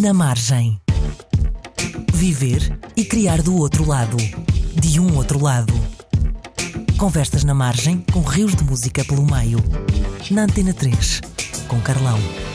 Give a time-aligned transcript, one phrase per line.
[0.00, 0.80] Na margem.
[2.14, 4.16] Viver e criar do outro lado.
[4.80, 5.74] De um outro lado.
[6.96, 9.58] Conversas na margem com rios de música pelo meio.
[10.30, 11.20] Na Antena 3,
[11.66, 12.47] com Carlão.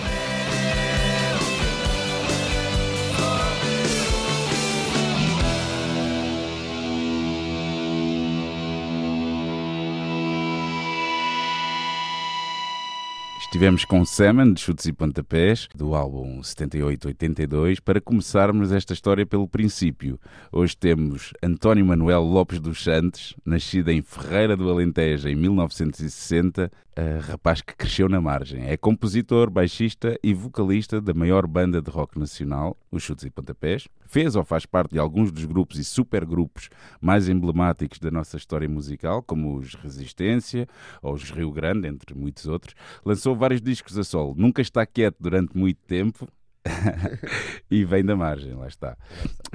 [13.54, 19.48] Estivemos com Semen, de Chutes e Pontapés, do álbum 78-82, para começarmos esta história pelo
[19.48, 20.20] princípio.
[20.52, 27.20] Hoje temos António Manuel Lopes dos Santos, nascido em Ferreira do Alentejo em 1960, uh,
[27.32, 28.66] rapaz que cresceu na margem.
[28.68, 33.88] É compositor, baixista e vocalista da maior banda de rock nacional, os Chutes e Pontapés.
[34.06, 36.70] Fez ou faz parte de alguns dos grupos e supergrupos
[37.02, 40.68] mais emblemáticos da nossa história musical, como os Resistência
[41.02, 42.76] ou os Rio Grande, entre muitos outros.
[43.06, 44.34] Lançou vários discos a solo.
[44.38, 46.28] Nunca está quieto durante muito tempo.
[47.70, 48.98] e vem da margem, lá está.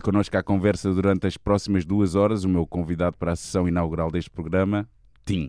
[0.02, 4.10] Connosco à conversa durante as próximas duas horas, o meu convidado para a sessão inaugural
[4.10, 4.86] deste programa,
[5.24, 5.48] Tim.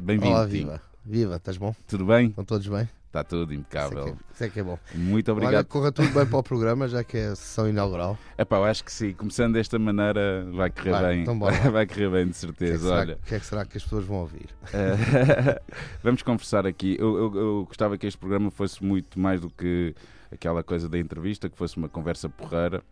[0.00, 0.52] Bem-vindo, Olá, Tim.
[0.52, 0.82] viva.
[1.08, 1.74] Viva, estás bom?
[1.86, 2.28] Tudo bem?
[2.28, 2.88] Estão todos bem?
[3.06, 4.04] Está tudo Isso é, impecável.
[4.04, 4.78] que é, isso é que é bom.
[4.94, 5.66] Muito Olha, obrigado.
[5.66, 8.18] corra tudo bem para o programa, já que é a sessão inaugural.
[8.36, 11.22] Epá, eu acho que sim, começando desta maneira vai correr Vai, bem.
[11.22, 12.88] então bora vai correr bem, de O que, é que certeza.
[12.88, 14.48] será, Olha, o que é que será que as pessoas vão ouvir?
[16.02, 16.96] vamos conversar aqui.
[16.98, 19.94] Eu, eu- eu gostava que este programa fosse muito mais do que
[20.32, 22.82] aquela coisa da entrevista, que fosse uma conversa porreira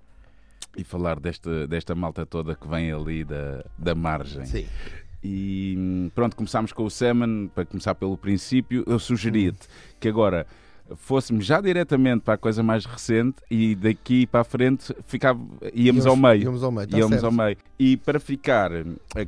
[0.77, 4.47] e falar desta, desta malta toda que vem ali da, da margem.
[4.47, 4.67] Sim.
[5.25, 8.85] E pronto, começámos com o Semen, para começar pelo princípio.
[8.87, 9.67] Eu sugeria-te
[9.99, 10.47] que agora
[10.97, 15.41] fôssemos já diretamente para a coisa mais recente e daqui para a frente ficava,
[15.75, 16.43] íamos, ao meio.
[16.43, 17.57] Íamos ao meio, tá Íamos ao meio.
[17.79, 18.85] E para ficar eh,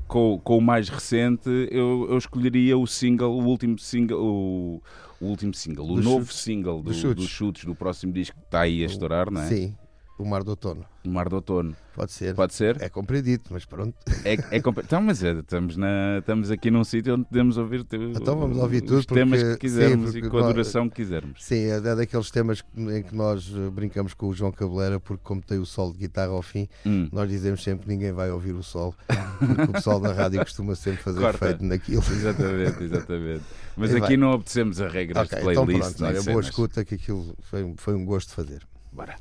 [0.07, 4.83] com, com o mais recente, eu, eu escolheria o single, o último single, o,
[5.19, 6.37] o último single, o Dos novo Chutes.
[6.43, 7.25] single do- Dos Chutes.
[7.25, 9.47] dos chutes do próximo disco que está aí a estourar, não é?
[9.47, 9.75] Sim,
[10.19, 10.85] o Mar do Outono.
[11.05, 11.77] O Mar do Outono.
[11.95, 12.35] Pode ser.
[12.35, 12.77] Pode ser?
[12.83, 13.95] É compreendito, mas pronto.
[14.25, 17.85] É, é compre- então, mas é, estamos, na, estamos aqui num sítio onde podemos ouvir
[17.85, 20.53] te- Então vamos ouvir os tudo, temas porque- que quisermos sim, e com a nós-
[20.53, 21.43] duração que quisermos.
[21.43, 25.23] Sim, é é daqueles temas em que nós eh, brincamos com o João Cabeleira, porque
[25.25, 27.09] como tem o solo de guitarra ao fim, Hum.
[27.13, 28.95] nós dizemos sempre que ninguém vai ouvir o solo,
[29.39, 31.45] porque o pessoal da rádio costuma sempre fazer Corta.
[31.47, 32.03] efeito naquilo.
[32.11, 33.45] Exatamente, exatamente.
[33.77, 34.17] Mas E aqui vai.
[34.17, 35.89] não obedecemos a regras Ok, de então playlist.
[35.97, 38.67] pronto, nem olha, boa escuta, que aquilo foi, foi um gosto de fazer.
[38.93, 39.15] Bora.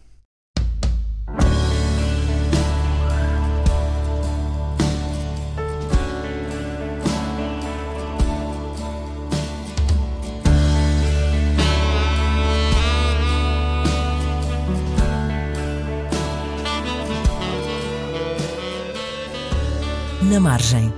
[20.31, 20.91] Na margem.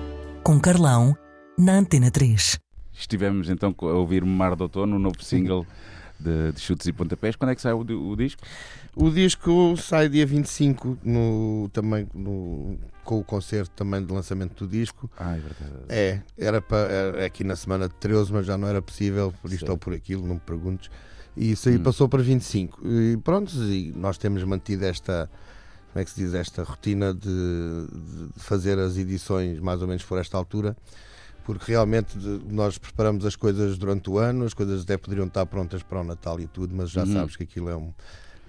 [0.43, 1.15] Com Carlão.
[1.57, 2.59] Na Antena 3.
[2.93, 5.65] Estivemos então a ouvir Mar do Outono, o novo single
[6.19, 7.35] de, de Chutes e Pontapés.
[7.35, 8.41] Quando é que sai o, o disco?
[8.95, 14.71] O disco sai dia 25, no, também no, com o concerto também de lançamento do
[14.71, 15.09] disco.
[15.17, 15.73] Ah, é verdade.
[15.89, 19.47] É, era para era aqui na semana de 13, mas já não era possível, por
[19.49, 19.71] isto Certo.
[19.71, 20.89] ou por aquilo, não me perguntes.
[21.35, 21.83] E isso aí Hum.
[21.83, 22.79] passou para 25.
[22.87, 25.29] E pronto, e nós temos mantido esta,
[25.93, 30.03] como é que se diz, esta rotina de, de fazer as edições mais ou menos
[30.03, 30.75] por esta altura,
[31.45, 35.45] porque realmente de- nós preparamos as coisas durante o ano, as coisas até poderiam estar
[35.45, 37.13] prontas para o Natal e tudo, mas já Uhum.
[37.13, 37.93] sabes que aquilo é um.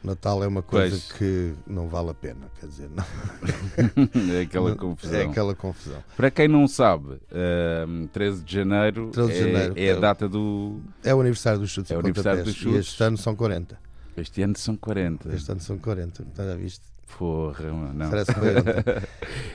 [0.04, 1.12] Natal é uma coisa Pois.
[1.12, 3.04] que não vale a pena, quer dizer, não,
[4.36, 5.18] é aquela confusão.
[5.18, 6.02] é aquela confusão.
[6.16, 9.74] Para quem não sabe, ehm, 13 de janeiro, 13 de é- janeiro.
[9.76, 10.80] é, a data do.
[11.02, 12.78] É o aniversário dos chutes É e o aniversário dos E chutes.
[12.78, 13.76] este ano são 40.
[14.16, 15.34] Este ano são 40.
[15.34, 16.86] Este ano são 40, então já viste?
[17.16, 17.64] Porra,
[17.94, 18.10] não.
[18.10, 19.02] Que foi ontem.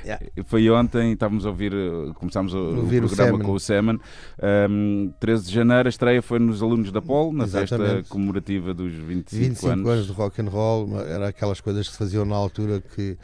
[0.03, 0.25] Yeah.
[0.45, 3.45] Foi ontem, estávamos a ouvir, eh, começámos o, o Ouvir o programa Semen.
[3.45, 3.99] com o Semen.
[4.69, 8.09] Um, 13 de janeiro, a estreia foi nos Alunos da Polo, na festa Exatamente.
[8.09, 9.89] comemorativa dos 25, 25 anos.
[9.89, 10.07] anos.
[10.07, 13.17] de rock and roll, era aquelas coisas que se faziam na altura que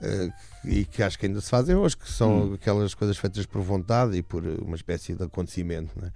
[0.00, 0.30] eh,
[0.64, 2.54] e que acho que ainda se fazem hoje, que são Hum.
[2.54, 6.12] aquelas coisas feitas por vontade e por uma espécie de acontecimento, né?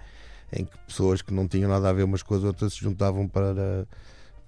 [0.53, 3.27] em que pessoas que não tinham nada a ver umas com as outras se juntavam
[3.27, 3.86] para,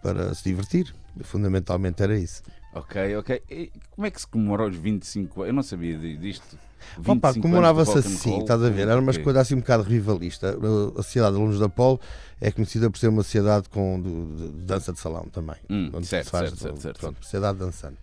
[0.00, 0.94] para se divertir.
[1.22, 2.40] Fundamentalmente era isso.
[2.74, 3.42] Ok, ok.
[3.50, 5.48] E como é que se comemora os 25 anos?
[5.48, 6.58] Eu não sabia di- disto.
[6.98, 8.40] 25 Opa, comemorava-se assim, roll.
[8.42, 8.82] estás a ver?
[8.88, 9.24] Era uma Ok.
[9.24, 10.56] coisa assim um bocado rivalista.
[10.96, 12.00] A Sociedade de Alunos da Polo
[12.40, 15.56] é conhecida por ser uma sociedade com de, de- dança de salão também.
[15.68, 17.00] Hum, onde certo, se faz, certo, certo, certo.
[17.00, 17.98] pronto, sociedade dançante,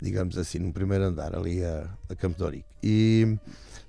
[0.00, 2.64] digamos assim, no primeiro andar, ali a, a Campo de.
[2.82, 3.36] E,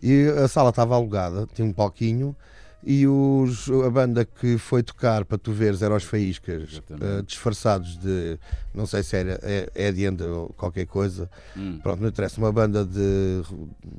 [0.01, 2.35] e a sala estava alugada, tinha um palquinho,
[2.81, 7.97] E os, a banda que foi tocar para tu veres era os Faíscas, uh, disfarçados
[7.97, 8.39] de,
[8.73, 11.29] não sei se era é, é de Enda ou qualquer coisa.
[11.57, 11.79] Hum.
[11.83, 13.41] Pronto, não interessa, uma banda de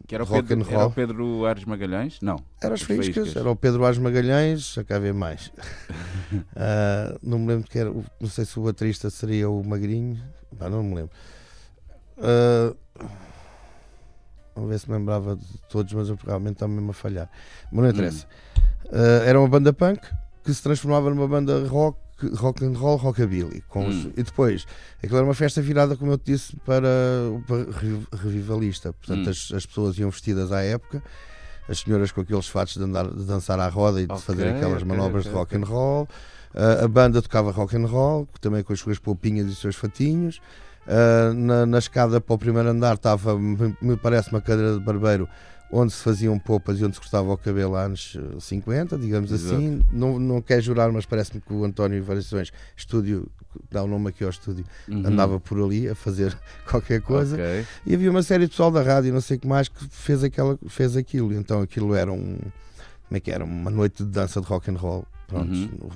[0.06, 0.90] Que era o, rock Pedro, and era o roll.
[0.92, 2.18] Pedro Ares Magalhães?
[2.22, 2.36] Não.
[2.62, 3.36] Era os Os Faíscas, Faíscas.
[3.36, 5.50] era o Pedro Ás Magalhães, já cá ver mais.
[6.54, 10.22] Ah, não me lembro que era, não sei se o baterista seria o Magrinho,
[10.56, 11.10] Pá, não me lembro.
[12.18, 12.74] Ah,
[14.54, 17.30] vamos ver se me lembrava de todos, mas eu realmente está mesmo a falhar.
[17.72, 18.26] Mas não interessa.
[18.92, 20.00] Ah, era uma banda punk
[20.44, 21.98] que se transformava numa banda rock,
[22.34, 23.62] rock and roll, rockabilly.
[23.68, 24.12] Com os- Hum.
[24.16, 24.66] e depois,
[24.98, 26.88] aquilo era uma festa virada, como eu te disse, para,
[27.46, 28.92] para re- revivalista.
[28.92, 29.30] Portanto, Hum.
[29.30, 31.02] as, as pessoas iam vestidas à época,
[31.68, 34.48] as senhoras com aqueles fatos de, andar, de dançar à roda e de Ok, fazer
[34.48, 36.08] aquelas ok, manobras ok, de rock and roll.
[36.54, 39.76] Ah, a banda tocava rock and roll, também com as suas poupinhas e os seus
[39.76, 40.40] fatinhos.
[40.88, 44.80] Ah, na, na escada para o primeiro andar estava, me, me parece, uma cadeira de
[44.80, 45.28] barbeiro
[45.72, 49.54] onde se faziam poupas e onde se cortava o cabelo anos eh, 50, digamos Exato.
[49.54, 49.80] assim.
[49.92, 53.28] Não, não quer jurar, mas parece-me que o António Variações, estúdio,
[53.70, 55.06] dá o nome aqui ao estúdio, Uhum.
[55.06, 56.36] andava por ali a fazer
[56.68, 57.36] qualquer coisa.
[57.36, 57.66] Ok.
[57.86, 60.24] E havia uma série de pessoal da rádio, não sei o que mais, que fez,
[60.24, 61.32] aquela, fez aquilo.
[61.32, 62.36] Então aquilo era um.
[63.06, 63.44] Como é que era?
[63.44, 65.04] Uma noite de dança de rock and roll.
[65.28, 65.52] Pronto.
[65.52, 65.90] Uhum.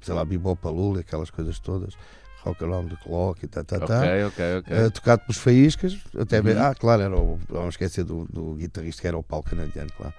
[0.00, 1.94] Sei lá, bebop palula, aquelas coisas todas.
[2.44, 3.98] Rock around the clock e tá, tá, tá.
[3.98, 4.86] Ok, ok, ok.
[4.86, 6.62] Uh, tocado pelos faíscas, até Uhum.
[6.62, 10.14] ah, claro, era o, vamos esquecer do, do guitarrista que era o Paulo Canadiano, claro,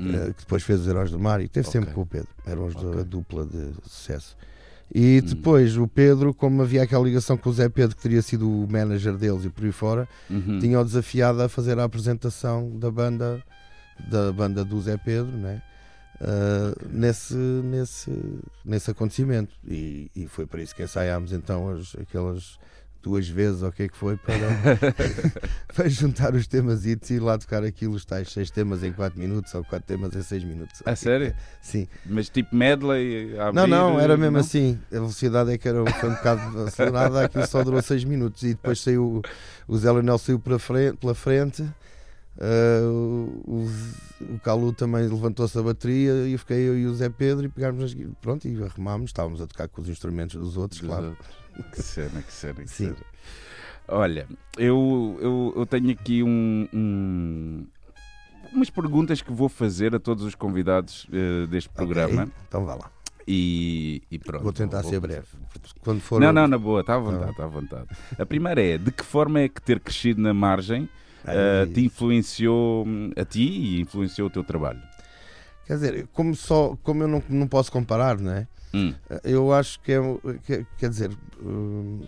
[0.00, 0.08] Hum.
[0.14, 2.66] uh, que depois fez os Heróis do Mar e teve sempre com o Pedro, eram
[2.66, 3.00] os do- Ok.
[3.00, 4.36] a dupla de sucesso.
[4.94, 5.26] E Hum.
[5.26, 8.66] depois o Pedro, como havia aquela ligação com o Zé Pedro, que teria sido o
[8.70, 10.58] manager deles e por aí fora, Uhum.
[10.60, 13.42] tinha-o desafiado a fazer a apresentação da banda
[14.10, 15.60] da banda do Zé Pedro né?
[16.20, 18.10] Uh, nesse, nesse,
[18.64, 22.58] nesse acontecimento e, e foi por isso que ensaiámos então as, aquelas
[23.02, 24.34] duas vezes ou o que é que foi para,
[25.74, 29.18] para juntar os temas e ir lá tocar aquilo, os tais seis temas em 4
[29.18, 31.34] minutos ou quatro temas em 6 minutos A sério?
[31.62, 33.38] sim, Mas tipo medley?
[33.38, 34.40] a não, abrir, não, era mesmo não?
[34.40, 34.78] assim.
[34.90, 38.48] A velocidade é que era, foi um bocado acelerada, aquilo só durou 6 minutos e
[38.48, 39.22] depois saiu
[39.66, 41.64] o Zé Leonel saiu pela frente, pela frente
[42.40, 43.68] ah, o,
[44.20, 47.84] o, Calu também levantou-se a bateria e fiquei eu e o Zé Pedro e pegámos
[47.84, 51.16] as, pronto e arrumámos, estávamos a tocar com os instrumentos dos outros, claro.
[51.72, 52.84] Que cena, que cena, que Sim.
[52.86, 52.96] cena.
[53.88, 57.66] Olha, eu, eu, eu tenho aqui um, um-
[58.52, 62.22] umas perguntas que vou fazer a todos os convidados eh, deste programa.
[62.24, 62.90] Ok, Então vá lá.
[63.26, 64.42] E, e pronto.
[64.42, 65.26] Vou tentar ser breve.
[65.80, 67.86] Quando for Não, não, na boa, está à Tá vontade, está à vontade.
[68.18, 70.88] A primeira é, de que forma é que ter crescido na margem
[71.30, 74.80] eh, te influenciou hum, a ti e influenciou o teu trabalho?
[75.66, 78.46] Quer dizer, como, só, como eu não, não posso comparar, não é?
[78.74, 78.94] Hum,
[79.24, 79.98] Eu acho que é.
[80.46, 81.10] que- quer dizer,
[81.42, 82.00] hum,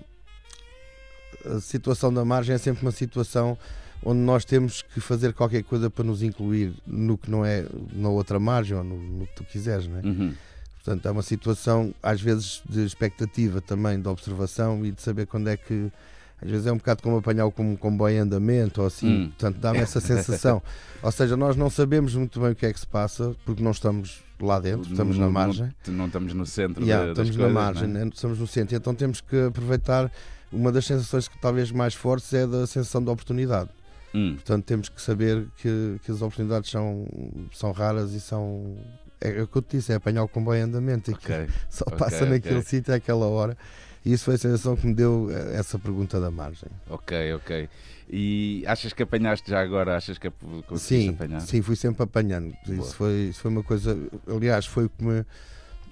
[1.45, 3.57] a situação da margem é sempre uma situação
[4.03, 8.09] onde nós temos que fazer qualquer coisa para nos incluir no que não é na
[8.09, 10.03] outra margem ou no, no que tu quiseres, não é?
[10.03, 10.35] uhum,
[10.83, 15.49] Portanto, é uma situação, às vezes, de expectativa também, de observação e de saber quando
[15.49, 15.93] é que.
[16.43, 19.07] Às vezes é um bocado como apanhar o como um comboio em andamento ou assim.
[19.25, 19.27] Hum.
[19.29, 20.63] Portanto, dá-me essa sensação.
[21.03, 23.71] ou seja, nós não sabemos muito bem o que é que se passa porque não
[23.73, 25.71] estamos lá dentro, estamos Não- na margem.
[25.87, 28.05] Não, não estamos no centro Yeah, da- estamos coisas, na margem, não é?
[28.07, 28.11] né?
[28.15, 30.11] estamos no centro, então temos que aproveitar.
[30.53, 33.71] Uma das sensações que talvez mais fortes é da sensação de oportunidade.
[34.13, 37.07] Hum, Portanto, temos que saber que, que as oportunidades são,
[37.53, 38.75] são raras e são.
[39.21, 41.29] É, o que eu te disse, é apanhar o comboio em andamento e que
[41.71, 42.69] só ok, passa naquele ok.
[42.69, 43.57] sítio àquela hora.
[44.05, 46.69] E isso foi a sensação que me deu eh, essa pergunta da margem.
[46.89, 47.69] Ok, ok.
[48.09, 49.97] E achas que apanhaste já agora?
[49.97, 50.31] Achas que
[50.67, 51.41] conseguiste Sim, apanhar?
[51.41, 52.55] sim, fui sempre apanhando.
[52.67, 52.79] Boa.
[52.79, 53.97] Isso foi, isso foi uma coisa.
[54.27, 55.25] Aliás, foi o que me.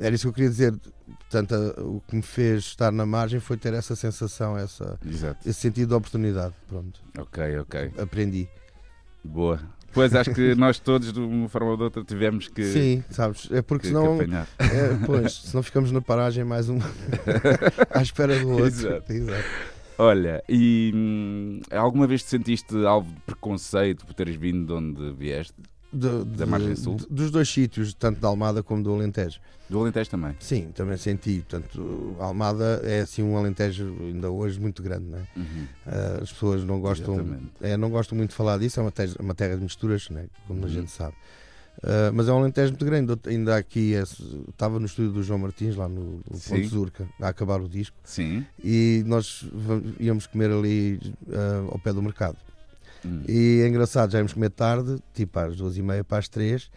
[0.00, 0.74] Era isso que eu queria dizer.
[1.18, 5.48] Portanto, a- o que me fez estar na margem foi ter essa sensação, essa, Exato.
[5.48, 6.54] esse sentido de oportunidade.
[6.68, 7.92] Pronto, Ok, ok.
[7.98, 8.48] aprendi.
[9.22, 9.60] Boa.
[9.92, 13.48] Pois acho que nós todos, de uma forma ou de outra, tivemos que, Sim, sabes?
[13.50, 14.14] É porque que- que senão.
[14.16, 14.46] apanhar.
[14.58, 16.78] É, pois, senão ficamos na paragem mais um
[17.90, 18.66] à espera do outro.
[18.66, 19.12] Exato.
[19.12, 19.44] Exato.
[20.00, 25.12] Olha, e hum, alguma vez te sentiste alvo de preconceito por teres vindo de onde
[25.14, 25.54] vieste?
[25.92, 26.96] Do- Da de- margem sul?
[26.96, 29.40] de- dos dois sítios, tanto da Almada como do Alentejo.
[29.70, 30.34] Do Alentejo também.
[30.40, 31.44] Sim, também senti.
[31.48, 35.22] Portanto, a Almada é assim um Alentejo ainda hoje muito grande, não é?
[35.36, 35.66] Uhum.
[35.86, 37.50] Ah, as pessoas não gostam, Exatamente.
[37.62, 40.26] é, não gostam muito de falar disso, é uma terra, uma terra de misturas, né?
[40.46, 40.68] como a Uhum.
[40.68, 41.14] gente sabe.
[41.82, 43.14] Ah, mas é um Alentejo muito grande.
[43.26, 44.02] Ainda aqui é-
[44.48, 46.38] estava no estúdio do João Martins, lá no, no.
[46.48, 48.44] Ponte Zurca, a acabar o disco, Sim.
[48.62, 49.44] e nós
[50.00, 51.00] íamos comer ali
[51.32, 52.36] ah, ao pé do mercado.
[53.04, 53.22] Hum.
[53.28, 56.70] E é engraçado, já íamos comer tarde, tipo às duas e meia para as três,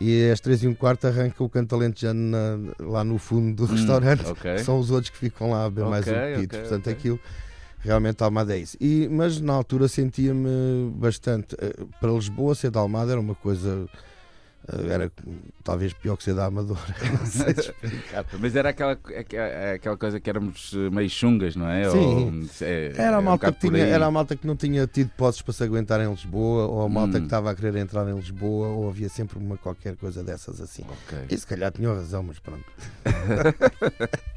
[0.00, 3.64] e às três e um quarto arranca o canto alentejano na- lá no fundo do
[3.64, 4.24] Hum, restaurante.
[4.26, 4.58] ok.
[4.58, 6.56] São os outros que ficam lá a beber mais um Ok, pepito.
[6.56, 7.20] ok, Portanto, aquilo
[7.80, 8.76] realmente a Almada é isso.
[8.80, 11.54] E, mas na altura sentia-me bastante.
[11.60, 13.88] eh, Para Lisboa, ser de Almada era uma coisa
[14.90, 15.10] Era
[15.64, 16.78] talvez pior que ser da Amadora.
[17.18, 18.24] Não sei explicar.
[18.38, 18.98] Mas era aquela,
[19.74, 21.88] aquela, coisa que éramos eh, meio chungas, não é?
[21.90, 21.96] Sim.
[22.60, 24.56] Ou, é, Era a, é um malta bocado que tinha, era a malta que não
[24.56, 27.20] tinha tido posses para se aguentar em Lisboa, ou a malta Hum.
[27.20, 30.84] que estava a querer entrar em Lisboa, ou havia sempre uma qualquer coisa dessas assim.
[30.88, 31.18] Ok.
[31.30, 32.64] E se calhar tinham razão, mas pronto.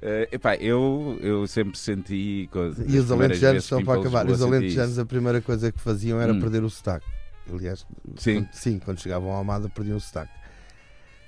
[0.00, 2.48] Eh, epá, eu, eu sempre senti.
[2.86, 6.40] E os alentejanos, só para acabar, os alentejanos a primeira coisa que faziam era Hum.
[6.40, 7.06] perder o sotaque.
[7.52, 7.86] Aliás,
[8.16, 8.42] Sim.
[8.44, 10.32] quando, sim, quando chegavam à Almada perdiam o sotaque.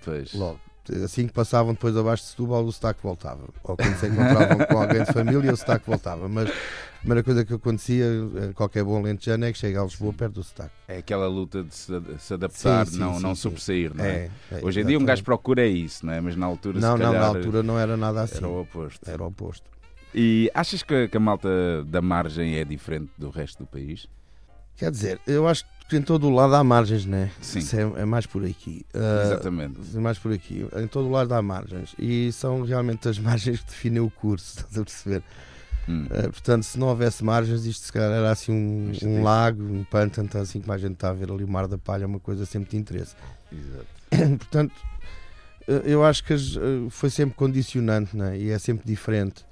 [0.04, 0.32] Pois.
[0.34, 0.60] Logo.
[1.04, 3.42] Assim que passavam depois abaixo de Setúbal, o sotaque voltava.
[3.62, 6.28] Ou quando se encontravam com alguém de família, o sotaque voltava.
[6.28, 10.12] Mas a primeira coisa que acontecia, eh, qualquer bom alentejano, é que chega a Lisboa
[10.12, 10.72] perto o sotaque.
[10.88, 14.04] É aquela luta de se, de se adaptar, Sim, sim, não, sim, não sobressair, não
[14.04, 14.08] é?
[14.08, 16.20] É, é, Hoje em dia um gajo procura isso, não é?
[16.20, 18.38] Mas na altura, Não, se não, na calhar, altura não era nada assim.
[18.38, 19.08] era o oposto.
[19.08, 19.70] Era o oposto.
[20.12, 24.08] E achas que a malta da margem é diferente do resto do país?
[24.76, 27.30] Quer dizer, eu acho que em todo o lado há margens, né?
[27.40, 27.61] Sim.
[27.76, 28.85] É, é mais por aqui.
[28.94, 29.97] Ah, Exatamente.
[29.97, 30.66] mais por aqui.
[30.76, 31.94] Em todo o lado há margens.
[31.99, 35.23] E são realmente as margens que definem o curso, estás a perceber?
[35.88, 36.06] Hum.
[36.11, 39.85] Ah, portanto, se não houvesse margens, isto se calhar era assim um, um lago, um
[39.85, 42.06] pântano, então, assim como a gente está a ver ali o Mar da Palha, é
[42.06, 43.14] uma coisa sempre de interesse.
[43.52, 43.87] Exato.
[44.38, 44.75] Portanto,
[45.66, 46.35] eh, eu acho que
[46.90, 48.38] foi sempre condicionante né?
[48.38, 49.44] e é sempre diferente,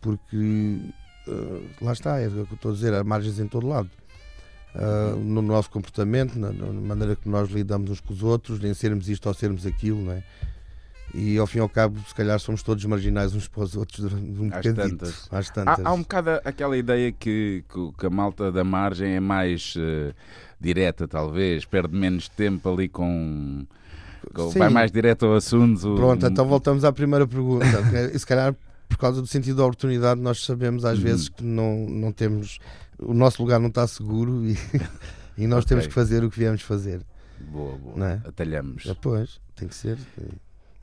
[0.00, 0.80] porque
[1.28, 3.90] eh, lá está, é o que eu estou a dizer, há margens em todo lado.
[4.78, 8.74] Ah, no nosso comportamento, na, na maneira que nós lidamos uns com os outros, em
[8.74, 10.22] sermos isto ou sermos aquilo, não é?
[11.14, 14.00] E ao fim e ao cabo, se calhar somos todos marginais uns para os outros
[14.00, 14.74] durante um Às bocadito.
[14.74, 15.28] tantas.
[15.32, 15.78] Às tantas.
[15.84, 17.64] Há, há um bocado aquela ideia que,
[17.96, 20.12] que, a malta da margem é mais eh,
[20.60, 23.64] direta, talvez, perde menos tempo ali com.
[24.52, 24.58] Sim.
[24.58, 25.94] vai mais direto ao assunto.
[25.94, 27.66] Pronto, então voltamos à primeira pergunta.
[28.12, 28.54] E se calhar,
[28.88, 31.04] por causa do sentido da oportunidade, nós sabemos às Uhum.
[31.04, 32.58] vezes que não, não temos.
[32.98, 34.56] O nosso lugar não está seguro e,
[35.36, 35.68] e nós Ok.
[35.68, 37.02] temos que fazer o que viemos fazer.
[37.50, 37.96] Boa, boa.
[37.96, 38.22] Não é?
[38.24, 38.84] Atalhamos.
[38.84, 39.98] Depois, tem que ser.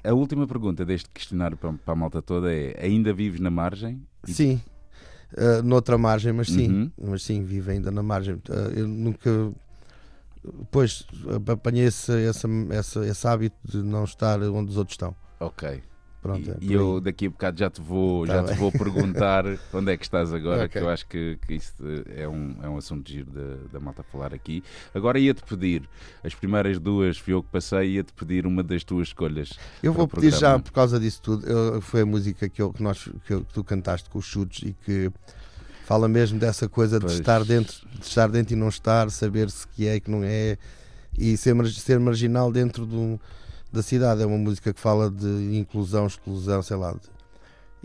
[0.03, 4.05] A última pergunta deste questionário para, para a malta toda é: ainda vives na margem?
[4.25, 4.61] Sim,
[5.33, 6.91] uh, noutra margem, mas sim, Uhum.
[7.09, 8.35] mas sim, vive ainda na margem.
[8.35, 9.51] Uh, eu nunca.
[10.71, 11.07] Pois,
[11.51, 12.45] apanhei esse, esse,
[12.77, 15.15] esse, esse hábito de não estar onde os outros estão.
[15.39, 15.81] Ok.
[16.23, 18.71] Pronto, é e, e eu daqui a bocado já te vou, Tá já te vou
[18.71, 20.69] perguntar onde é que estás agora, Ok.
[20.69, 21.73] que eu acho que, que isso
[22.15, 24.63] é um, é um assunto giro da, da malta falar aqui.
[24.95, 25.83] Agora ia-te pedir,
[26.23, 29.51] as primeiras duas fui eu que passei, ia-te pedir uma das tuas escolhas.
[29.83, 32.81] Eu vou pedir já, por causa disso tudo, eu- foi a música que, eu- que
[32.81, 35.11] nós, que, eu- que tu cantaste com os chutes e que
[35.85, 37.19] fala mesmo dessa coisa de Pois.
[37.19, 40.21] estar dentro, de estar dentro e não estar, saber se que é e que não
[40.23, 40.57] é,
[41.17, 43.19] e ser, ser marginal dentro do-
[43.73, 44.21] da cidade.
[44.21, 46.99] É uma música que fala de inclusão, exclusão, sei lá, de-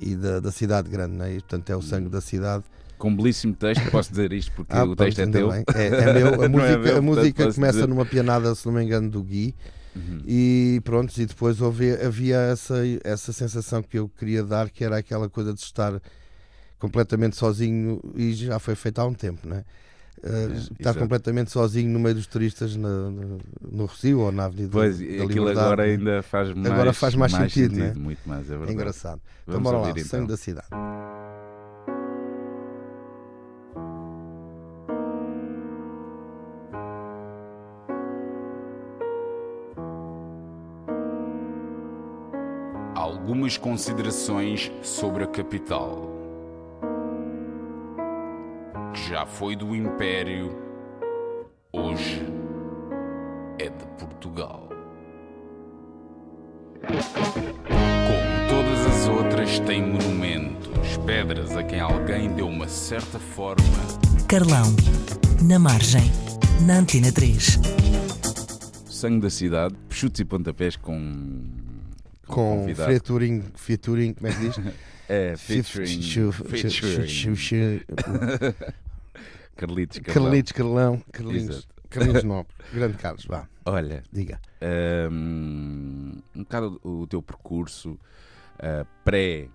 [0.00, 1.32] e da, da cidade grande, não é?
[1.32, 2.64] E, portanto é o sangue da cidade.
[2.96, 5.52] Com um belíssimo texto, posso dizer isto porque Ah, o texto é teu.
[5.52, 6.28] É, é meu.
[6.40, 7.88] A é música, meu, a música começa dizer.
[7.88, 9.54] numa pianada, se não me engano, do Gui.
[9.96, 10.20] Uhum.
[10.26, 14.98] E pronto, e depois houve, havia essa, essa sensação que eu queria dar, que era
[14.98, 16.00] aquela coisa de estar
[16.78, 19.64] completamente sozinho, e já foi feito há um tempo, não é?
[20.22, 20.98] Uh, estar exato.
[20.98, 23.38] completamente sozinho no meio dos turistas na- no,
[23.70, 25.60] no Rocio ou na Avenida Pois, da aquilo Liberdade.
[25.60, 27.92] agora ainda faz mais, Agora faz mais sentido, né?
[27.96, 28.72] muito mais, é É verdade.
[28.72, 29.20] engraçado.
[29.42, 30.26] Então Vamos bora lá, ouvir, sangue então.
[30.26, 30.66] da cidade.
[42.94, 46.17] Algumas considerações sobre a capital.
[48.98, 50.50] Que já foi do Império,
[51.72, 52.20] hoje
[53.58, 54.68] é de Portugal.
[56.82, 63.62] Como todas as outras, tem monumentos, pedras a quem alguém deu uma certa forma.
[64.26, 64.74] Carlão,
[65.42, 66.10] na margem,
[66.66, 67.58] na Antena 3.
[68.90, 71.44] Sangue da cidade, chutes e pontapés com.
[72.26, 72.90] Com convidado.
[72.90, 74.58] featuring, featuring, como é que diz?
[75.10, 76.02] É, featuring.
[76.02, 77.80] Featuring.
[79.58, 80.24] Carlitos Carlão.
[80.24, 81.74] Carlitos Carlão, Carlinhos, Exato.
[81.90, 84.40] Carlinhos Nobre, grande Carlos, vá, Olha, diga.
[85.10, 87.98] hum, um bocado o teu percurso
[88.58, 89.48] ah, pré.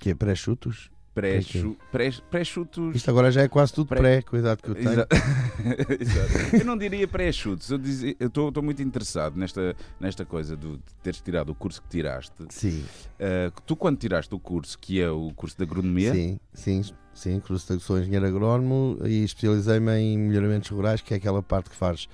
[0.00, 0.90] Que é pré-chutos?
[1.20, 2.94] Pré-chu- pré- Pré-chutos.
[2.96, 4.90] Isto agora já é quase tudo Pré- pré, cuidado que eu tenho.
[4.90, 5.08] Exa-
[6.00, 6.56] Exato.
[6.56, 11.54] Eu não diria pré-chutes, eu estou muito interessado nesta, nesta coisa de teres tirado o
[11.54, 12.32] curso que tiraste.
[12.50, 12.84] Sim,
[13.20, 16.82] Ah, tu, quando tiraste o curso, que é o curso de agronomia, sim, sim,
[17.14, 21.70] sim, curso de sou engenheiro agrónomo e especializei-me em melhoramentos rurais, que é aquela parte
[21.70, 22.08] que faz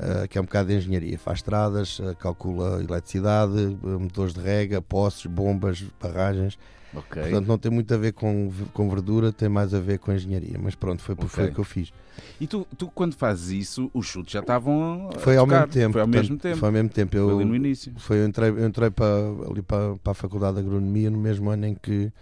[0.00, 1.18] uh, que é um bocado de engenharia.
[1.18, 6.58] Faz estradas, uh, calcula eletricidade, motores de rega, postes, bombas, barragens.
[6.96, 7.22] Ok.
[7.22, 10.56] Portanto, não tem muito a ver com, com verdura, tem mais a ver com engenharia.
[10.60, 11.28] Mas pronto, foi, Ok.
[11.28, 11.92] foi o que eu fiz.
[12.40, 15.10] E tu, tu, quando fazes isso, os chutes já estavam.
[15.18, 15.60] Foi ao tocar.
[15.66, 15.92] mesmo tempo.
[15.92, 16.56] Foi ao portanto, mesmo tempo.
[16.56, 17.16] Foi ao mesmo tempo.
[17.16, 17.92] Eu, Foi ali no início.
[17.96, 19.06] Foi, eu entrei, eu entrei para,
[19.50, 22.12] ali para, para a Faculdade de Agronomia no mesmo ano em que.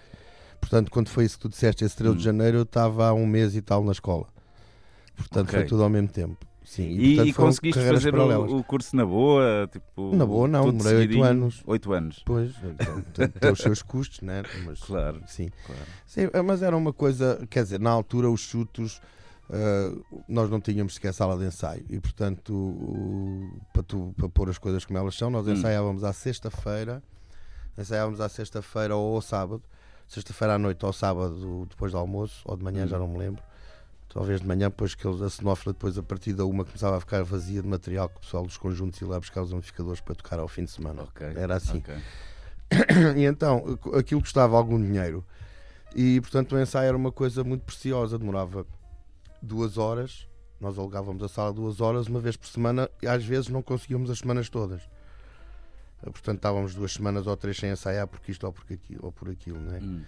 [0.61, 2.17] Portanto, quando foi isso que tu disseste, esse 13 Hum.
[2.19, 4.27] de janeiro, eu estava há um mês e tal na escola.
[5.17, 5.59] Portanto, Ok.
[5.59, 6.37] foi tudo ao mesmo tempo.
[6.73, 9.69] Sim, E, e foram conseguiste fazer o, o curso na boa?
[9.71, 11.25] Tipo, Na boa, não, demorei oito seguidinho?
[11.27, 11.63] anos.
[11.67, 12.23] Oito anos.
[12.25, 14.43] Pois, então, tem, tem os seus custos, né?
[14.65, 15.51] Mas, Claro, Sim.
[15.67, 15.85] claro.
[16.07, 19.03] Sim, eh, mas era uma coisa, quer dizer, na altura os chutos
[19.51, 19.93] eh,
[20.27, 24.57] nós não tínhamos sequer sala de ensaio e portanto o- para, tu, para pôr as
[24.57, 25.53] coisas como elas são, nós Hum.
[25.53, 27.03] ensaiávamos à sexta-feira,
[27.77, 29.63] ensaiávamos à sexta-feira ou ao sábado,
[30.09, 32.89] sexta-feira à noite ou sábado depois do almoço, ou de manhã, Hum.
[32.89, 33.43] já não me lembro.
[34.13, 37.23] Talvez de manhã, depois que a cenófila, depois a partir da uma começava a ficar
[37.23, 40.39] vazia de material que o pessoal dos conjuntos ia lá buscar os amplificadores para tocar
[40.39, 41.03] ao fim de semana.
[41.03, 41.27] Ok.
[41.35, 41.79] Era assim.
[41.79, 41.95] ok.
[43.17, 45.25] E então, aquilo custava algum dinheiro.
[45.95, 48.19] E, portanto, o ensaio era uma coisa muito preciosa.
[48.19, 48.67] Demorava
[49.41, 50.27] duas horas.
[50.61, 52.91] Nós alugávamos a sala duas horas, uma vez por semana.
[53.03, 54.83] E às vezes não conseguíamos as semanas todas.
[56.03, 59.31] Portanto, estávamos duas semanas ou três sem ensaiar porque isto ou, porque aquilo, ou por
[59.31, 59.59] aquilo.
[59.59, 59.79] Né?
[59.83, 60.03] Hum.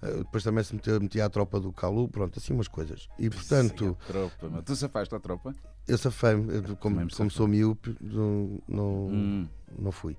[0.00, 2.08] Depois também se metia, metia a tropa do Calu.
[2.08, 3.08] Pronto, assim umas coisas.
[3.18, 4.48] E, portanto, Sim, tropa.
[4.50, 5.54] Mas tu safaste a tropa?
[5.88, 6.62] eu safei-me.
[6.76, 7.30] Como, como safei.
[7.30, 9.48] sou miúpe, não, não, Hum.
[9.78, 10.16] não fui.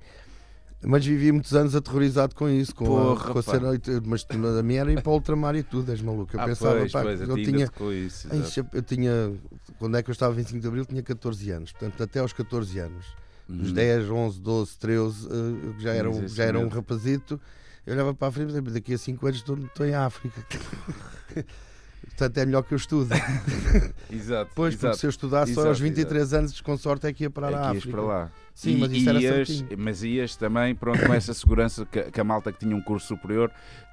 [0.86, 3.68] Mas vivi muitos anos aterrorizado com isso, com, Porra, a, com a cena,
[4.06, 4.26] mas
[4.60, 6.36] a minha era ir para o ultramar e tudo, és maluco.
[6.36, 7.70] Eu ah, pensava, pois, pá, pois, eu tinha,
[8.06, 8.28] isso.
[8.72, 9.34] Eu tinha,
[9.80, 12.78] quando é que eu estava 25 de Abril, tinha 14 anos, portanto até aos 14
[12.78, 13.08] anos,
[13.50, 13.74] dos Uhum.
[13.74, 15.32] 10, 11, 12, 13, eh,
[15.68, 17.42] eu já era, um, já era um rapazito,
[17.88, 20.42] eu olhava para a frente e daqui a 5 anos estou, estou em África.
[22.08, 23.14] Portanto, é melhor que eu estude.
[24.10, 24.52] Exato.
[24.56, 24.88] Pois, exato.
[24.88, 27.50] porque se eu estudasse só Exato, aos 23 anos, com sorte é que ia parar
[27.50, 27.90] É ias África.
[27.92, 28.32] para lá.
[28.56, 29.68] Sim, E- mas isso era ias, certinho.
[29.78, 33.08] Mas ias também, pronto, com essa segurança que, que a malta que tinha um curso
[33.08, 33.52] superior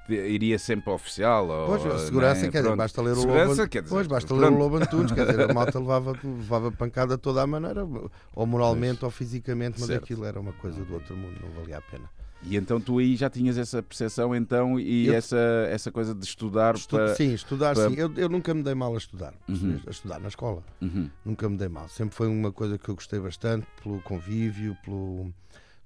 [0.09, 1.47] iria sempre ao oficial.
[1.47, 4.07] Ou, Pois, a segurança, né, quer dizer, basta ler o Segurança, Lobo quer dizer, Pois,
[4.07, 4.55] basta ler pronto.
[4.55, 7.85] o Lobo Antunes, quer dizer, a malta levava, levava pancada de toda a maneira,
[8.33, 10.03] ou moralmente ou fisicamente, mas Certo.
[10.03, 12.09] aquilo era uma coisa do outro mundo, não valia a pena.
[12.47, 15.37] E então tu aí já tinhas essa percepção então e Eu- essa,
[15.69, 17.15] essa coisa de estudar Estu- para...
[17.15, 17.95] Sim, estudar para- sim.
[17.95, 19.79] Eu, eu nunca me dei mal a estudar, Uhum.
[19.85, 20.63] a estudar na escola.
[20.81, 21.09] Uhum.
[21.25, 21.87] Nunca me dei mal.
[21.89, 25.33] Sempre foi uma coisa que eu gostei bastante, pelo convívio, pelo,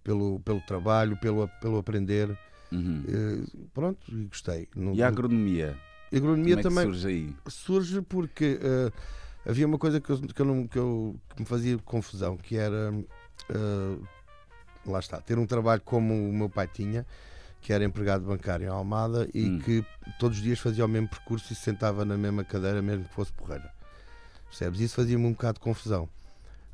[0.03, 2.37] pelo, pelo trabalho, pelo, pelo aprender.
[2.71, 3.03] Uhum.
[3.07, 4.67] Eh, pronto, e gostei.
[4.75, 5.77] Não- E a agronomia?
[6.13, 6.84] agronomia Como é também.
[6.86, 7.36] surge aí?
[7.47, 8.91] surge porque eh,
[9.49, 12.55] havia uma coisa que, eu, que, eu não- que eu- que me fazia confusão, que
[12.57, 12.93] era
[13.49, 13.97] eh,
[14.85, 17.05] lá está, ter um trabalho como o meu pai tinha,
[17.61, 19.59] que era empregado bancário em Almada e Hum.
[19.59, 19.85] que
[20.19, 23.13] todos os dias fazia o mesmo percurso e se sentava na mesma cadeira, mesmo que
[23.13, 23.71] fosse porreira.
[24.47, 24.79] Percebes?
[24.79, 26.07] Isso fazia-me um bocado de confusão.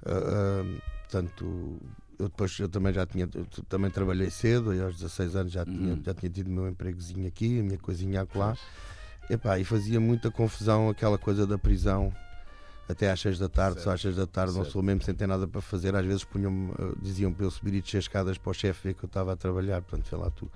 [0.05, 1.79] Ah, ah, portanto,
[2.19, 5.65] eu depois eu também já tinha, eu também trabalhei cedo, e aos 16 anos já
[5.65, 6.01] tinha, Uhum.
[6.05, 8.55] já tinha tido o meu empregozinho aqui, a minha coisinha acolá.
[9.29, 12.13] Epá, e fazia muita confusão aquela coisa da prisão
[12.88, 14.74] até às 6 da tarde, só às 6 da tarde, não Certo.
[14.74, 15.95] sou mesmo sem ter nada para fazer.
[15.95, 16.71] Às vezes punham
[17.02, 19.36] diziam para eu subir e descer escadas para o chefe ver que eu estava a
[19.36, 19.82] trabalhar.
[19.82, 20.50] Portanto, vê lá tu.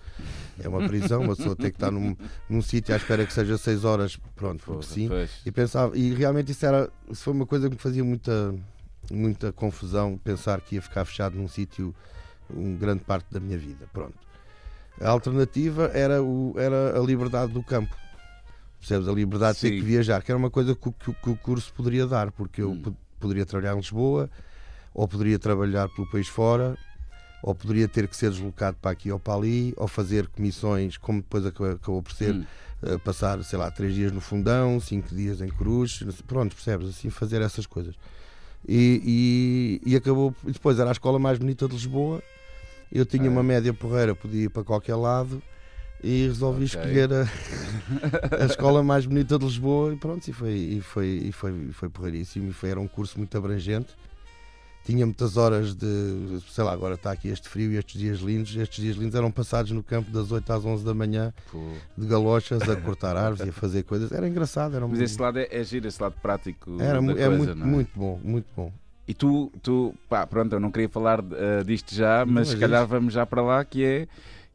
[0.60, 2.16] É uma prisão, uma pessoa tem que estar num,
[2.48, 5.08] num sítio à espera que seja 6 horas, pronto, Porra, sim.
[5.08, 5.32] pois.
[5.46, 8.54] E pensava, e realmente isso era, isso foi uma coisa que me fazia muita,
[9.12, 11.94] muita confusão pensar que ia ficar fechado num sítio
[12.54, 13.88] um grande parte da minha vida.
[13.92, 14.18] Pronto.
[15.02, 17.96] A alternativa era, o, era a liberdade do campo.
[18.80, 19.08] Percebes?
[19.08, 21.36] A liberdade de ter que viajar, que era uma coisa que, o- que que o
[21.36, 22.82] curso poderia dar, porque eu Hum.
[22.82, 24.30] po- poderia trabalhar em Lisboa,
[24.94, 26.78] ou poderia trabalhar pelo país fora,
[27.44, 31.22] ou poderia ter que ser deslocado para aqui ou para ali, ou fazer comissões, como
[31.22, 32.46] depois acabou, por ser, Hum.
[32.84, 36.90] eh, passar, sei lá, três dias no fundão, cinco dias em Cruz, pronto, percebes?
[36.90, 37.96] Assim, fazer essas coisas.
[38.68, 42.22] E, e, e acabou, depois era a escola mais bonita de Lisboa,
[42.92, 43.32] eu tinha Ah.
[43.32, 45.42] uma média porreira, podia ir para qualquer lado,
[46.04, 46.80] e resolvi Ok.
[46.80, 47.28] escolher a,
[48.42, 51.74] a escola mais bonita de Lisboa, e pronto, e foi, e foi, e foi, e
[51.74, 53.96] foi porreiríssimo, e foi, era um curso muito abrangente.
[54.86, 58.56] Tinha muitas horas de, sei lá, agora está aqui este frio e estes dias lindos.
[58.56, 61.74] Estes dias lindos eram passados no campo das 8 às 11 da manhã, Pô.
[61.96, 64.12] de galochas, a cortar árvores e a fazer coisas.
[64.12, 67.12] Era engraçado, era, Mas um- esse lado é, é giro, esse lado prático era da
[67.12, 67.56] é coisa, muito, é?
[67.56, 68.72] muito bom, muito bom.
[69.08, 72.88] E tu, tu, pá, pronto, eu não queria falar eh, disto já, mas se calhar
[72.88, 74.08] vamos já para lá, que é,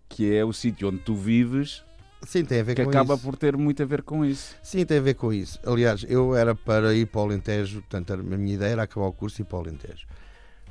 [0.09, 1.83] que é o sítio onde tu vives,
[2.27, 3.23] Sim, tem a ver que com acaba isso.
[3.23, 4.57] por ter muito a ver com isso.
[4.63, 5.59] Sim, tem a ver com isso.
[5.65, 9.13] Aliás, eu era para ir para o Alentejo, portanto, a minha ideia era acabar o
[9.13, 10.07] curso e ir para o Alentejo.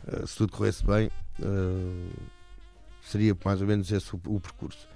[0.08, 2.12] Uh, se tudo corresse bem, uh,
[3.02, 4.88] seria mais ou menos esse o, o percurso.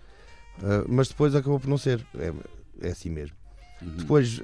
[0.57, 2.05] Uh, mas depois acabou por não ser.
[2.17, 2.33] É,
[2.87, 3.35] é assim mesmo.
[3.79, 3.89] Uhum.
[3.97, 4.39] Depois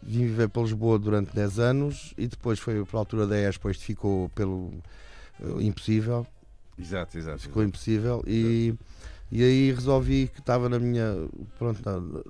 [0.00, 3.76] vim viver para Lisboa durante 10 anos e depois foi para a altura da depois
[3.78, 4.72] ficou pelo
[5.58, 6.24] impossível.
[6.78, 7.40] Exato, exato.
[7.40, 8.74] Ficou impossível e,
[9.30, 11.28] e aí resolvi que estava na minha.
[11.58, 12.22] Pronto, na,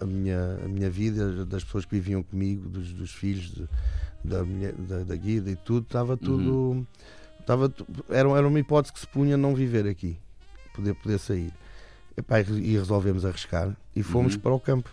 [0.00, 3.68] a minha, a minha vida, das pessoas que viviam comigo, dos, dos filhos, de,
[4.24, 6.52] da, minha, da, da guida e tudo, estava tudo.
[6.52, 6.86] Uhum.
[7.40, 7.72] Estava,
[8.08, 10.16] era, era uma hipótese que se punha não viver aqui,
[10.74, 11.52] poder, poder sair.
[12.16, 14.40] Epá, e resolvemos arriscar e fomos uhum.
[14.40, 14.90] para o campo.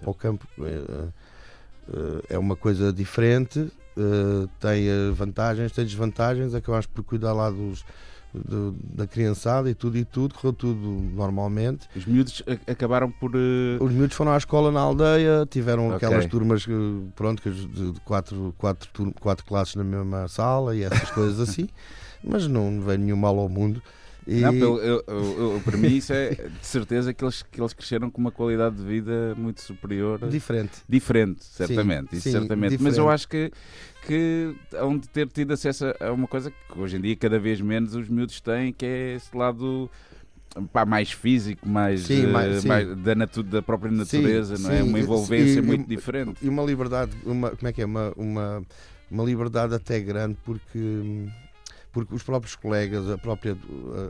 [0.00, 0.46] Para o campo.
[0.60, 3.70] É, é uma coisa diferente,
[4.60, 6.54] tem vantagens, tem desvantagens.
[6.54, 7.84] Acabamos por cuidar lá dos,
[8.34, 11.88] de, da criançada e tudo e tudo, correu tudo normalmente.
[11.96, 13.34] Os miúdos acabaram por.
[13.34, 13.82] Uh...
[13.82, 15.96] Os miúdos foram à escola na aldeia, tiveram okay.
[15.96, 16.66] aquelas turmas
[17.14, 21.68] pronto, de quatro, quatro, quatro classes na mesma sala e essas coisas assim,
[22.22, 23.82] mas não veio nenhum mal ao mundo.
[24.28, 24.42] E...
[24.42, 28.10] Não, eu, eu, eu, para mim isso é de certeza que eles, que eles cresceram
[28.10, 30.18] com uma qualidade de vida muito superior.
[30.28, 30.82] Diferente.
[30.86, 32.10] Diferente, certamente.
[32.10, 32.72] Sim, isso sim, certamente.
[32.72, 32.82] Diferente.
[32.82, 33.50] Mas eu acho que,
[34.06, 37.58] que hão de ter tido acesso a uma coisa que hoje em dia cada vez
[37.58, 39.90] menos os miúdos têm, que é esse lado
[40.70, 44.82] pá, mais físico, mais, sim, mais, uh, mais da, natu da própria natureza, não é?
[44.82, 46.36] Uma envolvência e, muito e, diferente.
[46.42, 47.86] E uma liberdade, uma, como é que é?
[47.86, 48.62] Uma, uma,
[49.10, 51.28] uma liberdade até grande porque hum,
[51.92, 53.56] porque os próprios colegas, a própria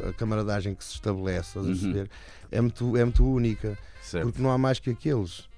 [0.08, 2.06] a, camaradagem que se estabelece, uhum.
[2.50, 3.78] é, muito, é muito única.
[4.02, 4.26] Certo.
[4.26, 5.48] Porque não há mais que aqueles.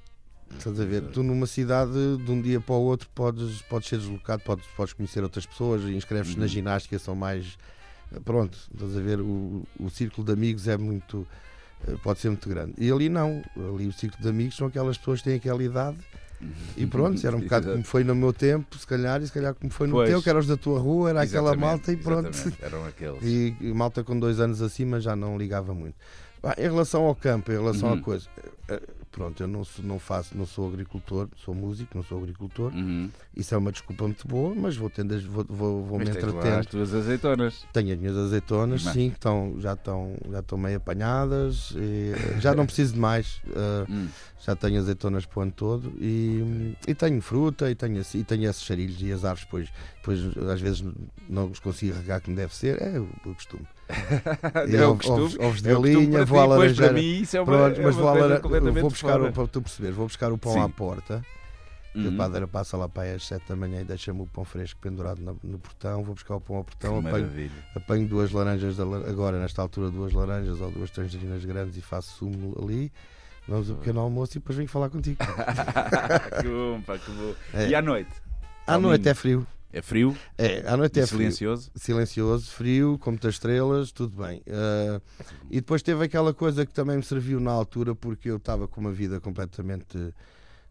[0.56, 1.02] Estás a ver?
[1.10, 4.92] Tu numa cidade, de um dia para o outro, podes, podes ser deslocado, podes, podes
[4.92, 6.42] conhecer outras pessoas, inscreves-te uhum.
[6.42, 7.56] na ginástica, são mais.
[8.24, 9.20] Pronto, estás a ver?
[9.20, 11.26] O, o círculo de amigos é muito.
[11.86, 12.74] Eh, pode ser muito grande.
[12.78, 13.42] E ali não.
[13.56, 15.98] Ali o círculo de amigos são aquelas pessoas que têm aquela idade
[16.76, 19.54] e pronto, era um bocado como foi no meu tempo, se calhar, e se calhar
[19.54, 20.08] como foi no pois.
[20.08, 22.30] teu, que eram os da tua rua, era aquela malta e pronto.
[22.60, 23.22] Eram aqueles.
[23.22, 25.94] E, e, malta com dois anos acima já não ligava muito.
[26.42, 27.98] Bah, em relação ao campo, em relação uhum.
[27.98, 28.26] à coisa,
[28.68, 32.72] eh, pronto, eu não, não faço, não sou agricultor, sou músico, não sou agricultor.
[32.72, 33.10] Uhum.
[33.36, 36.38] Isso é uma desculpa muito boa, mas vou tendo, vou, vou, vou me entretendo.
[36.46, 37.66] as tuas azeitonas.
[37.72, 41.74] Tenho as minhas azeitonas, sim, que estão, já estão, já estão meio apanhadas.
[41.76, 43.40] Eh, já não preciso de mais.
[43.46, 44.08] Uh, hum.
[44.38, 48.48] Já tenho azeitonas para o ano todo e, e tenho fruta e tenho, e tenho
[48.48, 50.84] esses charilhos e as árvores, depois, depois às vezes
[51.28, 52.80] não os consigo regar como deve ser.
[52.80, 53.66] É o costume.
[54.72, 55.46] é o costume.
[55.46, 56.74] Ovos, de galinha, vou.
[56.74, 59.62] Para mim isso é uma, Pronto, mas é uma vou, vou buscar o, para tu
[59.62, 60.60] perceber, vou buscar o pão Sim.
[60.60, 61.22] à porta.
[61.94, 62.08] Uhum.
[62.08, 64.78] O padeiro passa lá para aí às 7 da manhã e deixa-me o pão fresco
[64.80, 66.04] pendurado no, no, portão.
[66.04, 70.60] Vou buscar o pão ao portão, apanho, apanho, duas laranjas, agora nesta altura, duas laranjas
[70.60, 72.92] ou duas tangerinas grandes e faço sumo ali.
[73.48, 75.18] Vamos ao pequeno almoço e depois venho falar contigo.
[76.40, 77.34] que bom, pá, que bom.
[77.54, 77.68] É.
[77.68, 78.12] E à noite?
[78.66, 79.44] À noite é frio.
[79.72, 80.16] É frio?
[80.36, 81.70] É, à noite é silencioso?
[81.70, 81.80] Frio.
[81.80, 84.40] Silencioso, frio, com muitas estrelas, tudo bem.
[84.40, 85.00] Uh,
[85.48, 88.80] e depois teve aquela coisa que também me serviu na altura, porque eu estava com
[88.80, 90.12] uma vida completamente.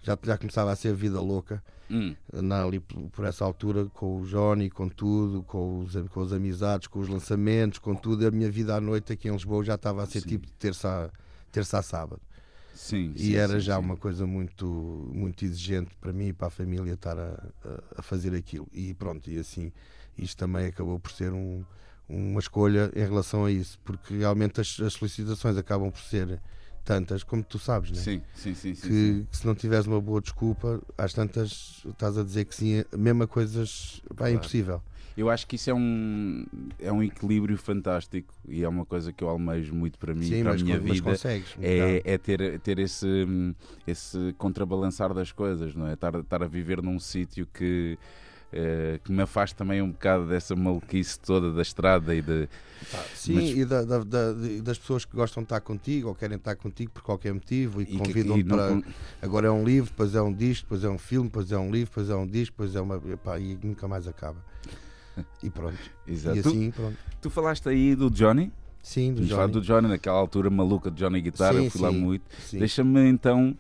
[0.01, 2.15] Já, já começava a ser vida louca, hum.
[2.31, 6.31] na, ali por, por, essa altura, com o Johnny, com tudo, com os, com as
[6.31, 8.25] amizades, com os lançamentos, com tudo.
[8.27, 10.29] A minha vida à noite aqui em Lisboa já estava a ser Sim.
[10.29, 11.11] tipo de terça,
[11.51, 12.21] terça a sábado.
[12.79, 14.65] Sim, e sim, era sim, já uma coisa muito,
[15.13, 17.37] muito exigente para mim e para a família estar a,
[17.97, 18.69] a, fazer aquilo.
[18.71, 19.69] E pronto, e assim,
[20.17, 21.61] isto também acabou por ser um,
[22.07, 26.41] uma escolha em relação a isso, porque realmente as, as solicitações acabam por ser
[26.85, 27.97] tantas, como tu sabes, né?
[27.97, 29.27] sim, sim, sim, que, sim.
[29.29, 33.23] que se não tiveres uma boa desculpa, às tantas estás a dizer que sim, mesmo
[33.23, 34.35] a coisas pá, é claro.
[34.37, 34.81] impossível.
[35.19, 36.45] Eu acho que isso é um,
[36.79, 40.43] é um equilíbrio fantástico e é uma coisa que eu almejo muito para mim, Sim,
[40.43, 41.13] para a minha mas vida.
[41.61, 43.27] É, é, ter, ter esse,
[43.85, 45.93] esse contrabalançar das coisas, não é?
[45.95, 47.99] Estar, estar a viver num sítio que.
[48.51, 52.49] Uh, que me afasta também um bocado dessa maluquice toda da estrada e de.
[53.13, 53.49] sim, mas...
[53.51, 56.91] e da, da, da, das pessoas que gostam de estar contigo ou querem estar contigo
[56.91, 58.71] por qualquer motivo e, e convidam para.
[58.71, 58.83] Não...
[59.21, 61.69] Agora é um livro, depois é um disco, depois é um filme, depois é um
[61.69, 62.95] livro, depois é um disco, depois é uma.
[63.13, 64.43] Epá, e nunca mais acaba.
[65.43, 65.77] E pronto.
[66.07, 66.37] Exato.
[66.37, 66.97] E assim, pronto.
[67.21, 68.51] Tu falaste aí do Johnny?
[68.81, 69.51] Sim, do Johnny.
[69.51, 72.23] do Johnny, naquela altura maluca de Johnny Guitarra, sim, eu fui sim, lá muito.
[72.53, 73.55] Deixa-me então.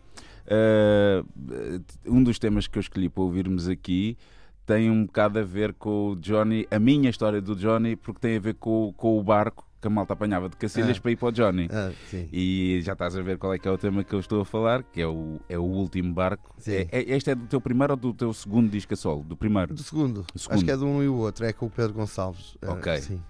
[0.45, 4.17] Uh, um dos temas que eu escolhi para ouvirmos aqui
[4.65, 8.37] tem um bocado a ver com o Johnny, a minha história do Johnny, porque tem
[8.37, 11.01] a ver com, com o barco que a malta apanhava de Cacilhas ah.
[11.01, 11.69] para ir para o Johnny.
[11.71, 11.91] Ah,
[12.31, 14.45] e já estás a ver qual é que é o tema que eu estou a
[14.45, 16.53] falar, que é o, é o último barco.
[16.67, 19.23] É, é, este é do teu primeiro ou do teu segundo disco a solo?
[19.23, 19.73] Do primeiro?
[19.73, 20.25] Do segundo.
[20.35, 20.55] segundo.
[20.55, 22.57] Acho que é de um e o outro, é com o Pedro Gonçalves.
[22.61, 23.01] Ah, ok.
[23.01, 23.21] Sim.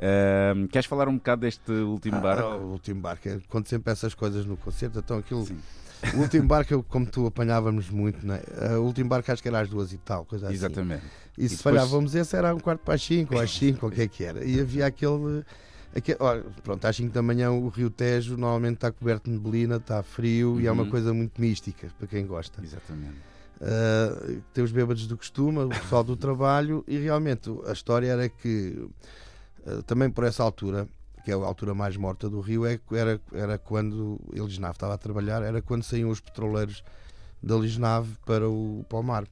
[0.00, 2.48] Uh, queres falar um bocado deste último ah, barco?
[2.48, 5.44] O último barco, conto sempre essas coisas no concerto, então aquilo.
[5.44, 5.58] Sim.
[6.14, 8.40] O último barco, como tu apanhávamos muito, né?
[8.78, 10.54] o último barco acho que era às duas e tal, coisa assim.
[10.54, 11.04] Exatamente.
[11.36, 11.60] E se e depois...
[11.60, 14.24] falhávamos esse era um quarto para as cinco, ou às cinco, o que é que
[14.24, 14.42] era.
[14.42, 15.44] E havia aquele
[15.94, 19.76] Aqui, olha, pronto, às 5 da manhã o Rio Tejo normalmente está coberto de neblina,
[19.76, 20.90] está frio e é uma Uhum.
[20.90, 22.62] coisa muito mística para quem gosta.
[22.62, 23.16] Exatamente.
[23.60, 28.28] Uh, tem os bêbados do costume, o pessoal do trabalho, e realmente a história era
[28.28, 28.88] que
[29.66, 30.88] uh, também por essa altura,
[31.24, 34.94] que é a altura mais morta do Rio, é, era, era quando a Lisnave estava
[34.94, 36.82] a trabalhar, era quando saíam os petroleiros
[37.42, 39.24] da Lisnave para o, para o mar,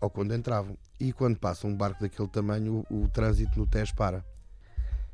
[0.00, 0.76] ou quando entravam.
[1.00, 4.24] E quando passa um barco daquele tamanho, o, o trânsito no Tejo para.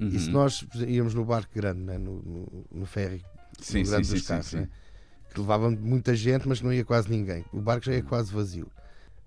[0.01, 0.33] E se Uhum.
[0.33, 3.23] nós íamos no barco grande, né, no, no, no ferry,
[3.61, 4.69] Sim, no grande sim, dos sim, carros, né?
[5.33, 7.45] que levava muita gente, mas não ia quase ninguém.
[7.53, 8.67] O barco já ia quase vazio.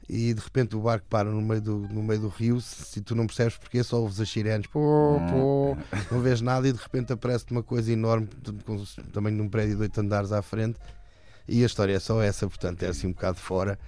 [0.09, 3.15] E de repente o barco para no meio do, no meio do rio, se tu
[3.15, 5.77] não percebes porque só ouves as sirenes, pô, pô,
[6.11, 8.27] não vês nada e de repente aparece uma coisa enorme,
[8.65, 10.77] com o tamanho de um prédio de oito andares à frente.
[11.47, 13.79] E a história é só essa, portanto é assim um bocado fora,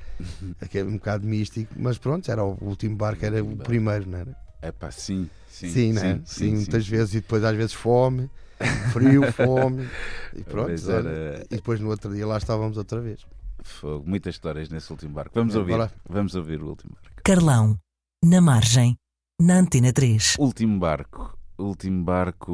[0.74, 4.45] é um bocado místico, mas pronto, era o último barco, era o primeiro, não era?
[4.65, 5.69] É pá, sim, sim.
[5.69, 6.21] Sim, né?
[6.25, 8.30] sim, muitas vezes, e depois às vezes fome,
[8.91, 9.88] frio, fome,
[10.36, 10.91] e pronto.
[10.91, 13.19] Era- E depois no outro dia lá estávamos outra vez.
[13.62, 15.32] Fogo, muitas histórias nesse último barco.
[15.36, 15.71] Vamos É, ouvir.
[15.71, 15.91] bora.
[16.10, 17.21] Vamos ouvir o último barco.
[17.23, 17.78] Carlão,
[18.23, 18.97] na margem,
[19.39, 20.36] na Antena 3.
[20.39, 21.38] Último barco.
[21.58, 22.51] Último barco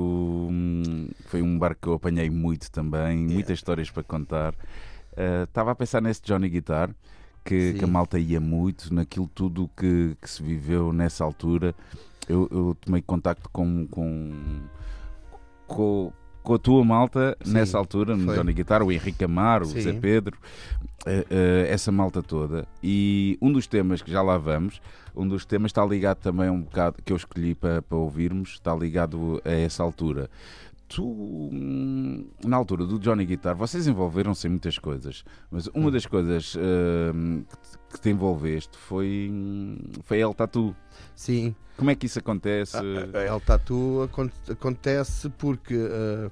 [0.52, 4.54] hum, foi um barco que eu apanhei muito também, muitas histórias para contar.
[5.14, 6.94] Uh, Estava a pensar nesse Johnny Guitar,
[7.44, 11.76] que, que a malta ia muito, naquilo tudo que, que se viveu nessa altura.
[12.28, 14.32] Eu, eu tomei contacto com, com,
[15.68, 18.36] com, com a tua malta Sim, nessa altura, no foi.
[18.36, 19.82] Johnny Guitar, o Henrique Amaro, o Sim.
[19.82, 20.38] Zé Pedro,
[21.06, 22.68] eh, eh, essa malta toda.
[22.82, 24.82] E um dos temas que já lá vamos,
[25.16, 28.74] um dos temas está ligado também um bocado, que eu escolhi para, para ouvirmos, está
[28.76, 30.30] ligado a essa altura.
[30.94, 35.92] Tu, hum, na altura do Johnny Guitar, vocês envolveram-se em muitas coisas, mas uma Hum.
[35.92, 36.54] das coisas
[37.14, 37.46] hum,
[37.94, 39.32] que, te, envolveste foi,
[40.04, 40.76] foi El Tatu.
[41.16, 42.76] Sim, Como é que isso acontece?
[42.76, 46.30] a, a El Tatu acon- acontece porque ah,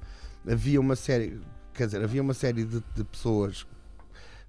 [0.51, 1.39] havia uma série,
[1.73, 3.65] quer dizer, havia uma série de, de pessoas,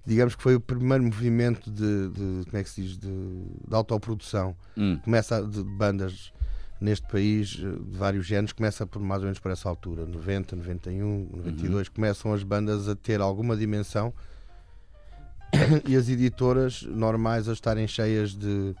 [0.05, 3.73] digamos que foi o primeiro movimento de, de- como é que se diz, de, de
[3.75, 6.33] autoprodução, Hum, começa de bandas
[6.81, 10.55] neste país eh, de vários géneros, começa por mais ou menos por essa altura, 90,
[10.55, 14.11] 91, 92, começam as bandas a ter alguma dimensão
[15.87, 18.75] e as editoras normais a estarem cheias de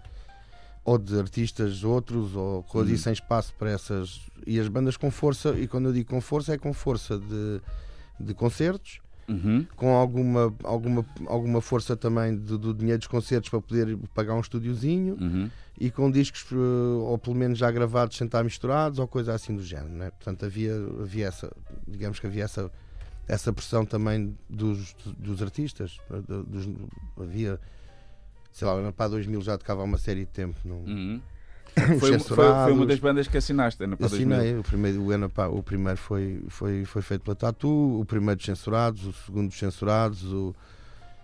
[0.83, 2.95] ou de artistas outros ou coisas Uhum.
[2.95, 6.19] e sem espaço para essas e as bandas com força e quando eu digo com
[6.19, 7.61] força é com força de,
[8.19, 13.61] de concertos uhum, com alguma, alguma, alguma força também do, do dinheiro dos concertos para
[13.61, 15.51] poder pagar um estúdiozinho uhum.
[15.83, 19.55] E com discos, eh, ou pelo menos já gravados, sem estar misturados, ou coisa assim
[19.55, 19.89] do género.
[19.89, 20.11] Né?
[20.11, 21.51] Portanto, havia, havia essa,
[21.87, 22.69] digamos que havia essa,
[23.27, 25.97] essa pressão também dos, dos artistas.
[26.11, 26.69] eh, do- dos-
[27.19, 27.59] havia,
[28.51, 30.57] sei lá, para 2000 já tocava há uma série de tempo.
[30.63, 31.21] Não, Uhum.
[31.99, 34.35] Foi, foi- foi uma das bandas que assinaste, Ana, para 2000.
[34.37, 38.03] Assinei, o primeiro, o, Ana Pá- o primeiro foi, foi, foi feito pela Tatu, o
[38.03, 40.53] primeiro dos censurados, o segundo dos censurados, o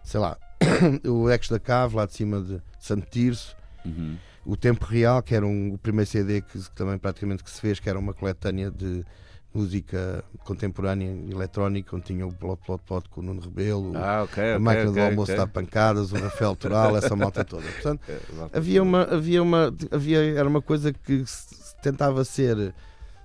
[0.06, 0.38] sei lá,
[1.06, 4.16] o Ex da Cave, lá de cima de Santo Tirso, Uhum.
[4.48, 7.60] O Tempo Real, que era um, o primeiro CD que, que também praticamente que se
[7.60, 9.06] fez, que era uma coletânea de
[9.54, 14.54] música contemporânea eletrónica, onde tinha o Plot Plot Plot com o Nuno Rebelo, Ah, ok,
[14.54, 15.36] a máquina ok, do almoço ok.
[15.36, 17.64] dá pancadas, o Rafael Toral, essa malta toda.
[17.64, 22.74] Portanto, É, havia uma havia uma havia era uma coisa que se tentava ser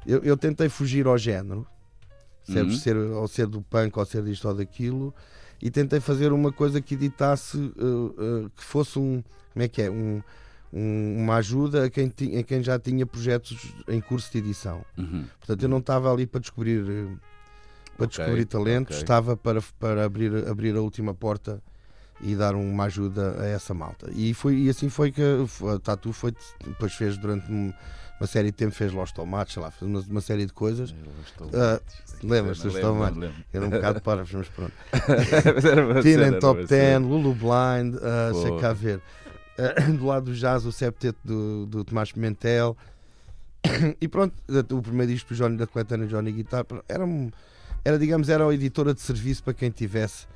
[0.05, 1.67] eu, eu tentei fugir ao género?
[2.49, 2.71] Uhum.
[2.73, 5.15] ser ao ser do punk ou ser disto ou daquilo
[5.61, 8.07] e tentei fazer uma coisa que editasse uh,
[8.47, 10.21] uh, que fosse um como é que é um,
[10.73, 14.85] um- uma ajuda a quem, ti- a quem já tinha projetos em curso de edição
[14.97, 15.25] Uhum.
[15.39, 17.19] portanto eu não estava ali para descobrir uh,
[17.97, 19.03] para Ok, descobrir talentos ok.
[19.03, 21.63] estava para, para abrir, abrir a última porta
[22.23, 24.09] e dar uma ajuda a essa malta.
[24.15, 26.33] E, foi, e assim foi que a Tatu foi,
[26.65, 27.73] depois fez durante um-
[28.21, 30.95] uma série de tempo, fez Los Tomates, lá, fez uma, uma série de coisas.
[31.53, 31.81] Ah,
[32.23, 33.19] lembras-te dos Tomates?
[33.53, 34.73] Era um bocado para, mas pronto.
[36.03, 37.07] Tina Top era uma 10, cena.
[37.07, 37.97] Lulu Blind,
[38.31, 38.43] Pô.
[38.43, 39.03] sei cá ver.
[39.59, 42.77] Ah, do lado do jazz, o septeto do, do Tomás Pimentel.
[44.01, 44.35] E pronto,
[44.73, 47.05] o primeiro disco do Johnny da coletânea Johnny Guitar era,
[47.85, 50.27] era, digamos, era a editora de serviço para quem tivesse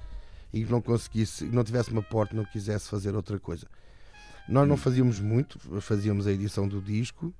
[0.53, 3.67] e não conseguisse, não tivesse uma porta, não quisesse fazer outra coisa.
[4.49, 7.35] Nós não fazíamos muito, fazíamos a edição do disco.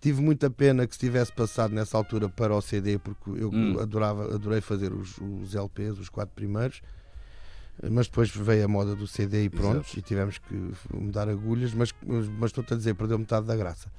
[0.00, 3.78] Tive muita pena que se tivesse passado nessa altura para o CD, porque eu Hum.
[3.78, 6.80] adorava, adorei fazer os, os LPs, os quatro primeiros.
[7.90, 9.98] Mas depois veio a moda do CD e pronto, Exato.
[9.98, 11.92] e tivemos que mudar agulhas, mas,
[12.38, 13.90] mas, estou-te a dizer, perdeu metade da graça.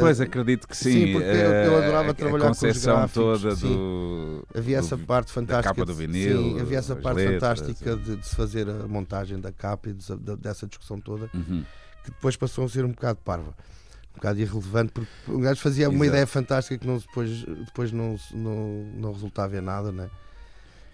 [0.00, 0.90] Pois Eh, acredito que sim.
[1.06, 3.68] sim, porque eu- eu eh, adorava a- trabalhar a com os gráficos, toda sim.
[3.68, 4.44] do.
[4.52, 5.74] Havia do- essa parte fantástica.
[5.74, 7.94] capa do vinil, Sim, havia essa parte letras, fantástica é.
[7.96, 11.64] de, de se fazer a montagem da capa e de- de- dessa discussão toda, Uhum.
[12.04, 13.54] que depois passou a ser um bocado parva.
[14.16, 16.08] bocado irrelevante, porque o gajo fazia uma Exato.
[16.08, 20.08] ideia fantástica que não, depois, depois não, não, não resultava em nada, né?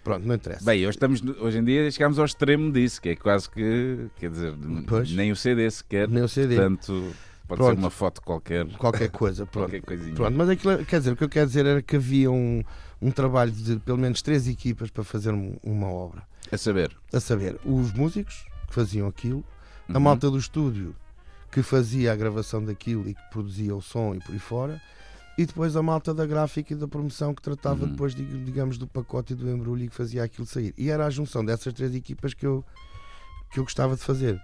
[0.02, 0.64] Pronto, não interessa.
[0.64, 4.30] Bem, hoje, estamos, hoje em dia chegamos ao extremo disso, que é quase que, quer
[4.30, 4.54] dizer,
[4.86, 5.10] Pois.
[5.12, 7.14] nem o CD sequer, Nem o CD, portanto,
[7.46, 7.74] pode Pronto.
[7.74, 9.66] ser uma foto qualquer, qualquer coisa, pronto.
[9.70, 10.14] qualquer coisinha.
[10.14, 12.64] Pronto, mas aquilo, quer dizer, o que eu quero dizer era que havia um,
[13.00, 16.22] um trabalho de pelo menos três equipas para fazer um- uma obra.
[16.50, 19.44] A saber, A saber, os músicos que faziam aquilo,
[19.88, 20.00] a Uhum.
[20.00, 20.96] malta do estúdio
[21.50, 24.80] que fazia a gravação daquilo e que produzia o som e por aí fora,
[25.38, 27.90] e depois a malta da gráfica e da promoção que tratava Uhum.
[27.92, 30.74] depois, dig- digamos, do pacote e do embrulho e que fazia aquilo sair.
[30.76, 32.64] E era a junção dessas três equipas que eu,
[33.50, 34.40] que eu gostava de fazer.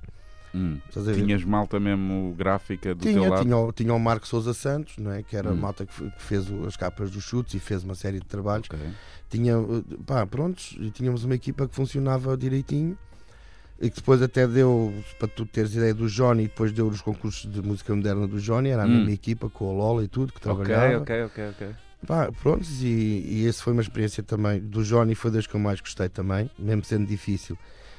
[0.55, 3.43] hum, a tinhas malta mesmo gráfica do teu Tinha, lado?
[3.43, 5.23] tinha, o- tinha o Marco Souza Santos, não é?
[5.23, 5.57] que era a Hum.
[5.57, 8.67] malta que, fe- que fez as capas dos chutes e fez uma série de trabalhos.
[8.73, 8.81] Ok.
[9.29, 12.97] Tinha, uh, pá, prontos, tínhamos uma equipa que funcionava direitinho
[13.81, 17.51] e que depois até deu, para tu teres ideia do Johnny, depois deu os concursos
[17.51, 18.91] de música moderna do Johnny, era a Hum.
[18.91, 21.03] mesma equipa com o Lola e tudo, que trabalhava.
[21.03, 21.69] ok, ok, ok.
[22.07, 22.87] Pá, prontos, e,
[23.27, 24.61] e esse foi uma experiência também.
[24.61, 27.59] Do Johnny foi das que eu mais gostei também, mesmo sendo difícil.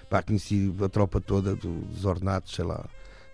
[0.09, 2.85] Pá, conheci a tropa toda do- dos ornatos, sei lá,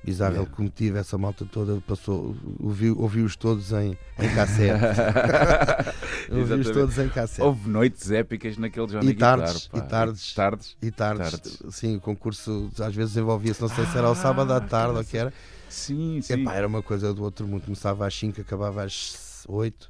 [0.06, 0.50] bizarro Yeah.
[0.50, 4.80] locomotivo, essa malta toda passou, ouviu- ouviu-os todos em, em cassete.
[6.32, 7.42] ouviu-os todos em cassete.
[7.42, 9.86] Houve noites épicas naquele Johnny E tardes, Guitar, pá.
[9.86, 10.34] e tardes.
[10.34, 10.78] tardes.
[10.82, 11.60] E tardes, Tardes.
[11.72, 15.02] sim, o concurso às vezes envolvia-se, não sei se era ao sábado à tarde ou
[15.02, 15.34] o que era.
[15.70, 16.34] Sim, sim.
[16.42, 17.64] Epá, era uma coisa do outro mundo.
[17.64, 19.90] Começava às 5, acabava às 8.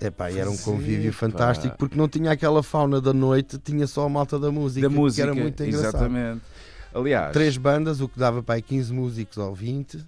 [0.00, 1.18] Epá, e era um convívio pá.
[1.18, 4.94] fantástico porque não tinha aquela fauna da noite, tinha só a malta da música, da
[4.94, 5.88] música, que era muito engraçado.
[5.96, 6.42] exatamente.
[6.96, 9.98] Aliás, Três bandas, o que dava para aí 15 músicos ou 20,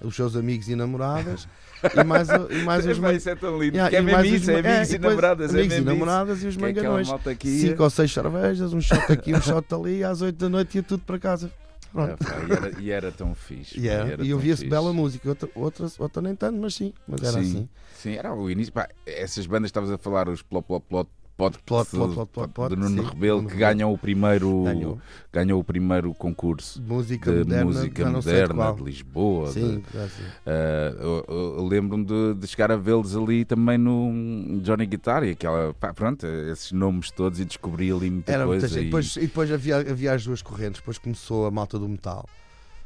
[0.00, 1.48] os seus amigos e namoradas,
[1.94, 4.50] e mais, e mais os Epá, isso é tão lindo, Yeah, é e mesmo isso,
[4.50, 7.08] é amigos é, e namoradas, amigos é e namoradas e os é manganões.
[7.08, 10.76] ia- Cinco ou seis cervejas, um shot aqui, um shot ali, às 8 da noite
[10.78, 11.50] ia tudo para casa.
[11.92, 13.78] Pá, e, era, e era tão fixe.
[13.80, 17.22] E, pá, era, e ouvia-se bela música, outra, outra, outra nem tanto, mas sim, mas
[17.22, 17.68] era sim, assim.
[17.96, 18.72] Sim, era o início.
[18.72, 22.48] Pá, essas bandas estavas a falar, os plot, plot, plot, plot, Plot, plot, plot, plot,
[22.52, 24.98] plot, do Nuno sim, Rebelo, que ganham o primeiro, Ganhou.
[25.32, 29.46] ganhou o primeiro concurso Música de moderna, música de moderna de Lisboa.
[29.46, 30.26] de- Sim, já sei.
[30.44, 35.94] Ah, lembro-me de, de chegar a vê-los ali também no Johnny Guitar e aquela, pá,
[35.94, 38.66] pronto, esses nomes todos e descobri ali muita Era coisa.
[38.66, 38.82] muita gente.
[38.82, 42.28] e- Depois, e depois havia, havia as duas correntes, depois começou a malta do metal.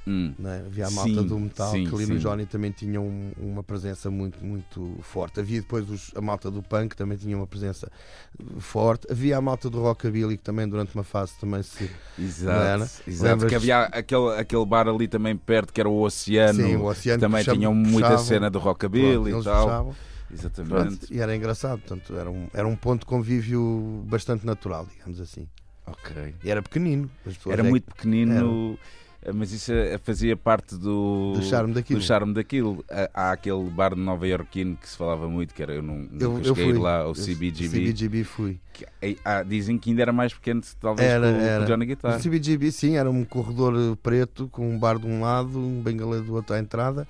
[0.05, 0.65] Hum, né?
[0.67, 2.15] Havia a malta Sim, do metal sim, que ali sim.
[2.15, 5.39] no Johnny também tinha um- uma presença muito, muito forte.
[5.39, 7.89] Havia depois os- a malta do punk também tinha uma presença
[8.59, 9.07] forte.
[9.11, 11.89] Havia a malta do rockabilly que também durante uma fase também se.
[12.19, 12.83] Exato, Era.
[13.07, 13.31] exato.
[13.31, 16.61] Lembras- Que havia aquele, aquele bar ali também perto que era o Oceano.
[16.61, 18.19] Sim, o Oceano que também puxava- tinham muita puxavam.
[18.25, 19.65] cena Pronto, rockabilly e eles tal.
[19.67, 19.95] puxavam.
[20.33, 20.73] Exatamente.
[20.99, 25.21] Pronto, e era engraçado, portanto, era um, era um ponto de convívio bastante natural, digamos
[25.21, 25.47] assim.
[25.87, 26.35] Ok.
[26.43, 27.11] E era pequenino.
[27.47, 28.79] Era é que- muito pequenino,
[29.35, 32.01] mas isso eh, fazia parte do, Do charme daquilo.
[32.01, 32.85] do charme daquilo.
[32.91, 36.09] Há- Há aquele bar de Nova Iorquino que se falava muito, que era eu não,
[36.19, 36.73] Eu, eu fui.
[36.73, 37.69] lá, ao Eu- CBGB.
[37.69, 38.59] CBGB fui.
[38.73, 41.65] que, eh, ah, dizem que ainda era mais pequeno, talvez, Era, que o- o era.
[41.67, 42.19] Johnny O Guitar.
[42.21, 46.21] CBGB, sim, era um corredor eh, preto com um bar de um lado, um bengalê
[46.21, 47.07] do outro à entrada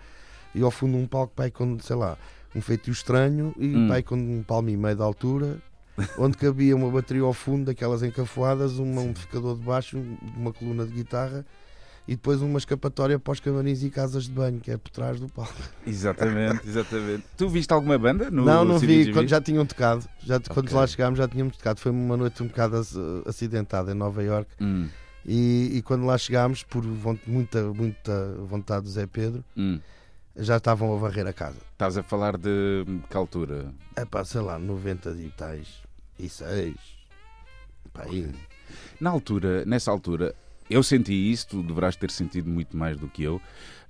[0.54, 2.18] e ao fundo um palco pai com, sei lá,
[2.54, 3.88] um feitio estranho e Hum.
[3.88, 5.56] pai com um palmo e meio de altura,
[6.18, 10.02] onde cabia uma bateria ao fundo, daquelas encafuadas, um amplificador de baixo,
[10.36, 11.46] uma coluna de guitarra
[12.08, 15.20] e depois uma escapatória para os camarins e casas de banho, que é por trás
[15.20, 15.52] do palco.
[15.86, 17.24] Exatamente, exatamente.
[17.36, 20.76] tu viste alguma banda no não, não vi, quando já tinham tocado, já, quando Ok.
[20.78, 21.78] lá chegámos já tínhamos tocado.
[21.80, 24.50] Foi uma noite um bocado ac- acidentada em Nova York.
[24.60, 24.88] Hum,
[25.24, 26.82] E, e quando lá chegámos, por
[27.26, 29.78] muita, muita vontade do Zé Pedro, hum.
[30.36, 31.58] já estavam a varrer a casa.
[31.70, 33.72] Estavas a falar de que altura?
[33.94, 35.68] É pá, sei lá, 90 e tais
[36.18, 36.74] e 6.
[37.92, 38.28] Pá, aí.
[39.00, 40.34] Na altura, nessa altura,
[40.70, 43.40] eu senti isso, tu deverás ter sentido muito mais do que eu,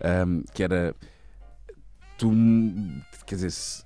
[0.01, 0.95] ahm, que era
[2.19, 2.33] tu,
[3.27, 3.85] quer dizer, se,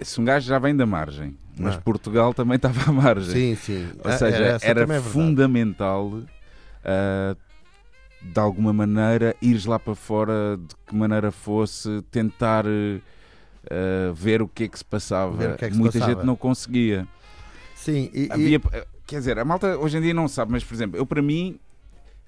[0.00, 1.80] se um gajo já vem da margem, mas Ah.
[1.80, 3.54] Portugal também estava à margem.
[3.54, 3.88] Sim, sim.
[4.04, 6.22] Ou Ah, seja, essa era, é fundamental
[6.84, 7.36] ah,
[8.22, 14.48] de alguma maneira ires lá para fora, de que maneira fosse, tentar ah, ver o
[14.48, 15.36] que é que se passava.
[15.56, 16.14] Que é que se Muita passava.
[16.18, 17.06] gente não conseguia.
[17.74, 18.60] Sim, e, e- Havia,
[19.06, 21.58] quer dizer, a malta hoje em dia não sabe, mas por exemplo, eu para mim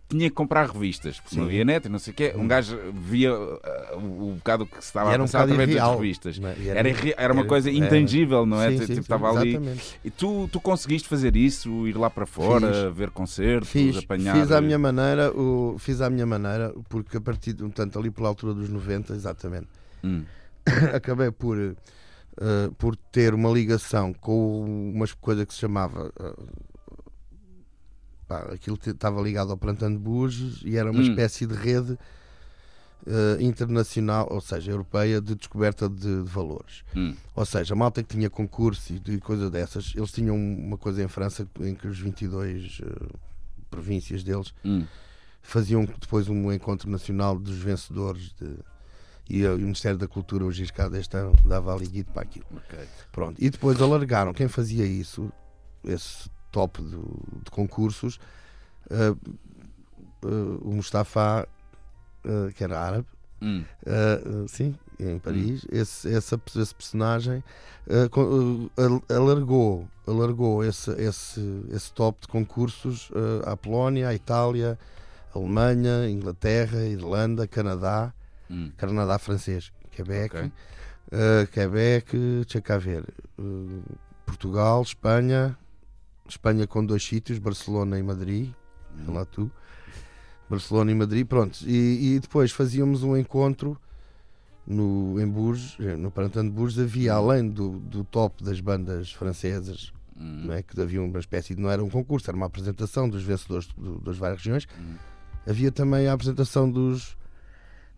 [0.09, 1.49] tinha que comprar revistas, porque não Sim.
[1.51, 2.33] havia net e não sei o quê.
[2.37, 3.59] Um gajo via uh,
[3.97, 5.97] o, bocado que se estava a era um passar através das irreal.
[5.99, 6.39] revistas.
[6.39, 6.57] não é?
[6.69, 8.69] Era, irre- era uma era- coisa era- intangível, não é?
[8.69, 9.49] Sim, Tipo, sim, sim, estava ali.
[9.51, 9.99] exatamente.
[10.05, 12.97] E tu, tu conseguiste fazer isso, ir lá para fora, Fiz.
[12.97, 14.37] ver concertos, Fiz, apanhar.
[14.37, 18.11] fiz à minha maneira, o, fiz à minha maneira, porque a partir, de- portanto, ali
[18.11, 19.67] pela altura dos 90, exatamente,
[20.05, 20.23] Hum,
[20.95, 21.75] acabei por, eh,
[22.79, 24.65] por ter uma ligação com
[24.95, 26.13] uma coisa que se chamava.
[26.21, 26.33] eh,
[28.27, 31.09] pá, aquilo estava ligado ao plantão de Burges e era uma Hum.
[31.11, 31.93] espécie de rede
[33.07, 36.83] uh, internacional, ou seja, europeia, de descoberta de, de valores.
[36.95, 37.15] Hum.
[37.35, 41.03] Ou seja, a malta que tinha concurso e de coisa dessas, eles tinham uma coisa
[41.03, 43.19] em França em que os 22 uh,
[43.71, 44.85] províncias deles Hum.
[45.43, 48.57] faziam depois um encontro nacional dos vencedores de,
[49.29, 52.47] e o Ministério da Cultura, o Giscard d'Estaing, dava ali guito para aquilo.
[52.55, 52.79] Ok.
[53.11, 53.37] Pronto.
[53.43, 54.33] E depois alargaram.
[54.33, 55.33] Quem fazia isso,
[55.85, 58.19] esse top do- de concursos,
[58.89, 59.15] eh,
[60.25, 61.47] eh, o Mustafa,
[62.25, 63.07] eh, que era árabe,
[63.43, 63.63] Hum.
[64.49, 67.45] sim, em Paris, esse, essa, esse personagem
[69.09, 73.11] alargou, alargou esse, esse, esse top de concursos
[73.45, 74.79] à Polónia, à Itália,
[75.35, 78.13] Alemanha, Inglaterra, Irlanda, Canadá,
[78.51, 78.71] Hum.
[78.77, 80.53] Canadá francês, Quebec, Ok.
[81.13, 83.05] Uh, Quebec, deixa cá ver,
[83.39, 83.83] uh,
[84.25, 85.57] Portugal, Espanha,
[86.33, 88.51] Espanha com dois sítios, Barcelona e Madrid,
[88.95, 89.05] Hum.
[89.05, 89.51] sei lá tu,
[90.49, 91.59] Barcelona e Madrid, pronto.
[91.67, 93.77] E, e depois fazíamos um encontro
[94.67, 99.13] no, em Bourges, eh, no Prantan de Bourges, havia além do, do top das bandas
[99.13, 100.45] francesas, Hum.
[100.47, 103.23] não é, que havia uma espécie de, não era um concurso, era uma apresentação dos
[103.23, 104.95] vencedores do- das várias regiões, Hum.
[105.47, 107.17] havia também a apresentação dos,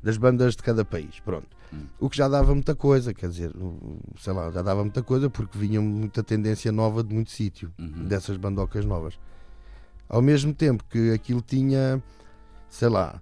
[0.03, 1.21] das bandas de cada país.
[1.21, 1.49] Pronto.
[1.73, 1.87] Hum.
[1.99, 3.53] O que já dava muita coisa, quer dizer,
[4.19, 8.05] sei lá, já dava muita coisa porque vinha muita tendência nova de muito sítio, Uhum.
[8.07, 9.19] dessas bandocas novas.
[10.09, 12.03] Ao mesmo tempo que aquilo tinha,
[12.71, 13.21] sei lá,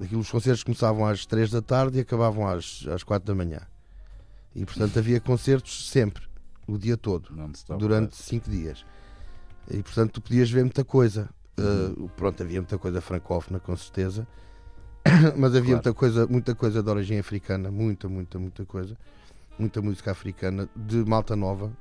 [0.00, 3.60] aquilo, os concertos começavam às 3 da tarde e acabavam às, às 4 da manhã.
[4.54, 6.22] E portanto havia concertos sempre,
[6.66, 7.28] o dia todo
[7.78, 8.84] durante cinco dias.
[9.70, 11.28] E portanto tu podias ver muita coisa.
[11.58, 12.04] Uhum.
[12.04, 14.26] Uh, pronto, havia muita coisa francófona, com certeza.
[15.36, 15.68] Mas havia Claro.
[15.70, 18.96] muita coisa, muita coisa de origem africana, muita, muita, muita coisa.
[19.58, 21.72] Muita música africana, de malta nova,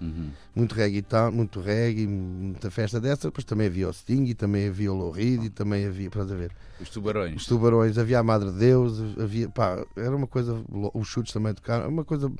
[0.00, 0.30] Uhum.
[0.54, 3.28] muito reggae, tal, muito reggae, muita festa dessa.
[3.28, 6.24] Depois também havia o Sting, e também havia o Lou Reed, e também havia, para
[6.24, 7.36] ver, Os tubarões.
[7.36, 10.62] os tubarões, havia a Madre de Deus, havia, pá, era uma coisa,
[10.94, 12.30] os chutes também tocaram, uma coisa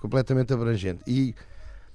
[0.00, 1.02] completamente abrangente.
[1.06, 1.34] E,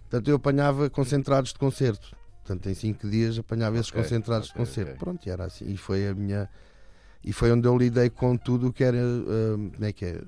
[0.10, 2.16] portanto, eu apanhava concentrados de concerto.
[2.44, 4.92] Portanto, em cinco dias apanhava esses Ok, concentrados ok, de concerto.
[4.92, 5.00] ok.
[5.00, 5.66] Pronto, e era assim.
[5.72, 6.50] E foi a minha.
[7.24, 8.98] E foi onde eu lidei com tudo o que era.
[8.98, 10.22] hum, como é que é?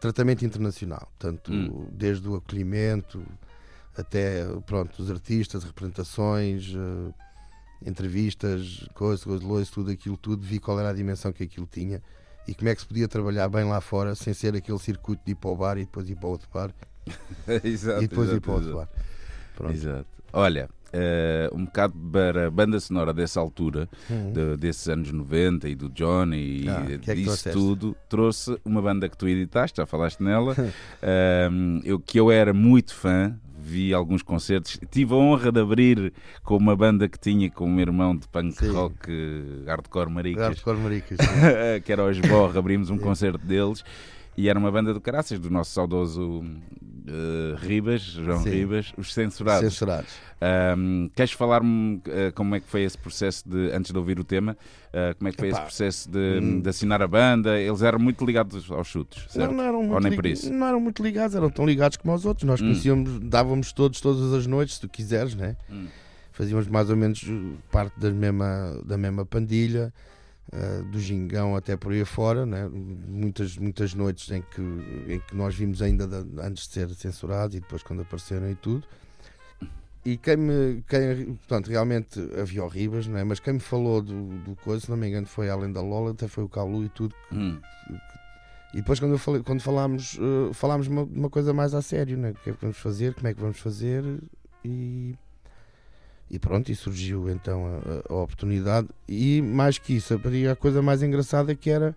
[0.00, 1.08] Tratamento internacional.
[1.18, 1.86] Portanto, Hum.
[1.92, 3.22] desde o acolhimento
[3.96, 6.72] até, pronto, os artistas, representações.
[6.74, 7.12] eh,
[7.84, 12.00] entrevistas, coisas, coisas, lois, tudo aquilo, tudo, vi qual era a dimensão que aquilo tinha
[12.46, 15.32] e como é que se podia trabalhar bem lá fora sem ser aquele circuito de
[15.32, 16.70] ir para o bar e depois ir para outro bar
[17.64, 18.76] exato, e depois exato, ir para outro exato.
[18.76, 18.88] bar.
[19.56, 19.72] Pronto.
[19.74, 20.06] Exato.
[20.32, 24.32] Olha, eh, um bocado para a banda sonora dessa altura, Hum.
[24.32, 28.82] de- desses anos 90 e do Johnny e Ah, que é disso tudo, trouxe uma
[28.82, 30.54] banda que tu editaste, já falaste nela,
[31.02, 33.34] Ahm, eu, que eu era muito fã,
[33.64, 36.12] vi alguns concertos, tive a honra de abrir
[36.42, 38.72] com uma banda que tinha com o meu irmão de punk Sim.
[38.72, 41.18] rock eh, hardcore maricas, Hardcore Maricas.
[41.84, 43.84] que era o Esborra, abrimos um concerto deles.
[44.36, 46.42] E era uma banda do caraças, do nosso saudoso
[47.06, 48.50] eh, Ribas, João Sim.
[48.50, 49.68] Ribas, os censurados.
[49.72, 50.10] Censurados.
[50.40, 54.24] Ahm, queres falar-me eh, como é que foi esse processo de, antes de ouvir o
[54.24, 54.56] tema,
[54.92, 56.60] eh, como é que foi Epá, esse processo de, hum.
[56.60, 57.60] de assinar a banda?
[57.60, 59.50] Eles eram muito ligados aos chutes, certo?
[59.50, 60.52] Não, não eram Ou nem por isso?
[60.52, 62.46] Não eram muito ligados, eram tão ligados como os outros.
[62.46, 62.68] Nós Hum.
[62.68, 65.56] conhecíamos, dávamos todos, todas as noites, se tu quiseres, né?
[65.70, 65.86] Hum.
[66.32, 69.92] Fazíamos mais ou menos uh, parte da mesma, da mesma pandilha,
[70.52, 72.68] uh, do gingão até por aí fora, né?
[72.68, 74.60] Muitas, muitas noites em que,
[75.14, 78.54] em que nós vimos ainda da- antes de ser censurados e depois quando apareceram e
[78.54, 78.86] tudo.
[80.04, 83.22] E quem me, quem, portanto, realmente havia horríveis, não é?
[83.24, 86.10] Mas quem me falou do, do coisa, se não me engano, foi além da Lola,
[86.10, 87.60] até foi o Calu e tudo, Hum.
[88.74, 92.16] e depois quando, eu falei, quando falámos, eh, falámos uma, uma coisa mais a sério,
[92.18, 92.30] né?
[92.30, 94.02] o que é que vamos fazer, como é que vamos fazer
[94.64, 95.14] e,
[96.32, 101.02] e pronto, e surgiu então a, a- oportunidade e mais que isso, a, coisa mais
[101.02, 101.94] engraçada que era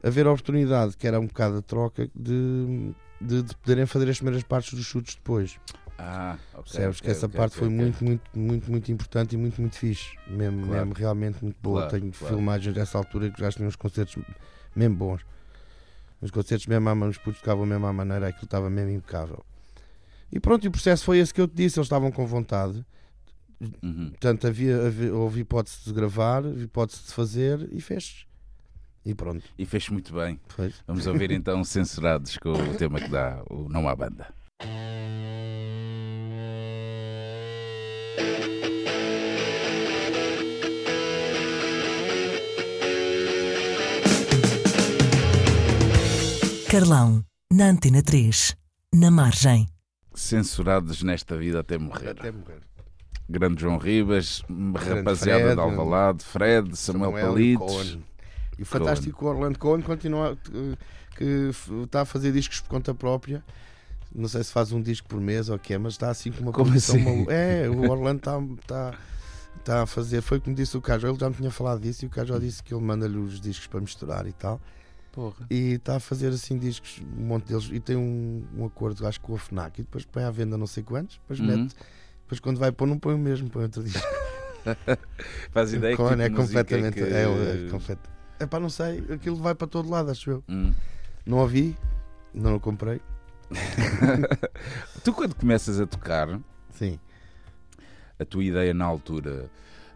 [0.00, 4.16] haver a oportunidade, que era um bocado a troca de, de, de poderem fazer as
[4.16, 5.58] primeiras partes dos chutes depois.
[5.98, 6.62] Ah, ok.
[6.64, 9.76] Percebes ok, que essa ok, parte foi muito, muito, muito, muito importante e muito, muito
[9.76, 10.16] fixe.
[10.28, 10.86] Mesmo, Claro.
[10.86, 11.82] mesmo realmente muito boa.
[11.82, 12.34] Claro, Tenho claro.
[12.36, 14.16] filmagens dessa altura que já tinha uns concertos
[14.74, 15.20] mesmo bons.
[16.20, 19.44] Os concertos mesmo à mão, os putos tocavam mesmo à maneira, aquilo estava mesmo impecável.
[20.32, 22.84] E pronto, e o processo foi esse que eu te disse, eles estavam com vontade.
[23.82, 24.10] Uhum.
[24.10, 28.26] Portanto, havia, havia, houve hipótese de gravar, hipótese de fazer e fez.
[29.04, 30.38] E pronto, E fez muito bem.
[30.48, 30.74] fez.
[30.86, 34.32] Vamos ouvir então Censurados com o tema que dá o Não Há Banda.
[46.70, 48.56] Carlão, na Antena 3,
[48.94, 49.68] na margem.
[50.14, 52.10] Censurados nesta vida até morrer.
[52.10, 52.62] Até morrer.
[53.32, 54.42] Grande João Ribas,
[54.76, 57.58] rapaziada Fred, de Alvalade, Fred, Samuel, Samuel Palides.
[57.66, 58.04] Cohen.
[58.58, 60.36] E o fantástico Orlando Cohen continua
[61.16, 61.50] que
[61.82, 63.42] está a fazer discos por conta própria.
[64.14, 66.30] Não sei se faz um disco por mês ou o que é, mas está assim
[66.30, 67.04] com uma Como produção assim?
[67.04, 68.98] malu- É, o Orlando está tá,
[69.64, 70.20] tá a fazer.
[70.20, 72.62] Foi como disse o Cajo, ele já me tinha falado disso e o Cajo disse
[72.62, 74.60] que ele manda-lhe os discos para misturar e tal.
[75.12, 75.46] Porra.
[75.50, 79.18] E está a fazer assim discos, um monte deles, e tem um, um acordo, acho
[79.20, 81.46] que com a Fnac, e depois põe à venda não sei quantos, depois Uhum.
[81.64, 81.74] mete,
[82.22, 84.00] depois quando vai pôr, não põe o mesmo, põe outro disco.
[85.50, 86.94] Faz ideia que Cohen tipo é completamente.
[86.94, 87.02] que...
[87.02, 87.98] É, é, complet...
[88.40, 90.44] Epá, não sei, aquilo vai para todo lado, acho eu.
[90.48, 90.72] Hum.
[91.24, 91.76] Não ouvi,
[92.34, 93.00] não o comprei.
[95.04, 96.98] Tu quando começas a tocar, Sim.
[98.18, 99.50] a tua ideia na altura,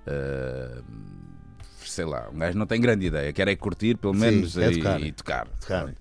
[0.07, 0.83] ah,
[1.85, 4.71] sei lá, um gajo não tem grande ideia, quer é curtir pelo Sim, menos é
[4.71, 5.01] e, tocar.
[5.01, 5.49] e tocar.
[5.61, 5.95] Tocar.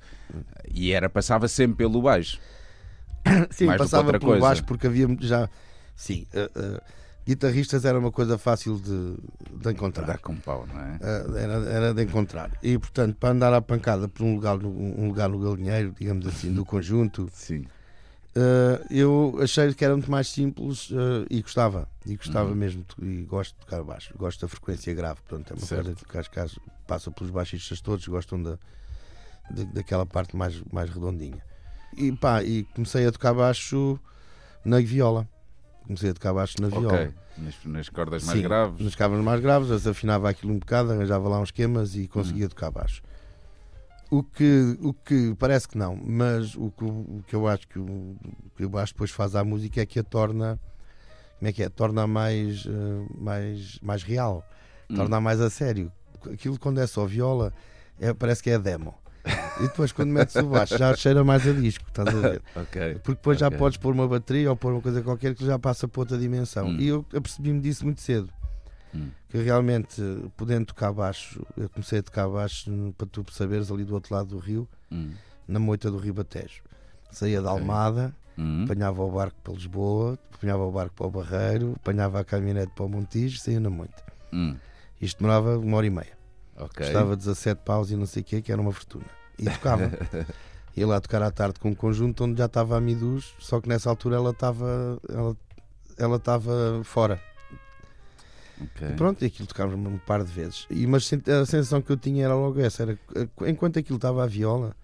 [0.74, 2.40] E era, passava sempre pelo baixo.
[3.50, 4.46] Sim, Mais que passava outra pelo coisa.
[4.46, 5.50] baixo porque havia já.
[5.96, 6.82] Sim, uh, uh,
[7.26, 9.16] guitarristas era uma coisa fácil de,
[9.64, 10.06] de encontrar.
[10.06, 10.96] dar com pau, não é?
[10.98, 12.52] Uh, era, era de encontrar.
[12.62, 16.28] E portanto, para andar à pancada por um lugar, no- um lugar no galinheiro, digamos
[16.28, 17.66] assim, do conjunto, Sim.
[18.36, 21.88] uh, eu achei que era muito mais simples uh, e gostava.
[22.06, 22.56] E gostava Uhum.
[22.56, 22.86] mesmo.
[23.00, 24.14] de- E gosto de tocar baixo.
[24.18, 25.20] Gosto da frequência grave.
[25.28, 25.86] Portanto, é uma Certo.
[25.86, 28.60] coisa que acho que acho- passa pelos baixistas todos, gostam da,
[29.50, 31.42] de- daquela parte mais, mais redondinha.
[31.98, 33.98] E pá, e comecei a tocar baixo
[34.64, 35.28] na viola.
[35.86, 36.88] Comecei a tocar baixo na viola.
[36.88, 37.14] Ok.
[37.38, 38.84] Nas, nas cordas mais Sim, graves.
[38.84, 42.08] Nas cabras mais graves, desafinava aquilo um bocado, arranjava lá uns esquemas e Hum.
[42.08, 43.02] conseguia tocar baixo.
[44.10, 47.80] O que, o que parece que não, mas o que, o que eu acho que
[47.80, 48.16] o,
[48.56, 50.60] que o baixo depois faz à música é que a torna,
[51.40, 51.70] como é que é?
[51.70, 54.48] Torna mais, eh, mais, mais real,
[54.90, 54.96] Hum.
[54.96, 55.92] torna mais a sério.
[56.32, 57.52] Aquilo quando é só viola,
[58.00, 58.94] é, parece que é demo.
[59.60, 62.42] E depois quando metes o baixo já cheira mais a disco, estás a ver?
[62.56, 62.94] Ok.
[62.96, 63.58] Porque depois já Ok.
[63.58, 66.68] podes pôr uma bateria ou pôr uma coisa qualquer que já passa para outra dimensão.
[66.68, 66.78] Hum.
[66.80, 68.30] E eu apercebi-me disso muito cedo.
[68.94, 69.10] Hum.
[69.30, 70.02] Que realmente,
[70.38, 74.14] podendo tocar baixo, eu comecei a tocar baixo, hum, para tu saberes, ali do outro
[74.14, 75.12] lado do rio, Hum.
[75.48, 76.62] na moita do Ribatejo.
[77.12, 77.50] Saía da.
[77.50, 78.64] Almada, Hum.
[78.66, 82.84] apanhava o barco para Lisboa, apanhava o barco para o Barreiro, apanhava a caminhonete para
[82.86, 84.04] o Montijo, saía na moita.
[84.34, 84.56] Hum.
[85.02, 86.16] Isto demorava uma hora e meia.
[86.58, 86.86] Ok.
[86.86, 89.06] Custava 17 paus e não sei o quê, que era uma fortuna.
[89.38, 89.92] E tocava.
[90.76, 93.70] Ia lá tocar à tarde com um conjunto onde já estava a Miduz, só que
[93.70, 95.38] nessa altura ela estava ela,
[95.98, 97.22] ela estava fora.
[98.62, 98.90] Ok.
[98.90, 100.66] E pronto, e aquilo tocámos um par de vezes.
[100.70, 103.00] E, mas a sensação que eu tinha era logo essa: era,
[103.48, 104.76] enquanto aquilo estava a viola,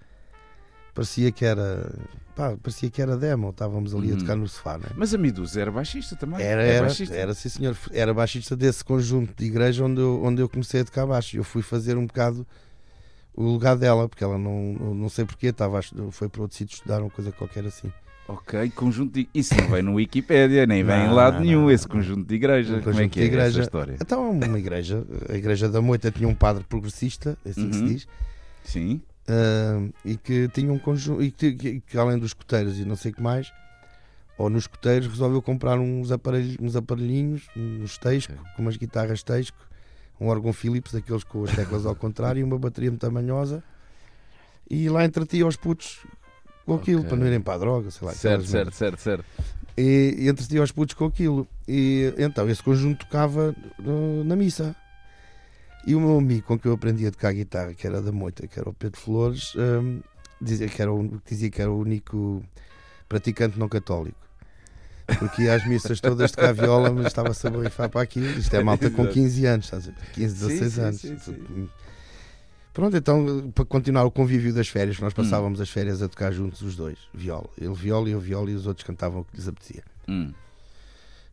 [0.94, 1.94] parecia que era.
[2.42, 4.18] Pá, parecia que era demo, estávamos ali a Uhum.
[4.18, 4.86] tocar no sofá, né?
[4.96, 6.42] Mas a Medusa era baixista também?
[6.42, 7.16] Era, É era, baixista?
[7.16, 7.78] era, sim senhor.
[7.92, 11.38] Era baixista desse conjunto de igreja onde eu, onde eu comecei a tocar baixo.
[11.38, 12.48] Eu fui fazer um bocado
[13.36, 17.00] o lugar dela, porque ela não, não, sei porquê, estava foi para outro sítio estudar
[17.02, 17.94] uma coisa qualquer assim.
[18.28, 19.30] Ok, conjunto de...
[19.36, 21.72] Isso não vem no Wikipédia, nem vem em Não, lado não, nenhum, não.
[21.72, 22.78] esse conjunto de igreja.
[22.78, 23.50] Um Como é que é igreja.
[23.50, 23.98] essa história?
[24.02, 27.82] Então, uma igreja, a igreja da Moita tinha um padre progressista, é assim que se
[27.84, 27.88] Uhum.
[27.88, 28.08] diz,
[28.64, 29.02] Sim.
[29.28, 32.96] Ah, e que tinha um conjunto, e que, que- que além dos escuteiros e não
[32.96, 33.52] sei o que mais,
[34.38, 38.46] ou nos escuteiros, resolveu comprar uns, aparelhos, uns aparelhinhos, uns Teisco, Ok.
[38.56, 39.58] com umas guitarras Teisco,
[40.20, 43.64] um órgão Philips, daqueles com as teclas ao contrário, e uma bateria muito tamanhosa,
[44.70, 46.00] e lá entretia os putos
[46.66, 47.10] com aquilo, Ok.
[47.10, 48.14] para não irem para a droga, sei lá.
[48.14, 49.26] Certo, certo, certo, certo.
[49.78, 51.48] e, e entretinha os putos com aquilo.
[51.68, 54.76] E então esse conjunto tocava uh, na missa.
[55.86, 58.48] E o meu amigo com que eu aprendi a tocar guitarra, que era da Moita,
[58.48, 60.00] que era o Pedro Flores, um,
[60.40, 62.44] dizia, que era o, dizia que era o único
[63.10, 64.18] praticante não católico.
[65.20, 68.28] Porque ia às missas todas tocar viola, mas estava-se a borrifar para aquilo.
[68.40, 69.14] Isto é malta com Exato.
[69.16, 70.12] 15 anos, estás a ver?
[70.14, 71.02] 15, Sim, 16 sim, anos.
[71.02, 71.70] sim, sim.
[72.74, 75.04] Pronto, então, para continuar o convívio das férias, Hum.
[75.04, 77.50] nós passávamos as férias a tocar juntos os dois, viola.
[77.58, 79.84] Ele viola e eu viola e os outros cantavam o que lhes apetecia.
[80.08, 80.32] Hum.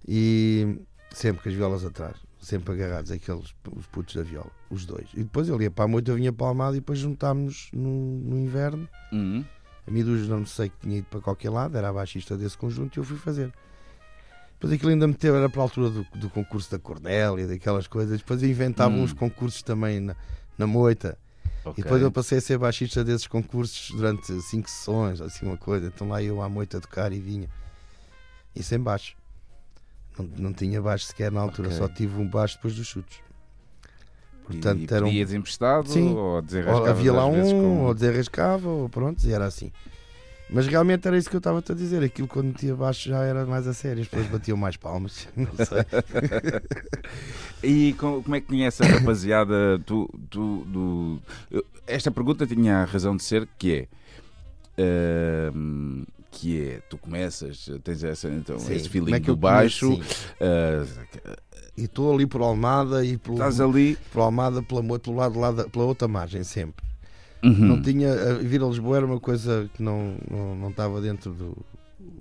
[0.07, 0.79] E
[1.13, 5.09] sempre com as violas atrás, sempre agarrados, aqueles os putos da viola, os dois.
[5.15, 7.69] E depois ele ia para a moita, eu vinha para a Almada e depois juntámos
[7.73, 8.89] no, no inverno.
[9.13, 9.45] Hum.
[9.87, 12.97] A Miduz não sei que tinha ido para qualquer lado, era a baixista desse conjunto
[12.97, 13.53] e eu fui fazer.
[14.55, 17.87] Depois aquilo ainda me teve, era para a altura do, do concurso da Cornélia, daquelas
[17.87, 18.19] coisas.
[18.19, 19.03] Depois eu inventava Hum.
[19.03, 20.17] uns concursos também na,
[20.59, 21.17] na moita.
[21.65, 21.75] Ok.
[21.79, 25.87] E depois eu passei a ser baixista desses concursos durante cinco sessões, assim uma coisa.
[25.87, 27.49] Então lá eu à moita a tocar e vinha.
[28.55, 29.17] Isso em baixo.
[30.19, 31.79] Não, não tinha baixo sequer na altura, Ok.
[31.79, 33.19] só tive um baixo depois dos chutes.
[33.19, 36.15] E, Portanto, e era um- pedias emprestado Sim.
[36.15, 37.81] ou desenrascavas havia lá um, com...
[37.85, 39.71] ou desenrascava, ou pronto, e era assim.
[40.51, 42.03] Mas realmente era isso que eu estava a dizer.
[42.03, 45.29] Aquilo quando metia baixo já era mais a sério, as pessoas batiam mais palmas.
[45.37, 45.85] Não sei.
[47.63, 51.21] E com- como é que conhece a rapaziada tu, tu, do...
[51.87, 53.89] Esta pergunta tinha a razão de ser que
[54.79, 56.05] é ahm,
[56.41, 60.01] que é, tu começas, tens essa, então, Sim, esse como feeling é que do baixo
[60.41, 60.85] ah,
[61.77, 63.97] E estou ali por Almada e pelo, Estás ali.
[64.13, 66.85] por Almada pela, pelo lado, lá da- pela outra margem, sempre.
[67.45, 67.53] Uhum.
[67.53, 71.57] Não tinha, vir a Lisboa era uma coisa que não, não, não estava dentro do.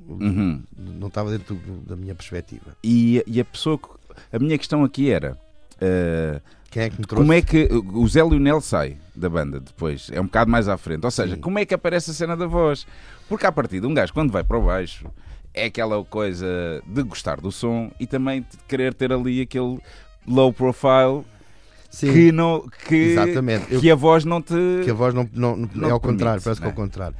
[0.07, 0.61] Uhum.
[0.77, 2.75] Não estava dentro do- da minha perspectiva.
[2.83, 3.77] E, e a pessoa.
[3.77, 3.87] que-
[4.31, 5.37] A minha questão aqui era.
[5.81, 6.39] eh,
[6.69, 7.23] Quem é que me trouxe?
[7.23, 10.09] como é que o Zé Lionel sai da banda depois?
[10.11, 11.03] É um bocado mais à frente.
[11.05, 11.41] Ou seja, Sim.
[11.41, 12.85] como é que aparece a cena da voz?
[13.29, 15.07] Porque a partir de um gajo, quando vai para baixo,
[15.53, 16.47] é aquela coisa
[16.85, 19.79] de gostar do som e também de querer ter ali aquele
[20.27, 21.23] low profile
[21.89, 23.73] Sim, que, não, que, exatamente.
[23.73, 24.53] Eu- que a voz não te.
[24.83, 26.73] que a voz não, não, não- Não é ao permite, contrário, parece que é né?
[26.73, 27.17] ao contrário.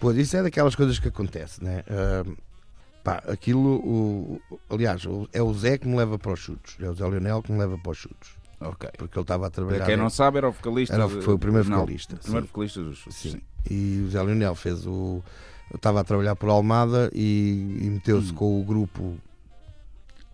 [0.00, 1.82] Pois, isso é daquelas coisas que acontece, né?
[1.88, 2.24] Ah,
[3.02, 6.94] pá, aquilo, o, aliás, é o Zé que me leva para os chutes, é o
[6.94, 8.30] Zé Leonel que me leva para os chutes,
[8.60, 8.90] Ok.
[8.98, 9.78] porque ele estava a trabalhar.
[9.78, 10.94] Para quem não sabe, era o vocalista.
[10.94, 13.30] Era foi o primeiro não, vocalista, o primeiro vocalista dos Chutes, Sim.
[13.30, 13.40] sim.
[13.70, 15.22] E o Zé Leonel fez o.
[15.70, 18.34] Eu estava a trabalhar por Almada e, e meteu-se Hum.
[18.34, 19.16] com o grupo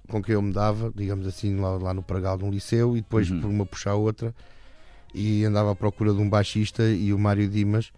[0.09, 3.01] com quem eu me dava, digamos assim, lá, lá no Pragal de um liceu, e
[3.01, 3.41] depois Uhum.
[3.41, 4.35] por uma puxar a outra,
[5.15, 7.91] e andava à procura de um baixista e o Mário Dimas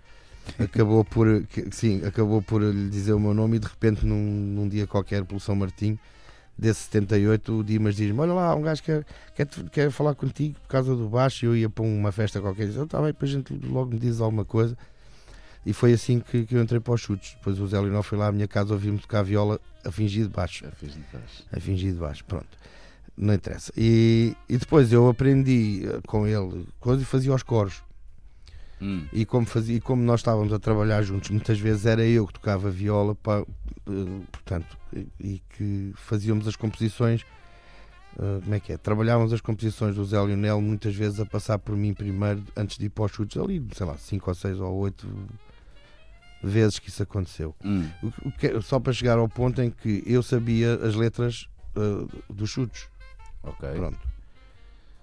[0.59, 4.16] acabou por que- sim, acabou por lhe dizer o meu nome e de repente num,
[4.16, 5.99] num dia qualquer pelo São Martim
[6.59, 9.04] desse 78 o Dimas diz-me, olha lá, um gajo quer,
[9.34, 12.64] quer, quer falar contigo por causa do baixo e eu ia para uma festa qualquer
[12.64, 14.76] e disse, está bem, depois a gente logo me diz alguma coisa
[15.64, 18.16] e foi assim que, que eu entrei para os chutes depois o Zé Leonel foi
[18.16, 21.44] lá à minha casa ouvir-me tocar viola a fingir de baixo Já fiz de baixo.
[21.52, 22.48] a fingir de baixo, pronto.
[23.16, 23.72] Não interessa.
[23.76, 27.82] E, e depois eu aprendi eh, com ele coisa e fazia os coros.
[28.81, 29.07] Hum.
[29.12, 32.35] E como, fazia, e como nós estávamos a trabalhar juntos, muitas vezes era eu que
[32.35, 33.41] tocava viola, pa-
[33.89, 34.77] eh, portanto,
[35.18, 37.22] e, que fazíamos as composições.
[38.18, 38.77] eh, como é que é?
[38.79, 42.87] Trabalhávamos as composições do Zé Lionel muitas vezes a passar por mim primeiro, antes de
[42.87, 45.07] ir para os chutes, ali, sei lá, 5 ou 6 ou 8
[46.43, 47.55] vezes que isso aconteceu.
[47.64, 47.89] Hum.
[48.03, 52.07] O- o que- só para chegar ao ponto em que eu sabia as letras eh,
[52.33, 52.89] dos chutes.
[53.43, 53.68] Ok.
[53.72, 53.99] Pronto.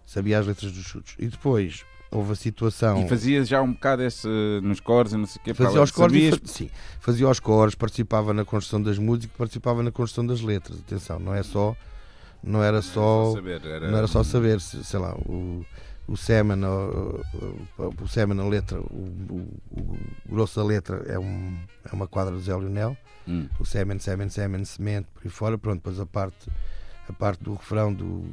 [0.06, 1.16] Sabia as letras dos chutes.
[1.20, 3.04] E depois houve a situação.
[3.04, 4.28] E fazias já um bocado esse
[4.62, 5.54] nos cores e não sei o quê.
[5.54, 9.92] Fazia os cores, fa- sim, fazia os cores, participava na construção das músicas, participava na
[9.92, 10.80] construção das letras.
[10.80, 11.76] Atenção, não é só,
[12.44, 13.90] não era só, saber, era...
[13.92, 15.66] não era só saber, se- sei lá, o,
[16.08, 16.60] o Semen,
[18.02, 18.84] o Semen, a letra, o,
[19.30, 19.98] o- o
[20.30, 21.58] grosso da letra é, um,
[21.90, 22.96] é uma quadra do Zé Lionel,
[23.26, 23.48] Hum.
[23.58, 26.50] o Semen, Semen, Semen, semente, por aí fora, pronto, depois a parte,
[27.08, 28.26] a parte do refrão do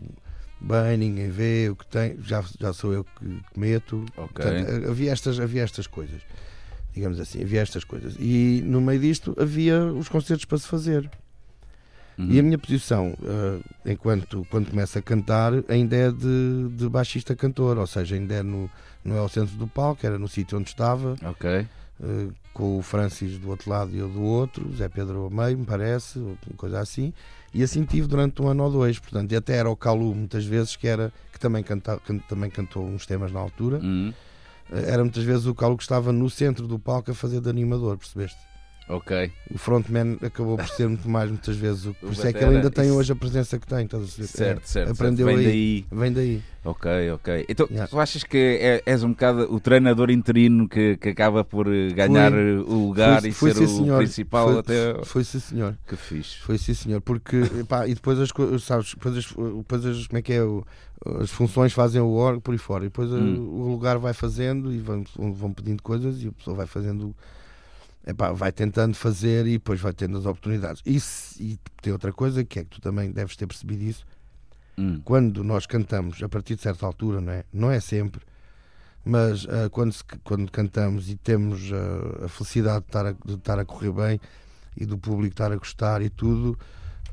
[0.61, 4.05] bem, ninguém vê, o que tem, já, já sou eu que, que meto.
[4.17, 4.45] Ok.
[4.45, 6.23] Portanto, havia, estas, havia estas coisas,
[6.95, 8.15] digamos assim, havia estas coisas.
[8.19, 11.11] E no meio disto havia os concertos para se fazer.
[12.19, 12.31] Uhum.
[12.31, 17.35] E a minha posição, eh, enquanto quando começo a cantar, ainda é de, de baixista
[17.35, 18.71] cantor, ou seja, ainda é no,
[19.03, 21.49] não é ao centro do palco, era no sítio onde estava, Ok.
[21.51, 21.67] eh,
[22.53, 25.65] com o Francis do outro lado e eu do outro, Zé Pedro ao meio, me
[25.65, 27.15] parece, ou coisa assim,
[27.53, 30.45] e assim tive durante um ano ou dois, portanto, e até era o Calu muitas
[30.45, 34.13] vezes, que era que também, canta, can- também cantou uns temas na altura, Hum.
[34.73, 37.49] eh, era muitas vezes o Calu que estava no centro do palco a fazer de
[37.51, 38.39] animador, percebeste?
[38.93, 39.31] Ok.
[39.55, 42.57] O frontman acabou por ser muito mais, muitas vezes, o- por isso é que ele
[42.57, 44.27] ainda tem isso- hoje a presença que tem, estás a?
[44.27, 44.91] Certo, certo.
[44.93, 45.39] Aprendeu certo.
[45.39, 45.85] Vem aí.
[45.91, 45.99] daí.
[46.01, 46.43] Vem daí.
[46.65, 47.47] Ok, ok.
[47.49, 47.89] Então, Yeah.
[47.89, 51.91] tu achas que é- és um bocado o treinador interino que, que acaba por eh,
[51.95, 53.99] ganhar eh, o lugar Foi- e foi ser sim, o senhor.
[53.99, 55.05] principal foi, até.
[55.05, 55.79] Foi sim, senhor.
[55.87, 56.39] Que fixe.
[56.41, 57.01] Foi sim, senhor.
[57.01, 57.39] Porque,
[57.69, 60.65] pá, e depois as coisas, sabes, depois as, depois as, como é que é, o-
[61.21, 62.85] as funções fazem o órgão por aí fora.
[62.85, 63.63] E depois uh, Hum.
[63.63, 67.15] o lugar vai fazendo e vão, vão pedindo coisas e a pessoa vai fazendo,
[68.07, 70.83] epá, vai tentando fazer e depois vai tendo as oportunidades.
[70.87, 74.05] E, se- e tem outra coisa que é que tu também deves ter percebido isso.
[74.79, 74.99] Hum.
[75.05, 77.45] quando nós cantamos a partir de certa altura, não é?
[77.53, 78.23] Não é sempre,
[79.05, 83.35] mas ah, quando, se- quando cantamos e temos ah, a felicidade de estar, a, de
[83.35, 84.21] estar a correr bem
[84.77, 86.59] e do público estar a gostar e tudo,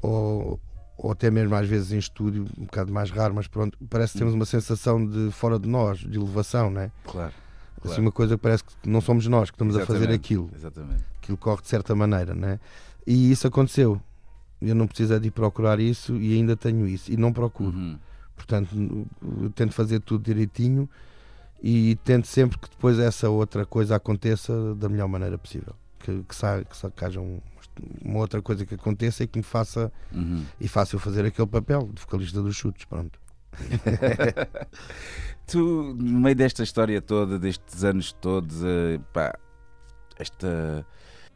[0.02, 0.60] ou,
[0.98, 4.20] ou até mesmo às vezes em estúdio, um bocado mais raro, mas pronto, parece que
[4.20, 6.92] temos uma sensação de fora de nós, de elevação, não é?
[7.04, 7.34] Claro.
[7.78, 8.02] Assim, claro.
[8.02, 11.04] uma coisa que parece que não somos nós que estamos a fazer Exatamente, aquilo, Exatamente.
[11.22, 12.60] aquilo corre de certa maneira, não é?
[13.06, 14.02] E isso aconteceu.
[14.62, 17.12] Eu não precisei de ir procurar isso e ainda tenho isso.
[17.12, 17.78] E não procuro.
[17.78, 17.98] Uhum.
[18.36, 18.70] Portanto,
[19.42, 20.90] eu tento fazer tudo direitinho
[21.62, 25.74] e tento sempre que depois essa outra coisa aconteça da melhor maneira possível.
[26.00, 27.40] Que, que, sa, que, sa, que haja um-
[28.04, 30.44] uma outra coisa que aconteça e que me faça Uhum.
[30.60, 32.86] e faça eu fazer aquele papel de vocalista dos chutes.
[32.86, 33.20] Pronto.
[35.48, 39.34] Tu, no meio desta história toda, destes anos todos, eh, pá,
[40.20, 40.86] esta.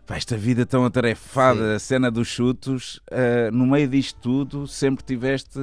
[0.05, 5.05] Pá, esta vida tão atarefada, a cena dos chutos, uh, no meio disto tudo, sempre
[5.05, 5.59] tiveste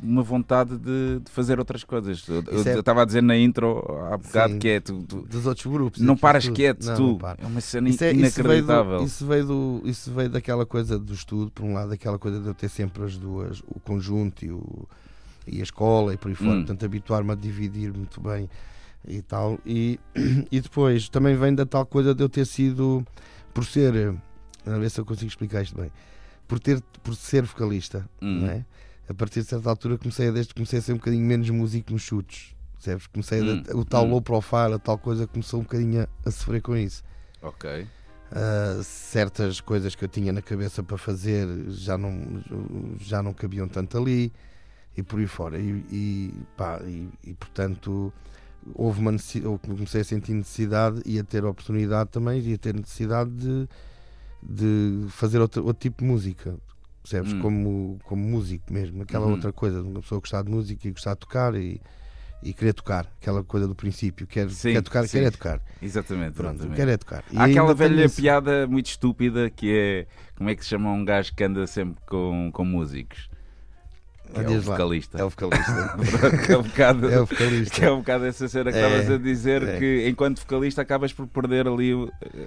[0.00, 2.26] uma vontade de, de fazer outras coisas.
[2.28, 2.78] Eu é...
[2.78, 6.00] estava a dizer na intro há bocado Sim, que é tu, tu, dos outros grupos.
[6.00, 7.18] Não paras quieto, não, tu.
[7.20, 9.04] Não é uma cena isso é, inacreditável.
[9.04, 11.92] Isso veio, do, isso, veio do, isso veio daquela coisa do estudo, por um lado,
[11.92, 14.88] aquela coisa de eu ter sempre as duas, o conjunto e, o,
[15.46, 16.50] e a escola e por aí fora.
[16.50, 16.58] Hum.
[16.58, 18.48] Portanto, habituar-me a dividir muito bem
[19.06, 19.58] e tal.
[19.64, 19.98] E,
[20.50, 23.06] e depois também vem da tal coisa de eu ter sido
[23.52, 24.14] por ser, eh,
[24.66, 25.90] a ver se eu consigo explicar isto bem,
[26.48, 28.40] por, ter, por ser vocalista, hum.
[28.40, 28.64] não é?
[29.08, 31.92] a partir de certa altura comecei a, desde comecei a ser um bocadinho menos músico
[31.92, 32.54] nos chutes.
[32.74, 33.06] Percebes?
[33.06, 33.62] Comecei hum.
[33.70, 34.10] a, o tal hum.
[34.10, 37.02] low profile, a tal coisa, começou um bocadinho a, a sofrer com isso.
[37.42, 37.86] Ok.
[38.32, 42.42] Uh, certas coisas que eu tinha na cabeça para fazer já não,
[42.98, 44.32] já não cabiam tanto ali
[44.96, 45.58] e por aí fora.
[45.58, 48.12] E, e, pá, e, e portanto
[48.74, 52.74] houve uma necessidade, comecei a sentir necessidade e a ter oportunidade também e a ter
[52.74, 53.68] necessidade de,
[54.42, 56.56] de fazer outro, outro tipo de música
[57.04, 57.34] percebes?
[57.34, 57.40] Hum.
[57.40, 59.32] Como, como músico mesmo, aquela uhum.
[59.32, 61.80] outra coisa, uma pessoa gostar de música e gostar de tocar e,
[62.42, 65.18] e querer tocar, aquela coisa do princípio, quer, sim, quer tocar, sim.
[65.18, 65.60] quer é tocar.
[65.82, 66.32] Exatamente.
[66.32, 66.76] Pronto, exatamente.
[66.76, 67.24] quer é tocar.
[67.30, 71.04] E Há aquela velha piada muito estúpida que é como é que se chama um
[71.04, 73.28] gajo que anda sempre com, com músicos?
[74.34, 75.18] É, o vocalista.
[75.20, 75.72] é o vocalista.
[76.52, 77.74] é um bocado, é o vocalista.
[77.74, 79.78] Que é um bocado essa cena que é, estavas a dizer é.
[79.78, 81.92] que enquanto vocalista acabas por perder ali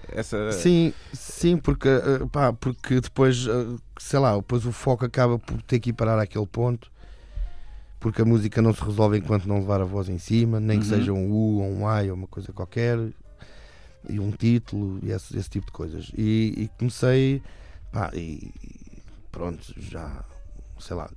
[0.10, 0.52] essa.
[0.52, 5.62] Sim, sim, porque, eh, pá, porque depois, eh, sei lá, depois o foco acaba por
[5.62, 6.92] ter que ir parar àquele ponto.
[8.00, 10.84] Porque a música não se resolve enquanto não levar a voz em cima, nem uhum.
[10.84, 13.00] que seja um U ou um I ou uma coisa qualquer,
[14.08, 16.12] e um título, e esse, esse tipo de coisas.
[16.16, 17.42] E, e comecei,
[17.92, 18.52] pá, e
[19.32, 20.24] pronto, já,
[20.80, 21.10] sei lá,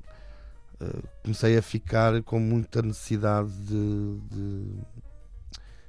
[0.81, 4.65] eh, comecei a ficar com muita necessidade de, de,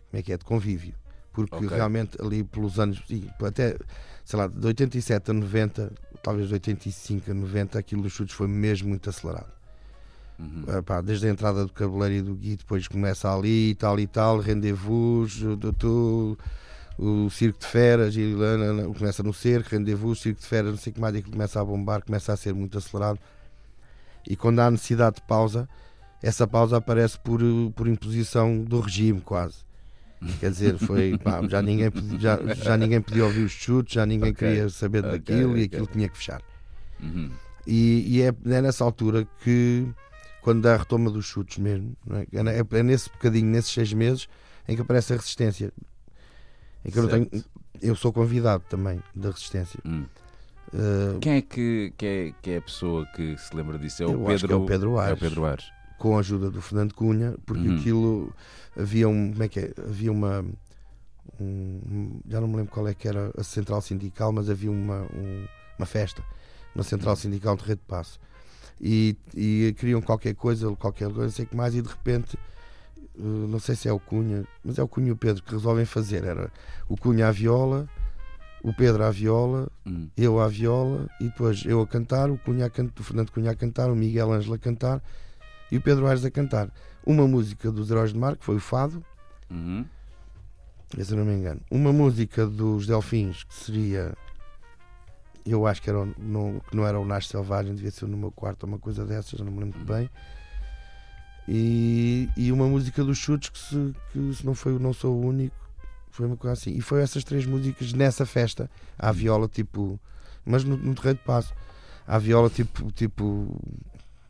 [0.09, 0.93] como é que é, de convívio.
[1.31, 1.69] Porque okay.
[1.69, 3.01] realmente ali pelos anos,
[3.41, 3.77] até
[4.25, 8.47] sei lá, de 87 a 90, talvez de 85 a 90, aquilo dos chutes foi
[8.47, 9.51] mesmo muito acelerado.
[10.37, 10.63] Uhum.
[10.67, 13.97] Uh, pá, desde a entrada do cabeleireiro e do Gui, depois começa ali e tal
[13.97, 16.37] e tal, rendezvous, doutor,
[16.97, 18.35] o Circo de Feras, e,
[18.97, 21.63] começa no cerco, rendezvous, Circo de Feras, não sei o que mais, e começa a
[21.63, 23.19] bombar, começa a ser muito acelerado
[24.27, 25.67] e quando há necessidade de pausa,
[26.21, 27.41] essa pausa aparece por,
[27.75, 29.57] por imposição do regime, quase.
[30.39, 34.31] Quer dizer, foi pá, já, ninguém já, já ninguém podia ouvir os chutes, já ninguém
[34.31, 34.49] okay.
[34.49, 35.61] queria saber okay, daquilo okay.
[35.63, 36.41] e aquilo tinha que fechar.
[36.99, 37.31] Uhum.
[37.65, 39.87] E, e é, é, nessa altura que,
[40.41, 42.27] quando dá a retoma dos chutes mesmo, é?
[42.37, 42.83] É, é?
[42.83, 44.27] nesse bocadinho, nesses seis meses,
[44.67, 45.73] em que aparece a resistência.
[46.85, 47.29] Em que eu, tenho,
[47.81, 49.79] eu sou convidado também da resistência.
[49.85, 50.05] Hum.
[50.73, 54.03] Uh, Quem é que, que, é, que é a pessoa que se lembra disso?
[54.03, 55.11] É o, Pedro, é o Pedro Ares.
[55.11, 55.65] É o Pedro Ares.
[55.97, 57.77] Com a ajuda do Fernando Cunha, porque uhum.
[57.77, 58.33] aquilo
[58.77, 59.31] havia um.
[59.31, 59.73] Como é que é?
[59.77, 60.45] Havia uma.
[61.39, 65.01] Um, já não me lembro qual é que era a central sindical, mas havia uma,
[65.13, 65.45] um,
[65.77, 66.23] uma festa
[66.75, 68.19] na central sindical de Rede de Passo.
[68.79, 72.37] E, e queriam qualquer coisa, qualquer coisa, não sei o que mais, e de repente
[73.17, 75.51] eh, não sei se é o Cunha, mas é o Cunha e o Pedro que
[75.51, 76.23] resolvem fazer.
[76.23, 76.51] Era
[76.87, 77.87] o Cunha à viola,
[78.63, 80.07] o Pedro à viola, hum.
[80.15, 82.89] eu à viola, e depois eu a cantar, o, Cunha can...
[82.97, 85.01] o Fernando Cunha a cantar, o Miguel Ângelo a cantar
[85.71, 86.71] e o Pedro Aires a cantar.
[87.05, 89.03] Uma música dos Heróis de Mar, que foi o Fado,
[89.49, 89.85] uhum.
[90.97, 91.61] se não me engano.
[91.71, 94.13] Uma música dos Delfins, que seria.
[95.43, 98.31] Eu acho que, era, não, que não era o Nasce Selvagem, devia ser no meu
[98.31, 99.85] quarto, uma coisa dessas, não me lembro uhum.
[99.85, 100.09] bem.
[101.47, 105.15] E, e uma música dos Chutes, que se, que se não foi o Não Sou
[105.15, 105.55] o Único,
[106.11, 106.75] foi uma coisa assim.
[106.75, 108.69] E foi essas três músicas nessa festa.
[108.99, 109.99] À viola, tipo.
[110.45, 111.53] Mas no, no terreiro de passo.
[112.05, 112.91] À viola, tipo.
[112.91, 113.59] tipo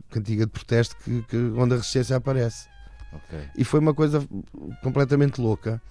[0.10, 2.68] cantiga de protesto que, que onde a resistência aparece.
[3.14, 3.48] Okay.
[3.58, 4.26] E foi uma coisa
[4.84, 5.82] completamente louca.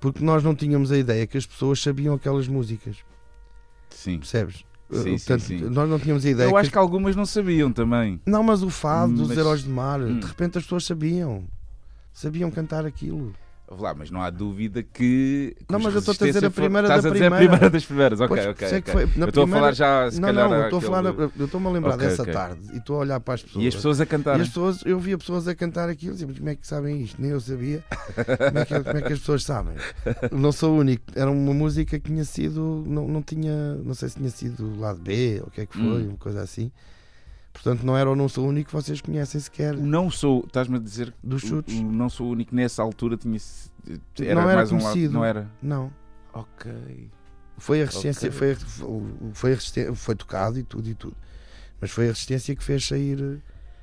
[0.00, 2.96] Porque nós não tínhamos a ideia que as pessoas sabiam aquelas músicas.
[3.90, 4.18] Sim.
[4.18, 4.64] Percebes?
[4.90, 5.64] Sim, Portanto, sim, sim.
[5.70, 6.48] Nós não tínhamos a ideia.
[6.48, 8.20] Eu acho que, que algumas não sabiam também.
[8.26, 10.18] Não, mas o fado dos Heróis de Mar, hum.
[10.18, 11.44] de repente as pessoas sabiam.
[12.12, 13.32] Sabiam cantar aquilo
[13.80, 15.56] lá, mas não há dúvida que.
[15.70, 17.34] não, mas eu estou a dizer a primeira da primeira.
[17.34, 18.78] a primeira das primeiras, ok, pois, ok.
[18.78, 18.92] okay.
[18.92, 20.48] Foi, eu estou a falar já, se não, calhar.
[20.48, 20.92] Não, estou aquele...
[20.92, 22.34] a falar, eu estou-me a lembrar okay, dessa okay.
[22.34, 23.64] tarde e estou a olhar para as pessoas.
[23.64, 24.38] E as pessoas a cantar.
[24.38, 27.20] E as pessoas, eu via pessoas a cantar aquilo, e como é que sabem isto?
[27.20, 27.84] Nem eu sabia.
[28.14, 29.74] como, é que, como é que as pessoas sabem?
[30.30, 31.04] Não sou o único.
[31.14, 35.00] Era uma música que tinha sido, não, não tinha, não sei se tinha sido lado
[35.00, 36.08] B ou o que é que foi, hum.
[36.10, 36.70] uma coisa assim.
[37.52, 39.74] Portanto, não era o Não Sou o Único que vocês conhecem sequer.
[39.74, 41.78] O Não Sou, estás-me a dizer dos chutes.
[41.78, 43.38] O, o Não Sou Único nessa altura tinha.
[44.18, 44.82] Era não era mais conhecido.
[44.82, 45.50] Um lado, não era?
[45.62, 45.92] Não.
[46.32, 47.10] Ok.
[47.58, 48.54] Foi a resistência, okay.
[48.54, 48.66] foi,
[49.34, 51.16] foi, a resistência, foi tocado e tudo e tudo.
[51.80, 53.38] Mas foi a resistência que fez sair eh,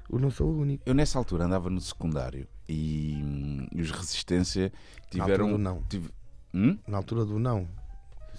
[0.09, 0.84] o Não Sou o Único.
[0.86, 4.74] Eu nessa altura andava no secundário e, e os Resistência
[5.11, 5.57] tiveram.
[5.57, 6.11] Na altura do não.
[6.53, 6.78] Hum?
[6.88, 7.67] Na altura do não.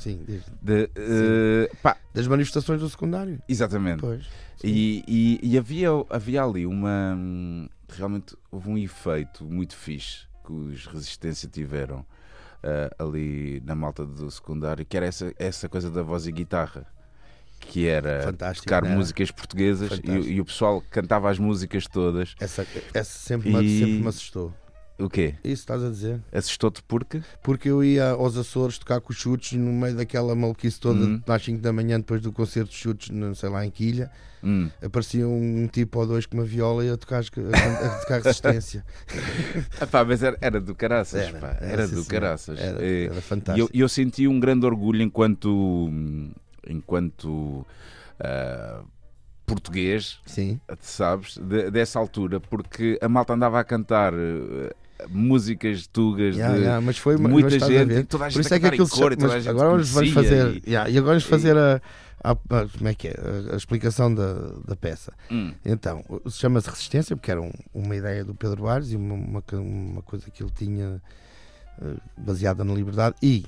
[0.00, 0.42] Sim, diz.
[0.60, 1.70] De, eh,
[2.14, 3.40] das manifestações do secundário.
[3.48, 4.00] exatamente.
[4.00, 4.26] Pois.
[4.62, 7.16] E, e- e havia, havia ali uma.
[7.88, 12.04] Realmente houve um efeito muito fixe que os Resistência tiveram
[12.62, 16.86] ah, ali na malta do secundário, que era essa, essa coisa da voz e guitarra.
[17.58, 18.94] Que era Fantástico, tocar era?
[18.94, 22.34] músicas portuguesas e, e o pessoal cantava as músicas todas.
[22.40, 24.54] Essa, essa sempre, me, E- sempre me assustou.
[25.00, 25.34] O quê?
[25.42, 26.20] Isso estás a dizer?
[26.32, 27.22] Assustou-te porque?
[27.42, 31.22] Porque eu ia aos Açores tocar com os chutes no meio daquela maluquice toda Uhum.
[31.26, 34.10] às 5 da manhã, depois do concerto de chutes, não sei lá, em Quilha.
[34.42, 38.22] Hum, Aparecia um tipo ou dois com uma viola e a tocar, a, a tocar
[38.22, 38.84] resistência.
[39.80, 42.06] Epá, mas era, era do caraças, Era, pá, era, era do senhor.
[42.06, 42.58] caraças.
[42.60, 43.70] Era, Eh, era E eu, fantástico.
[43.74, 45.90] eu senti um grande orgulho enquanto,
[46.66, 47.66] enquanto
[48.18, 48.82] ah,
[49.46, 54.72] português, Sim, sabes, de- dessa altura, porque a malta andava a cantar eh,
[55.08, 58.32] músicas tugas Yeah, de yeah, mas foi muita mas a gente, e toda a Por
[58.32, 60.90] gente isso a é que aquilo se e a mas agora vamos, fazer e- yeah,
[60.90, 61.80] e agora vamos e- fazer a,
[62.22, 63.14] a- a- como é que é?
[63.50, 64.34] A, a explicação da,
[64.66, 65.12] da peça.
[65.30, 69.42] Hum, então chama-se resistência porque era um- uma ideia do Pedro Bares e uma, uma,
[69.60, 71.00] uma coisa que ele tinha
[71.82, 73.16] eh, baseada na liberdade.
[73.22, 73.44] E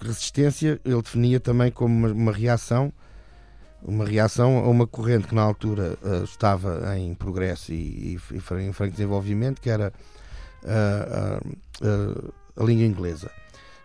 [0.00, 2.92] resistência ele definia também como uma, uma reação
[3.82, 8.36] uma reação a uma corrente que na altura eh, estava em progresso e, e, e
[8.64, 9.92] em franco desenvolvimento que era
[10.66, 13.30] a língua inglesa.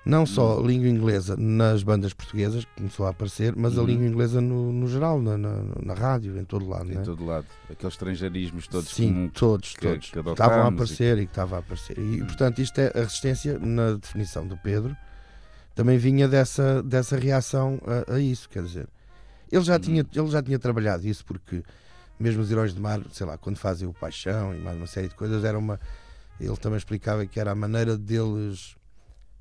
[0.04, 3.88] Não só a língua inglesa nas bandas portuguesas, que começou a aparecer, mas a Uhum.
[3.88, 6.92] língua inglesa no, no geral, na, na, na rádio, em todo lado.
[6.92, 7.02] em é?
[7.02, 7.46] todo lado.
[7.70, 10.10] Aqueles estrangeirismos todos Sim, todos, que- todos.
[10.10, 12.00] que estavam a aparecer e que estava a aparecer.
[12.00, 12.26] E, Hum.
[12.26, 14.98] portanto, isto é a resistência, na definição do Pedro,
[15.76, 17.80] também vinha dessa, dessa reação
[18.10, 18.88] a, a isso, quer dizer.
[19.52, 21.62] Ele já, tinha, ele já tinha trabalhado isso porque
[22.20, 25.10] mesmo os heróis de mar, sei lá, quando fazem o Paixão e mais uma série
[25.10, 25.80] de coisas, era uma.
[26.46, 28.76] Ele também explicava que era a maneira deles.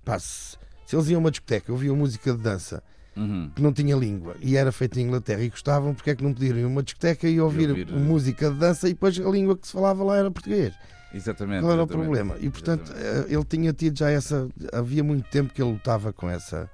[0.04, 2.82] Pá, se, se eles iam a uma discoteca, ouviam música de dança
[3.16, 3.50] Uhum.
[3.54, 6.32] que não tinha língua e era feita em Inglaterra e gostavam, porque é que não
[6.32, 9.28] podiam ir a uma discoteca e ouvir, ouvir, eh, música de dança e depois a
[9.28, 10.72] língua que se falava lá era português?
[11.12, 11.62] Exatamente.
[11.62, 12.04] Qual era o exatamente.
[12.04, 12.36] problema?
[12.38, 13.30] E portanto, Exatamente.
[13.30, 14.48] eh, ele tinha tido já essa.
[14.72, 16.70] Havia muito tempo que ele lutava com essa.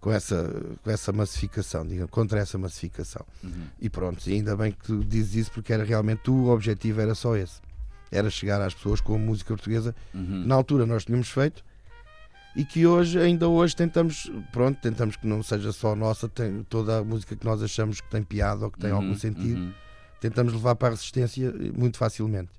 [0.00, 3.24] Com essa, com essa massificação, digamos, contra essa massificação.
[3.42, 3.66] Uhum.
[3.80, 7.14] E pronto, e ainda bem que tu dizes isso, porque era realmente o objetivo era
[7.14, 7.60] só esse:
[8.10, 10.42] era chegar às pessoas com a música portuguesa Uhum.
[10.42, 11.64] que na altura nós tínhamos feito
[12.54, 16.98] e que hoje, ainda hoje, tentamos, pronto, tentamos que não seja só nossa, tem, toda
[16.98, 19.72] a música que nós achamos que tem piada ou que tem Uhum, algum sentido, uhum.
[20.20, 22.50] tentamos levar para a resistência eh, muito facilmente.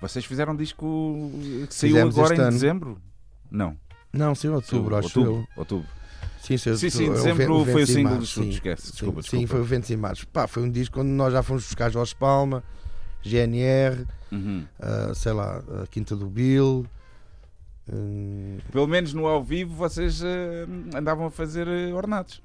[0.00, 1.30] Vocês fizeram um disco
[1.68, 2.50] que saiu Fizemos agora em ano.
[2.52, 3.02] dezembro?
[3.50, 3.76] Não.
[4.12, 5.46] Não, sim, outubro, acho outubro.
[5.50, 5.60] eu.
[5.60, 5.88] outubro.
[6.40, 8.48] Sim, sim, Sim, sim, o dezembro o foi o single sim.
[8.48, 8.90] esquece.
[8.92, 9.40] Desculpa, sim, desculpa.
[9.42, 10.24] Sim, foi o Ventos e Mares.
[10.24, 12.64] Pá, foi um disco onde nós já fomos buscar Jorge Palma,
[13.22, 14.64] GNR, Uhum.
[14.80, 16.86] ah, sei lá, a Quinta do Bill.
[17.92, 20.66] hum, Pelo menos no ao vivo vocês eh,
[20.96, 22.42] andavam a fazer ornatos.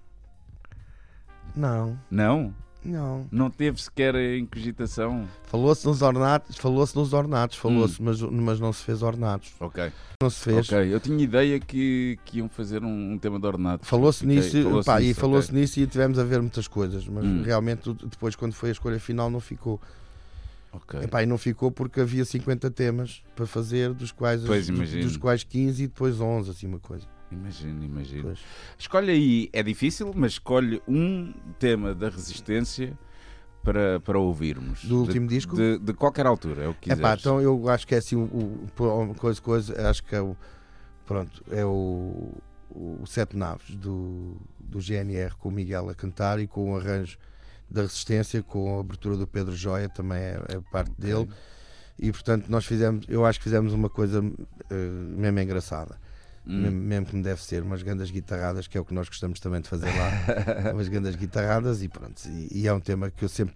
[1.56, 2.54] não, Não?
[2.84, 3.26] não.
[3.32, 5.28] Não teve sequer incogitação?
[5.46, 7.62] Falou-se nos ornatos, falou-se nos ornatos, Hum.
[7.62, 9.54] falou-se, mas, mas não se fez ornatos.
[9.60, 9.92] Ok.
[10.22, 10.72] Não se fez.
[10.72, 13.88] Ok, eu tinha ideia que, que iam fazer um, um tema de ornatos.
[13.88, 15.62] Falou-se nisso, falou-se pá, e nisso, falou-se ok.
[15.62, 17.42] nisso e tivemos a ver muitas coisas, mas Hum.
[17.44, 19.80] realmente depois quando foi a escolha final não ficou.
[20.78, 21.02] Ok.
[21.02, 25.44] Epá, e não ficou porque havia 50 temas para fazer, dos quais, Pois, dos, quais
[25.44, 27.06] 15 e depois 11, assim uma coisa.
[27.32, 28.24] Imagino, imagino.
[28.24, 28.40] Pois.
[28.78, 32.98] Escolhe aí, é difícil, mas escolhe um tema da resistência
[33.64, 34.86] para, para ouvirmos.
[34.86, 35.56] Do último de, disco?
[35.56, 37.02] De, de qualquer altura, é o que quiseres.
[37.02, 40.38] pá, então eu acho que é assim, o, o, coisa, coisa, acho que é o,
[41.06, 42.32] pronto, é o,
[42.70, 47.18] o Sete Naves do, do GNR com o Miguel a cantar e com o arranjo
[47.70, 51.28] da Resistência, com a abertura do Pedro Joia, também é, é parte dele.
[52.00, 54.20] E portanto, nós fizemos, eu acho que fizemos uma coisa
[54.70, 55.98] eh, mesmo engraçada.
[56.46, 56.62] Hum.
[56.62, 59.60] Mesmo, mesmo como deve ser, umas grandes guitarradas, que é o que nós gostamos também
[59.62, 62.22] de fazer lá, umas grandes guitarradas e pronto.
[62.28, 63.56] E, e é um tema que eu sempre,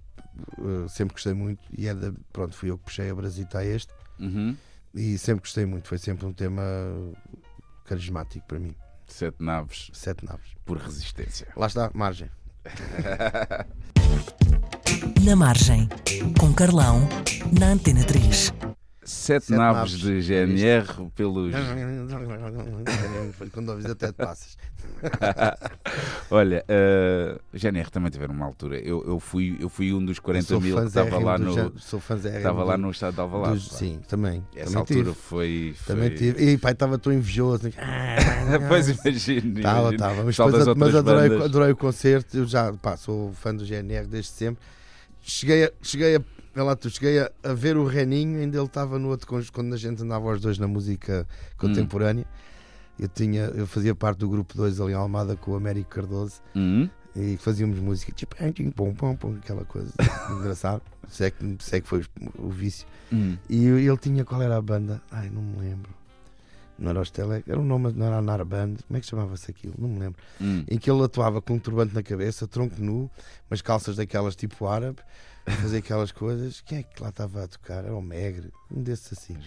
[0.59, 3.65] eh, sempre gostei muito e é da, pronto, fui eu que puxei a brasita a
[3.65, 4.55] este Uhum.
[4.93, 6.61] e sempre gostei muito, foi sempre um tema
[7.85, 8.75] carismático para mim.
[9.07, 10.55] Sete naves Sete naves.
[10.65, 11.47] por resistência.
[11.55, 12.29] Lá está, margem.
[15.23, 15.87] Na margem,
[16.39, 17.07] com Carlão,
[17.51, 18.53] na Antena 3.
[19.11, 19.99] Sete, Sete naves, naves.
[19.99, 21.53] de GNR pelos.
[23.51, 24.57] Quando ouvis até te passas.
[26.31, 28.79] Olha, uh, GNR também tiveram uma altura.
[28.79, 31.77] Eu, eu, fui, eu fui um dos 40 Sou mil que estava lá no.
[31.77, 33.55] Sou Estava lá no estado de Alvalade.
[33.55, 33.71] dos-.
[33.73, 34.43] Sim, também.
[34.55, 35.13] Essa também altura tive.
[35.13, 35.75] foi.
[35.75, 35.95] foi...
[35.95, 36.51] Também tive.
[36.53, 37.69] E pai, estava tão invejoso.
[38.69, 39.57] pois imagino.
[39.59, 39.93] Estava, imagino.
[39.93, 40.15] estava.
[40.15, 42.37] Mas, Pessoal depois, mas adorei, adorei o concerto.
[42.37, 44.63] Eu já pá, sou fã do GNR desde sempre.
[45.21, 46.21] Cheguei a, cheguei a,
[46.53, 49.53] vê lá tu, cheguei a, a ver o Reninho, ainda ele estava no outro conjunto
[49.53, 51.27] quando a gente andava os dois na música
[51.57, 52.25] contemporânea.
[52.99, 56.41] Eu, tinha, eu fazia parte do grupo 2 ali em Almada com o Américo Cardoso
[56.55, 56.87] Hum?
[57.15, 58.35] e fazíamos música tipo
[58.75, 59.91] pom, pom, pom, aquela coisa
[60.31, 60.81] engraçada.
[61.09, 62.05] Se é, que, se é que foi
[62.37, 62.87] o vício.
[63.11, 63.37] Hum.
[63.49, 65.01] E ele tinha qual era a banda?
[65.11, 65.91] Ai, não me lembro.
[66.79, 69.51] Não era os Tele, era um nome, não era a Narband, como é que chamava-se
[69.51, 69.75] aquilo?
[69.77, 70.19] Não me lembro.
[70.39, 70.63] Hum.
[70.67, 73.09] Em que ele atuava com um turbante na cabeça, tronco nu,
[73.49, 74.97] umas calças daquelas tipo árabe,
[75.45, 76.61] a fazer aquelas coisas.
[76.61, 77.83] Quem é que lá estava a tocar?
[77.85, 79.37] Era o Megre, um desses assim.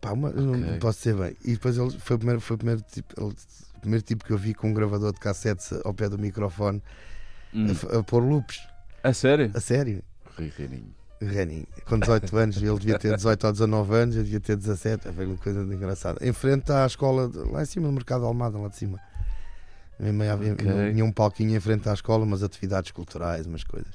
[0.00, 0.60] Pá, uma- eu Ok.
[0.60, 1.36] Não posso ser bem.
[1.44, 3.34] E depois ele foi o primeiro, foi o primeiro, tipo, ele-
[3.76, 6.82] o primeiro tipo que eu vi com um gravador de cassetes ao pé do microfone
[7.52, 7.66] Hum.
[7.92, 8.58] a a, pôr loops.
[9.02, 9.50] A sério?
[9.54, 10.02] A sério.
[10.36, 10.94] Rui Reininho.
[11.20, 15.10] Renin, com 18 anos, ele devia ter 18 ou 19 anos, eu devia ter 17,
[15.12, 16.18] foi uma coisa engraçada.
[16.26, 18.98] Em frente à escola, de- lá em cima, no Mercado de Almada, lá de cima.
[19.98, 20.92] Mesmo aí havia- Ok.
[20.92, 23.92] Tinha um palquinho em frente à escola, umas atividades culturais, umas coisas.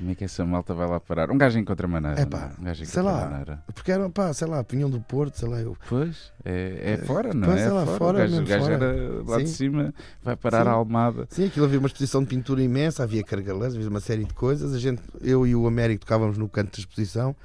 [0.00, 1.30] Como é que essa malta vai lá parar?
[1.30, 2.24] Um gajo encontra maneira.
[2.24, 2.50] Não é?
[2.58, 3.28] um gajo sei lá.
[3.28, 3.62] maneira.
[3.74, 5.76] Porque era, pá, sei lá, Pinhão do Porto, sei lá, eu.
[5.90, 7.64] Pois, é, é fora, não Pois é?
[7.66, 7.98] é lá fora.
[7.98, 8.74] fora, o gajo, mesmo o gajo fora.
[8.74, 9.54] era lá de Sim.
[9.54, 10.68] cima, vai parar Sim.
[10.70, 11.26] a Almada.
[11.28, 14.72] Sim, aquilo havia uma exposição de pintura imensa, havia cargalãs, havia uma série de coisas.
[14.74, 17.36] A gente, eu e o Américo tocávamos no canto da exposição.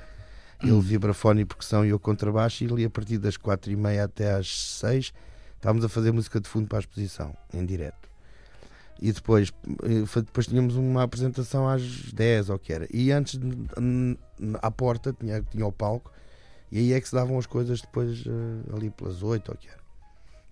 [0.63, 0.69] Hum.
[0.69, 2.63] Ele vibrafone e percussão e eu contrabaixo.
[2.63, 4.47] E ali a partir das quatro e meia até às
[4.79, 5.11] seis
[5.57, 8.14] estávamos a fazer música de fundo para a exposição, em direto.
[9.01, 9.51] E depois,
[9.83, 12.87] eh, depois tínhamos uma apresentação às 10 ou que era.
[12.93, 13.39] E antes,
[14.61, 16.11] à porta, tinha, tinha o palco.
[16.71, 19.67] E aí é que se davam as coisas depois eh, ali pelas 8 ou que
[19.67, 19.79] era.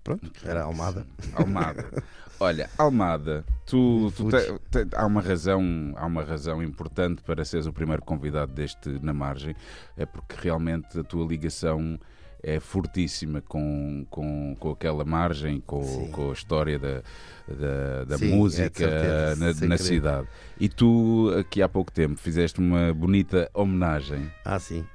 [0.04, 1.08] Pronto, era Almada.
[1.34, 2.04] Almada.
[2.40, 4.46] Olha, Almada, tu, tu Fudes.
[4.70, 5.62] te- te- há uma razão,
[5.96, 9.56] há uma razão importante para seres o primeiro convidado deste na margem,
[9.96, 11.98] é porque realmente a tua ligação
[12.44, 16.12] é fortíssima com, com, com aquela margem, com, Sim.
[16.12, 17.02] com a história da,
[17.48, 18.90] da, da Sim, é música
[19.36, 20.28] certeza, na, na cidade.
[20.60, 24.86] E tu, aqui há pouco tempo, fizeste uma bonita homenagem Ah, sim.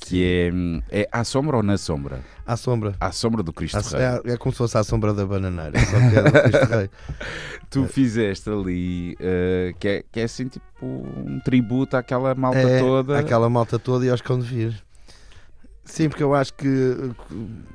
[0.00, 2.20] que é, é à sombra ou na sombra?
[2.46, 2.94] À sombra.
[3.00, 4.30] À sombra do Cristo À- Rei.
[4.30, 5.78] É, é como se fosse a sombra da bananeira.
[5.78, 6.90] Só que é do Cristo Rei.
[7.68, 12.78] Tu fizeste ali eh, que, é, que é assim tipo um tributo àquela malta É,
[12.80, 13.18] toda.
[13.18, 14.82] Aquela malta toda e aos cão de vir.
[15.90, 17.14] Sim, porque eu acho que uh,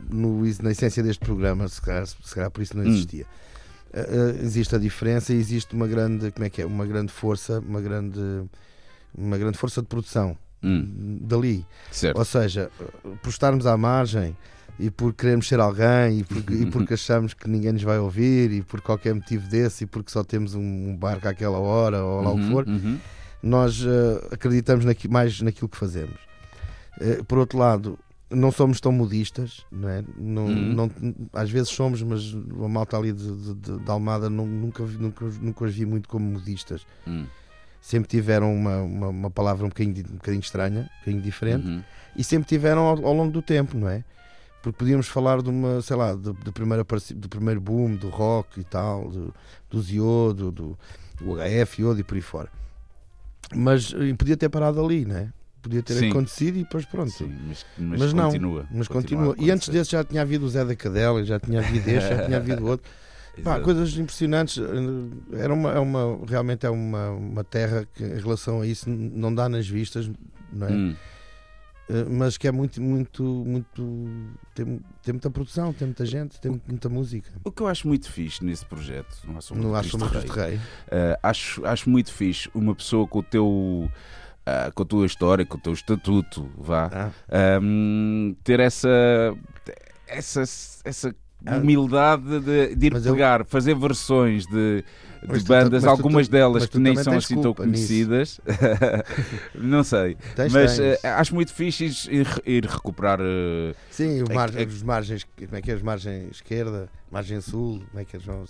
[0.09, 2.87] no, na essência deste programa, se calhar, se calhar por isso não Hum.
[2.87, 3.25] existia.
[3.93, 6.65] Uh, uh, existe a diferença e existe uma grande, como é que é?
[6.65, 8.19] Uma grande força, uma grande,
[9.17, 11.65] uma grande força de produção Hum, dali.
[11.91, 12.17] certo.
[12.17, 12.71] Ou seja,
[13.03, 14.35] uh, por estarmos à margem
[14.79, 18.51] e por querermos ser alguém e porque, e porque achamos que ninguém nos vai ouvir
[18.51, 22.31] e por qualquer motivo desse e porque só temos um, barco àquela hora ou lá
[22.31, 22.99] o que Uhum, for, uhum.
[23.43, 26.15] nós eh, acreditamos naqui- mais naquilo que fazemos.
[26.99, 27.97] Eh, por outro lado,
[28.29, 30.03] não somos tão modistas, não é?
[30.17, 30.73] Não, Uhum.
[30.73, 30.91] não-
[31.33, 35.63] às vezes somos, mas a malta ali de, de, de- Almada não- nunca, nunca, nunca
[35.65, 36.85] os vi muito como modistas.
[37.07, 37.25] Hum,
[37.81, 41.67] Sempre tiveram uma, uma, uma palavra um bocadinho, di- um bocadinho estranha, um bocadinho diferente,
[41.67, 41.83] uhum.
[42.15, 44.03] e sempre tiveram ao, ao longo do tempo, não é?
[44.63, 46.83] Porque podíamos falar de uma, sei lá, do, do, primeiro,
[47.15, 49.31] do primeiro boom do rock e tal, do,
[49.69, 50.79] do Zio, do, do,
[51.21, 52.49] do HF, Iodo e por aí fora.
[53.55, 55.31] Mas eh, podia ter parado ali, não é?
[55.65, 56.11] Podia ter Sim.
[56.11, 57.09] acontecido e depois pronto.
[57.09, 58.67] Sim, mas, mas, Mas não, continua.
[58.69, 59.35] Mas continua.
[59.39, 62.23] E antes desse já tinha havido o Zé da Cadela, já tinha havido este, já
[62.23, 62.87] tinha havido outro.
[63.43, 64.59] Pá, coisas impressionantes.
[64.59, 68.87] eh, Era uma, é uma, realmente é uma, uma terra que, em relação a isso,
[68.87, 70.07] não dá nas vistas,
[70.53, 70.71] não é?
[70.71, 70.95] Hum,
[71.87, 74.09] Eh, mas que é muito, muito, muito.
[74.55, 74.65] Tem,
[75.03, 77.29] tem muita produção, tem muita gente, tem muita música.
[77.43, 79.39] O que eu acho muito fixe nesse projeto, não
[80.07, 80.55] Rei, Cristo Rei.
[80.55, 80.59] Uh,
[81.21, 83.91] acho, acho muito fixe uma pessoa com o teu
[84.47, 88.89] uh, com a tua história, com o teu estatuto, vá, Ah, um, ter essa
[90.07, 90.41] essa,
[90.83, 91.15] essa
[91.45, 91.57] Ah.
[91.57, 94.83] humildade de, de ir Mas eu- pegar, fazer versões de,
[95.31, 98.39] de bandas, tu- algumas tu- delas que nem são assim tão conhecidas.
[99.53, 100.17] não sei.
[100.35, 100.97] tens, Mas tens.
[100.97, 103.19] uh, acho muito fixe ir, ir recuperar.
[103.21, 105.75] uh, Sim, mar- é- os margens, como é que é?
[105.75, 108.19] Os margem esquerda, margem sul, como é que é?
[108.19, 108.43] João?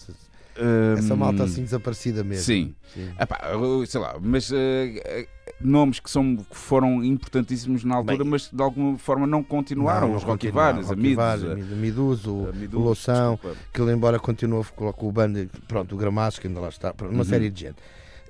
[0.60, 2.43] Um, Essa malta assim desaparecida mesmo.
[2.45, 2.76] Sim.
[2.93, 3.10] Sim.
[3.20, 3.39] Epá,
[3.88, 5.28] sei lá, mas eh, eh,
[5.60, 10.10] nomes que, são, que foram importantíssimos na altura, Bem, mas de alguma forma não continuaram.
[10.10, 10.82] Não, os Rocky continuaram.
[10.82, 13.58] Vários, a Rocky Midos, Vários, a- a Miduso, o, a Midos, o Loução, desculpa.
[13.74, 16.93] que ele embora continue com, com o bando, pronto, o Gramacho, que ainda lá está,
[17.01, 17.24] uma Uhum.
[17.24, 17.78] série de gente.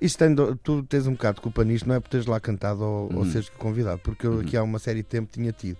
[0.02, 2.84] Isto tem, tu tens um bocado de culpa nisto, não é por teres lá cantado
[2.84, 3.32] ou, ou Uhum.
[3.32, 4.40] seres convidado, porque eu Uhum.
[4.42, 5.78] aqui há uma série de tempo tinha tido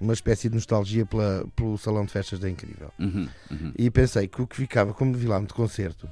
[0.00, 2.90] uma espécie de nostalgia pela, pelo Salão de Festas da Incrível.
[2.98, 3.72] Uhum, uhum.
[3.76, 6.08] E pensei que o que ficava, como vi lá muito concerto,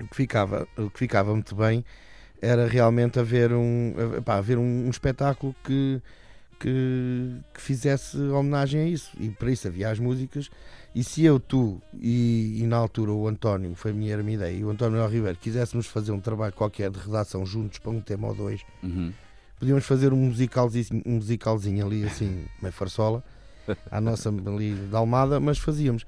[0.00, 1.84] o que ficava, o que ficava muito bem
[2.40, 6.02] era realmente haver um, pá, haver um, um espetáculo que,
[6.58, 9.12] que, que fizesse homenagem a isso.
[9.18, 10.50] E para isso havia as músicas.
[10.94, 14.24] E se eu, tu e, e na altura o António, foi a minha, era a
[14.24, 17.90] minha ideia, e o António Ribeiro quiséssemos fazer um trabalho qualquer de redação juntos para
[17.90, 19.12] um tema ou dois, Uhum.
[19.62, 23.22] Podíamos fazer um musicalzinho, um musicalzinho ali assim, meio farsola,
[23.92, 26.04] à nossa ali da Almada, mas fazíamos.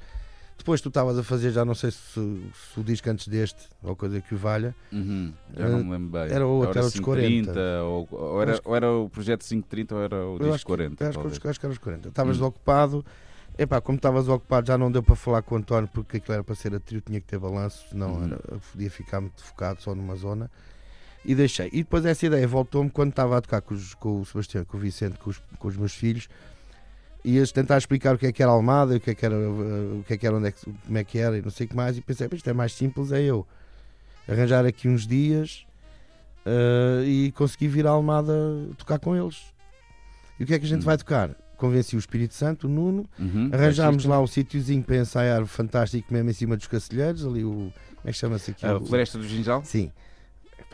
[0.59, 3.95] Depois tu estavas a fazer, já não sei se, se, o disco antes deste, ou
[3.95, 4.75] coisa que o valha.
[4.91, 5.33] Uhum.
[5.57, 6.35] Já não me lembro bem.
[6.35, 7.53] Era outro, era, os 40.
[7.85, 10.97] Ou, ou, era, ou era o projeto 530 ou era o disco acho 40.
[10.97, 12.09] Que, acho, que, acho que era os 40.
[12.09, 12.49] Estavas uhum.
[12.49, 13.07] ocupado.
[13.57, 16.43] Epá, como estavas ocupado já não deu para falar com o António porque aquilo era
[16.43, 18.25] para ser a trio, tinha que ter balanço, senão uhum.
[18.25, 18.39] era,
[18.73, 20.51] podia ficar muito focado só numa zona.
[21.25, 21.69] E deixei.
[21.73, 24.77] E depois essa ideia voltou-me quando estava a tocar com, os, com, o Sebastião, com
[24.77, 26.29] o Vicente, com os, com os meus filhos
[27.25, 30.05] ias tentar explicar o que é que era Almada, o que é que era, o
[30.07, 31.69] que é que era onde é que, como é que era e não sei o
[31.71, 33.47] que mais, e pensei, isto é mais simples, é eu
[34.29, 35.67] arranjar aqui uns dias
[36.45, 38.35] uh, e conseguir vir a Almada
[38.77, 39.43] tocar com eles.
[40.39, 40.87] E o que é que a gente uhum.
[40.87, 41.31] vai tocar?
[41.57, 46.29] Convenci o Espírito Santo, o Nuno, uhum, arranjámos lá o sítiozinho para ensaiar fantástico mesmo
[46.29, 47.73] em cima dos cacilheiros, ali o.
[47.97, 48.67] Como é que chama-se aqui?
[48.67, 49.65] A Floresta do Ginjal?
[49.65, 49.91] Sim.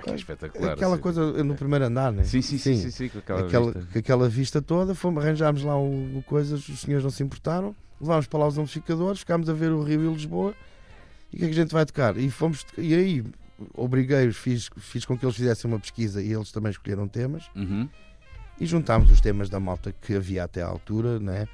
[0.03, 0.73] Que é espetacular.
[0.73, 1.03] Aquela assim.
[1.03, 2.25] coisa no primeiro andar, né?
[2.25, 3.89] Sim, sim, sim, sim, sim, com aquela, aquela, vista.
[3.93, 8.27] Com aquela vista toda, fomos, arranjámos lá o, coisas, os senhores não se importaram, levámos
[8.27, 10.55] para lá os amplificadores, ficámos a ver o Rio e Lisboa
[11.33, 12.17] e o que é que a gente vai tocar?
[12.17, 13.25] E fomos, e aí
[13.75, 17.89] obriguei-os, fiz, fiz com que eles fizessem uma pesquisa e eles também escolheram temas uhum.
[18.59, 21.47] e juntámos os temas da malta que havia até à altura, né?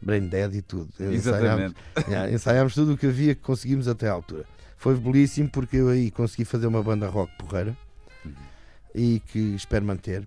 [0.00, 0.88] Brain Dead e tudo.
[1.00, 1.74] Exatamente.
[1.96, 4.44] Ensaiámos, yeah, ensaiámos tudo o que havia que conseguimos até à altura.
[4.76, 7.76] Foi belíssimo porque eu aí consegui fazer uma banda rock porreira
[8.98, 10.26] e que espero manter.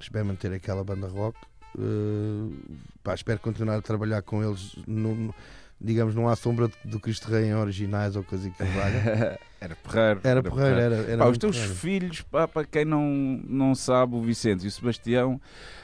[0.00, 1.38] Espero manter aquela banda rock.
[1.76, 2.56] Uh,
[3.04, 4.74] pá, espero continuar a trabalhar com eles.
[4.86, 5.34] No,
[5.78, 9.38] digamos, não há sombra do Cristo Rei em originais ou coisa que valha.
[9.60, 10.20] era porreiro.
[10.22, 11.76] Era porreiro, era, era pá, Os teus porreiro.
[11.76, 15.40] filhos, pá, para quem não, não sabe, o Vicente e o Sebastião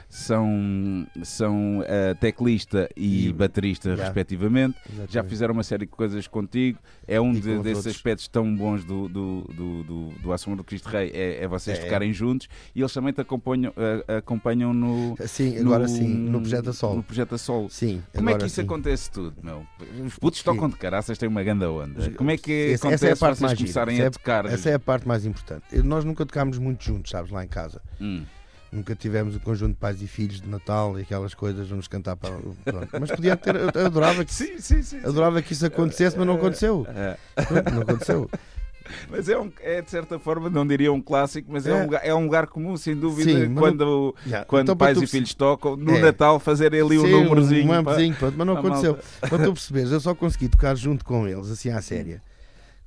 [0.09, 4.05] são, são uh, teclista e, e baterista, yeah.
[4.05, 4.77] respectivamente.
[4.85, 5.13] Exatamente.
[5.13, 6.79] Já fizeram uma série de coisas contigo.
[7.07, 10.87] É um de, desses aspectos tão bons do, do, do, do, do Assombro do Cristo
[10.87, 11.81] Rei, é, é vocês é.
[11.83, 15.15] tocarem juntos e eles também te acompanham, uh, acompanham no.
[15.27, 16.95] Sim, agora no, sim, no projeto a Sol.
[16.95, 17.69] No projeto a Sol.
[17.69, 18.61] Sim, Como é que isso sim.
[18.61, 19.65] acontece tudo, meu?
[20.05, 22.11] Os putos tocam de caraças, têm uma grande onda.
[22.11, 24.45] Como é que essa, acontece essa é a parte mais começarem essa a tocar?
[24.45, 25.63] É, essa é a parte mais importante.
[25.83, 27.81] Nós nunca tocámos muito juntos, sabes, lá em casa.
[27.99, 28.23] Hum.
[28.71, 32.17] Nunca tivemos o conjunto de pais e filhos de Natal e aquelas coisas, vamos cantar
[32.17, 32.35] para.
[32.65, 32.89] Pronto.
[32.99, 33.55] Mas podia ter.
[33.55, 36.85] Eu adorava que, sim, sim, sim, adorava que isso acontecesse, mas não aconteceu.
[36.95, 37.17] É.
[37.43, 38.29] Pronto, não aconteceu.
[39.09, 41.83] Mas é, um, é de certa forma, não diria um clássico, mas é, é um,
[41.85, 44.45] lugar, é um lugar comum, sem dúvida, Sim, quando, yeah.
[44.45, 45.99] quando então, pais e filhos tocam, no é.
[45.99, 47.79] Natal, fazerem ali Sim, um númerozinho.
[47.79, 47.95] Um para...
[48.13, 48.97] pronto, mas não aconteceu.
[49.21, 52.21] Para tu perceberes, eu só consegui tocar junto com eles, assim à séria.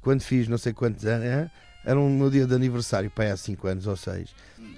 [0.01, 1.51] Quando fiz não sei quantos anos,
[1.85, 4.35] era um meu dia de aniversário, pai, há 5 anos ou 6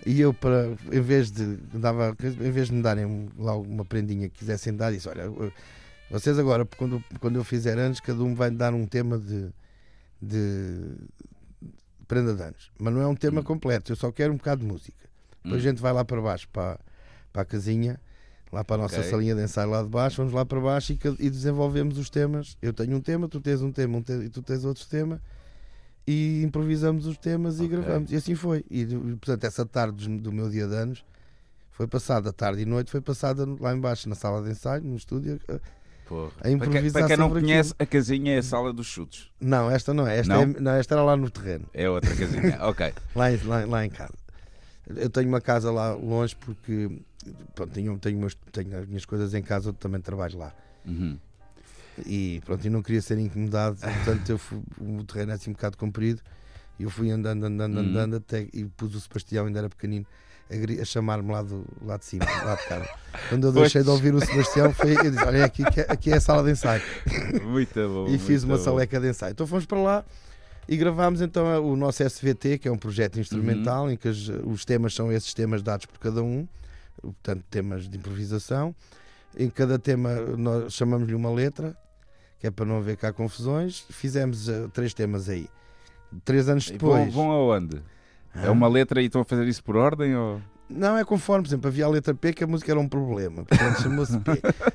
[0.07, 4.29] e eu, para, em, vez de, dava, em vez de me darem lá uma prendinha
[4.29, 5.25] que quisessem dar, disse: Olha,
[6.11, 9.49] vocês agora, quando, quando eu fizer anos, cada um vai dar um tema de,
[10.21, 10.97] de
[12.09, 12.71] prenda de anos.
[12.79, 13.45] Mas não é um tema hum.
[13.45, 15.09] completo, eu só quero um bocado de música.
[15.43, 15.67] Depois hum.
[15.67, 16.79] a gente vai lá para baixo, para,
[17.33, 18.01] para a casinha,
[18.53, 19.11] lá para a nossa okay.
[19.11, 22.57] salinha de ensaio lá de baixo, vamos lá para baixo e, e, desenvolvemos os temas.
[22.61, 25.21] Eu tenho um tema, tu tens um tema um te, e tu tens outro tema
[26.07, 27.67] e improvisamos os temas okay.
[27.67, 28.13] e gravamos.
[28.13, 28.65] E assim foi.
[28.71, 31.05] E portanto, essa tarde do meu dia de anos
[31.71, 35.41] foi passada, tarde e noite, foi passada lá embaixo na sala de ensaio, no estúdio.
[36.11, 36.33] Porra.
[36.43, 37.85] A improvisar para, quem, não conhece, aquilo.
[37.85, 39.31] a casinha é a sala dos chutes.
[39.41, 40.19] Não, esta não é.
[40.19, 40.43] Esta, não?
[40.43, 41.67] É, não, esta era lá no terreno.
[41.73, 42.93] É outra casinha, ok.
[43.15, 44.13] lá, lá, lá em casa.
[44.97, 46.91] Eu tenho uma casa lá longe porque
[47.55, 50.55] pronto, tenho, tenho, umas, tenho as minhas coisas em casa, eu também trabalho lá.
[50.87, 51.19] Uhum.
[52.07, 55.53] E pronto, eu não queria ser incomodado, portanto eu fui, o terreno é assim um
[55.55, 56.21] bocado comprido.
[56.79, 60.07] E eu fui andando, andando, andando, andando até e pus o Sebastião, ainda era pequenino,
[60.51, 62.89] a, a chamar-me lá, do, lá de cima, lá de cara.
[63.29, 66.21] Quando eu deixei de ouvir o Sebastião, foi, eu disse: Olha, aqui, aqui é a
[66.21, 66.83] sala de ensaio.
[67.45, 68.07] Muito bom.
[68.09, 68.65] e fiz uma bom.
[68.65, 69.33] saleca de ensaio.
[69.33, 70.05] Então fomos para lá
[70.71, 73.91] e gravámos então o nosso SVT, que é um projeto instrumental uhum.
[73.91, 76.47] em que os, os temas são esses temas dados por cada um,
[77.03, 78.73] portanto, temas de improvisação.
[79.37, 81.77] Em cada tema nós chamamos-lhe uma letra
[82.39, 83.85] que é para não haver cá confusões.
[83.91, 85.49] Fizemos uh, três temas aí.
[86.25, 87.13] Três anos depois.
[87.13, 87.83] Vão, vão aonde?
[88.33, 88.47] Ah.
[88.47, 90.15] É uma letra e estão a fazer isso por ordem?
[90.15, 90.41] Ou...
[90.71, 93.45] Não, é conforme, por exemplo, havia a letra P que a música era um problema,
[93.45, 94.31] portanto chamou-se P.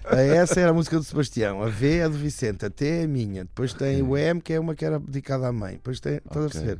[0.06, 2.86] A S era a música do Sebastião, a V é a do Vicente, a T
[2.86, 5.74] é a minha, depois tem o M que é uma que era dedicada à mãe,
[5.74, 6.80] depois tem, estás a perceber?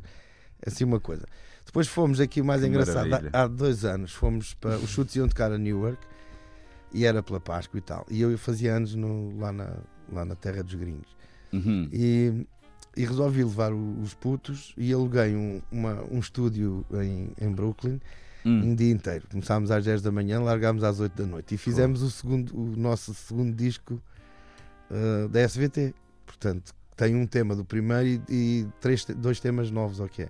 [0.64, 1.24] Assim uma coisa.
[1.64, 5.28] Depois fomos aqui, mais que engraçado, há, há, dois anos, fomos para os chutes iam
[5.28, 5.98] tocar a Newark
[6.92, 8.06] e era pela Páscoa e tal.
[8.08, 9.76] E eu fazia anos no, lá na,
[10.12, 11.16] lá na terra dos gringos.
[11.52, 11.88] Uhum.
[11.92, 12.46] E,
[12.96, 18.00] e, resolvi levar os putos e aluguei um, uma, um estúdio em, em Brooklyn
[18.46, 18.70] uhum.
[18.70, 19.26] um dia inteiro.
[19.30, 22.06] Começámos às 10 da manhã, largámos às 8 da noite e fizemos oh.
[22.06, 24.00] o, segundo, o nosso segundo disco
[24.90, 25.94] uh, da SVT.
[26.24, 30.24] Portanto, tem um tema do primeiro e, e três, dois temas novos, ok?
[30.24, 30.28] É.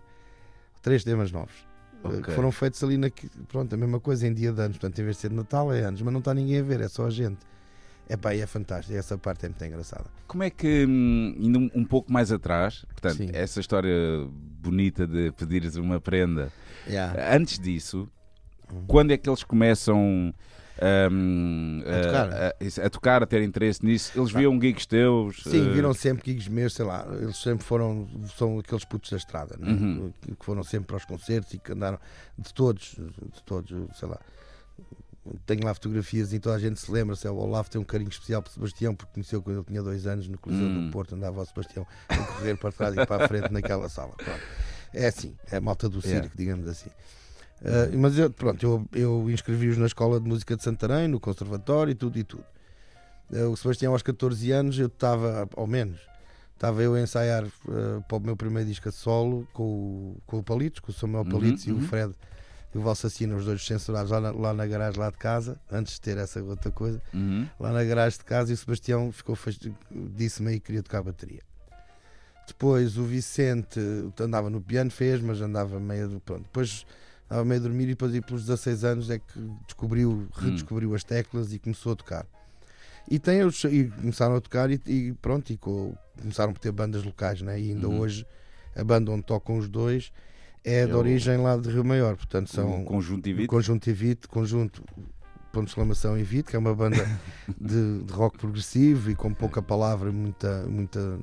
[0.82, 1.54] Três temas novos.
[2.02, 2.22] Ah, okay.
[2.22, 3.08] Que foram feitos ali na.
[3.48, 4.76] Pronto, a mesma coisa em dia de anos.
[4.78, 6.80] Portanto, em vez de ser de Natal, é anos, mas não está ninguém a ver,
[6.80, 7.38] é só a gente.
[8.08, 8.96] É pá, é fantástico.
[8.96, 10.04] Essa parte é muito engraçada.
[10.28, 13.30] Como é que, hum, indo um, um pouco mais atrás, portanto, Sim.
[13.32, 14.28] essa história
[14.62, 16.52] bonita de pedires uma prenda,
[16.88, 17.34] Yeah.
[17.36, 18.08] antes disso,
[18.86, 20.32] quando é que eles começam
[21.10, 22.32] hum, A tocar.
[22.32, 24.12] a, a- a tocar, a ter interesse nisso?
[24.18, 25.42] Eles viam gigs teus?
[25.42, 29.16] Sim, eh, viram sempre gigs meus, sei lá, eles sempre foram, são aqueles putos da
[29.16, 29.70] estrada, né?
[29.72, 30.12] Uhum.
[30.38, 31.98] que foram sempre para os concertos e que andaram,
[32.38, 34.18] de todos, de todos, sei lá.
[35.44, 37.16] Tenho lá fotografias e toda a gente se lembra.
[37.16, 39.82] Se é o Olavo tem um carinho especial por Sebastião, porque conheceu quando ele tinha
[39.82, 40.86] dois anos no Coliseu Hum.
[40.86, 44.12] do Porto, andava o Sebastião a correr para trás e para a frente naquela sala.
[44.16, 44.40] Pronto.
[44.96, 46.32] É assim, é a malta do circo, Yeah.
[46.36, 46.90] digamos assim.
[47.64, 51.90] Ah, mas eu, pronto, eu, eu inscrevi-os na Escola de Música de Santarém, no Conservatório
[51.90, 52.44] e tudo e tudo.
[53.32, 55.98] Eh, O Sebastião, aos 14 anos, eu estava, ao menos,
[56.54, 60.38] estava eu a ensaiar eh, para o meu primeiro disco a solo com o, com
[60.38, 61.78] o Palitos, com o Samuel Uhum, Palitos e uhum.
[61.78, 62.14] o Fred
[62.74, 65.94] e o Valsacino, os dois censurados lá na, lá na garagem lá de casa, antes
[65.94, 67.46] de ter essa outra coisa, uhum.
[67.58, 69.36] lá na garagem de casa, e o Sebastião ficou
[70.14, 71.42] disse-me aí que queria tocar bateria.
[72.46, 73.80] Depois o Vicente
[74.20, 76.20] andava no piano, fez, mas andava meio.
[76.24, 76.42] Pronto.
[76.42, 76.86] Depois
[77.22, 81.02] estava meio a dormir e depois, aí pelos 16 anos, é que descobriu, redescobriu as
[81.04, 82.26] teclas e começou a tocar.
[83.08, 83.40] E, tem,
[83.70, 87.60] e começaram a tocar e, e pronto, e co- começaram a ter bandas locais, né?
[87.60, 88.00] e ainda Uhum.
[88.00, 88.26] hoje
[88.74, 90.12] a banda onde tocam os dois
[90.64, 93.36] é, É de o- origem lá de Rio Maior, portanto são Um conjunto e o
[93.36, 93.48] vídeo?
[93.48, 94.82] Conjunto Evite, conjunto
[95.52, 96.96] ponto de exclamação Evite, que é uma banda
[97.60, 101.16] de, de rock progressivo e com pouca palavra, muita, muita,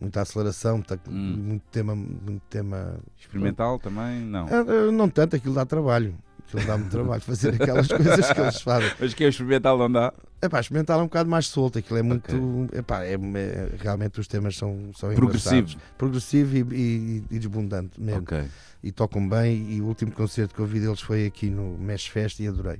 [0.00, 1.36] muita aceleração, muita- Hum.
[1.38, 2.98] muito tema, muito tema.
[3.18, 4.20] Experimental também?
[4.22, 4.46] Não.
[4.46, 6.16] Ah, ah, Não tanto, aquilo dá trabalho.
[6.46, 8.90] Aquilo dá muito trabalho fazer aquelas coisas que eles fazem.
[9.00, 10.12] Mas que é experimental não dá?
[10.42, 12.68] É pá, experimentar é um bocado mais solto, aquilo é muito.
[12.74, 15.78] Epá, é, é- realmente os temas são, são Progressivo.
[15.96, 18.20] Progressivo e, e, e desbundante mesmo.
[18.22, 18.44] Ok.
[18.82, 19.72] e tocam bem.
[19.72, 22.78] E o último concerto que eu vi deles foi aqui no Mesh Fest e adorei.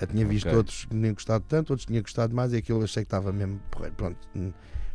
[0.00, 0.56] Já tinha visto Ok.
[0.58, 3.60] outros que nem gostado tanto, outros tinha gostado mais e aquilo achei que estava mesmo.
[3.96, 4.16] Pronto,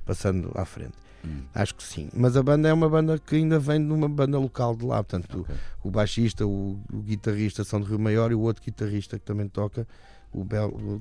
[0.06, 0.94] passando à frente.
[1.26, 1.44] Hum.
[1.54, 2.10] Acho que sim.
[2.14, 5.04] Mas a banda é uma banda que ainda vem de uma banda local de lá.
[5.04, 5.56] Portanto, Ok.
[5.84, 9.48] o baixista, o, o guitarrista são de Rio Maior e o outro guitarrista que também
[9.48, 9.88] toca,
[10.34, 10.46] o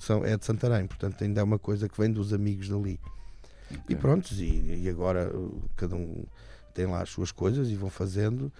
[0.01, 0.87] são, é de Santarém.
[0.87, 3.01] Portanto, ainda é uma coisa que vem dos amigos dali.
[3.71, 3.97] E Ok.
[3.97, 5.33] pronto, e, e agora
[5.77, 6.25] cada um
[6.75, 8.53] tem lá as suas coisas e vão fazendo.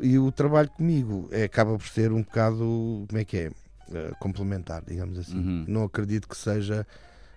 [0.00, 3.50] E o trabalho comigo é, acaba por ser um bocado, como é que é?
[3.86, 5.36] Uh, complementar, digamos assim.
[5.36, 5.64] Uhum.
[5.68, 6.86] Não acredito que seja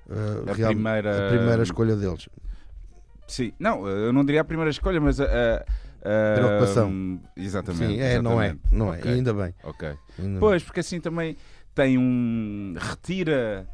[0.09, 2.29] uh, A real- primeira- a primeira escolha deles.
[3.27, 5.25] Sim, não, eu não diria a primeira escolha, mas a.
[5.25, 5.65] a-
[6.01, 6.89] a- Preocupação.
[6.89, 7.95] hum, Exatamente.
[7.95, 8.61] Sim, é, não é, exatamente.
[8.71, 9.11] não é, Ok.
[9.11, 9.53] e ainda bem.
[9.63, 9.89] Ok.
[10.19, 11.35] ainda Pois, porque assim também
[11.75, 12.73] tem um.
[12.77, 13.67] retira.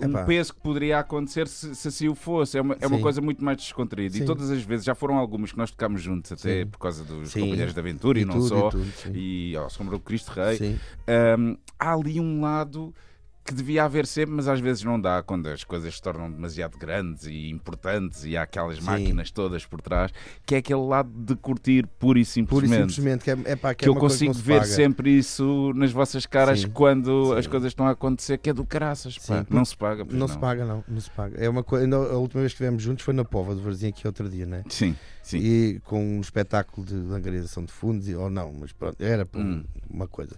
[0.00, 0.24] Um Epá.
[0.24, 2.56] peso que poderia acontecer se, se assim o fosse.
[2.56, 4.14] É uma, é uma coisa muito mais descontraída.
[4.16, 4.26] E Sim.
[4.26, 6.66] todas as vezes, já foram algumas que nós tocámos juntos, até Sim.
[6.70, 7.40] por causa dos Sim.
[7.40, 8.68] Companheiros de Aventura e, E não tudo, só.
[8.68, 9.16] e tudo.
[9.16, 10.78] E ao Sombra do Cristo Rei.
[11.36, 12.94] Hum, há ali um lado
[13.48, 16.76] que devia haver sempre, mas às vezes não dá quando as coisas se tornam demasiado
[16.76, 18.84] grandes e importantes e há aquelas Sim.
[18.84, 20.12] máquinas todas por trás,
[20.44, 22.92] que é aquele lado de curtir pura e Pura e simplesmente.
[22.92, 24.66] simplesmente, que é, é, pá, que que é eu consigo não ver paga.
[24.66, 26.68] sempre isso nas vossas caras Sim.
[26.70, 27.38] quando Sim.
[27.38, 29.16] as coisas estão a acontecer, que é do caraças.
[29.18, 29.46] pá.
[29.48, 30.04] Não se paga.
[30.04, 31.36] pois Não, se paga, não, não se paga.
[31.42, 34.06] É uma coisa, a última vez que estivemos juntos foi na Pova de Varzim aqui
[34.06, 34.62] outro dia, né?
[34.68, 35.38] Sim, sim.
[35.38, 39.64] E com um espetáculo de angariação de fundos, ou não, mas pronto, era Hum.
[39.88, 40.36] uma coisa.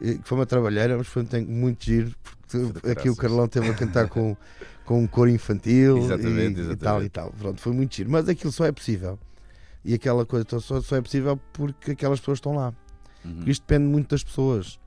[0.00, 2.41] E Foi uma trabalheira, mas foi tem muito giro, porque
[2.90, 3.16] aqui o.
[3.16, 4.36] Carlão teve a cantar com,
[4.84, 7.06] com um coro infantil Exatamente, e, e tal exatamente.
[7.06, 7.30] e tal.
[7.32, 8.10] Pronto, foi muito giro.
[8.10, 9.18] Mas aquilo só é possível.
[9.84, 12.72] E aquela coisa só, só é possível porque aquelas pessoas estão lá.
[13.24, 13.44] Uhum.
[13.46, 14.78] Isto depende muito das pessoas.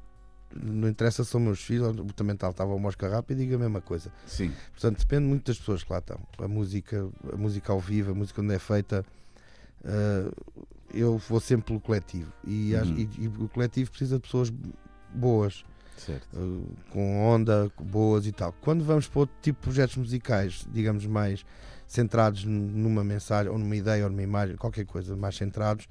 [0.56, 3.58] Não interessa se são meus filhos, o também tal estava o Mosca Rápido e diga
[3.58, 4.10] a mesma coisa.
[4.26, 6.18] Sim, Portanto, depende muito das pessoas que lá estão.
[6.40, 9.06] A música, a música ao vivo, a música onde é feita,
[9.84, 10.32] eh,
[10.94, 12.32] eu vou sempre pelo coletivo.
[12.46, 12.98] E, acho- Uhum.
[13.00, 14.50] e- e o coletivo precisa de pessoas
[15.14, 15.66] boas,
[16.10, 16.18] eh,
[16.92, 18.54] com onda, boas e tal.
[18.62, 21.46] Quando vamos para outro tipo de projetos musicais, digamos mais
[21.88, 25.88] centrados numa mensagem, ou numa ideia, ou numa imagem, qualquer coisa, mais centrados,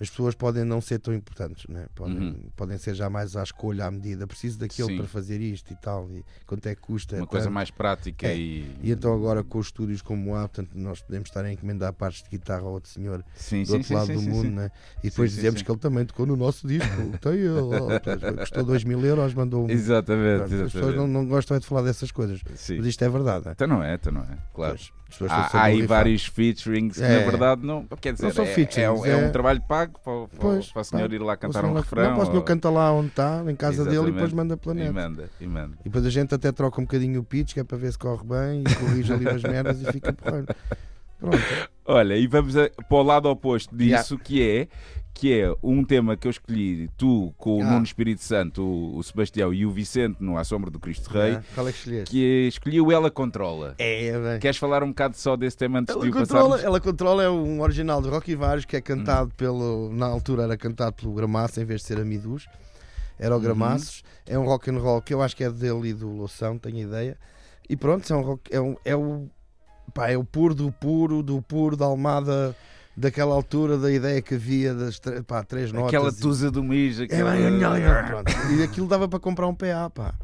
[0.00, 1.86] as pessoas podem não ser tão importantes, né?
[1.94, 2.36] podem, Uhum.
[2.56, 4.26] podem ser já mais à escolha, à medida.
[4.26, 4.96] Preciso daquilo Sim.
[4.98, 7.16] para fazer isto e tal, e quanto é que custa.
[7.16, 7.54] Uma é coisa tanto.
[7.54, 8.36] mais prática É.
[8.36, 8.76] e.
[8.82, 12.22] E então agora com os estúdios como há, portanto, nós podemos estar a encomendar partes
[12.22, 14.70] de guitarra ao outro senhor Sim, do sim, outro sim, lado do mundo, né?
[15.02, 16.88] E depois dizemos que ele também tocou no nosso disco.
[17.20, 19.70] Tem ele, ó, pois, custou 2 mil euros, mandou um.
[19.70, 20.96] Exatamente, As pessoas exatamente.
[20.96, 22.40] não, não gostam é de falar dessas coisas.
[22.48, 23.46] Mas isto é verdade.
[23.46, 23.52] né?
[23.52, 24.74] Então não é, então não é, claro.
[24.76, 27.20] Pois, pessoas Há, há aí vários featurings que É.
[27.24, 27.86] na verdade não.
[28.00, 30.72] Quer dizer, Não são é, é, um- é um é- trabalho pago para, para, Pois,
[30.72, 32.10] para o senhor ir lá cantar um refrão.
[32.10, 34.34] Não, posso não ou- canta lá onde está, em casa dele, e depois Exatamente.
[34.34, 35.76] manda pela E manda, e manda.
[35.80, 37.98] E depois a gente até troca um bocadinho o pitch, que é para ver se
[37.98, 40.46] corre bem, e corrige ali umas merdas e fica porreiro.
[41.20, 41.38] Pronto.
[41.86, 44.68] Olha, e vamos a- para o lado oposto disso, que é
[45.14, 47.70] que é um tema que eu escolhi, tu com o Ah.
[47.70, 51.34] Nuno Espírito Santo, o, o Sebastião e o Vicente no À Sombra do Cristo Rei,
[51.34, 52.10] Ah, Qual é que escolheste?
[52.10, 53.76] que escolhi o Ela Controla.
[53.78, 54.38] É, é bem.
[54.40, 56.64] Queres falar um bocado só desse tema antes de Ela o controla, passarmos?
[56.64, 59.34] ela controla é um original de Rocky Vários que é cantado Hum.
[59.36, 59.90] pelo.
[59.94, 62.46] Na altura era cantado pelo Gramaço em vez de ser a Midus.
[63.18, 63.44] Era o Uhum.
[63.44, 64.02] Gramaços.
[64.26, 66.78] É um rock and roll que eu acho que é dele e do Loção, tenho
[66.80, 67.16] ideia.
[67.70, 68.52] E pronto, é um rock.
[68.52, 69.28] É, um, é o.
[69.94, 72.56] Pá, é o puro do puro, do puro da Almada
[72.96, 75.88] daquela altura, da ideia que havia das pá, três notas.
[75.88, 77.32] Aquela e- tusa do Mijo, É, aquela...
[77.32, 77.58] bem,
[78.06, 78.32] pronto.
[78.58, 80.14] E aquilo dava para comprar um PA, pá.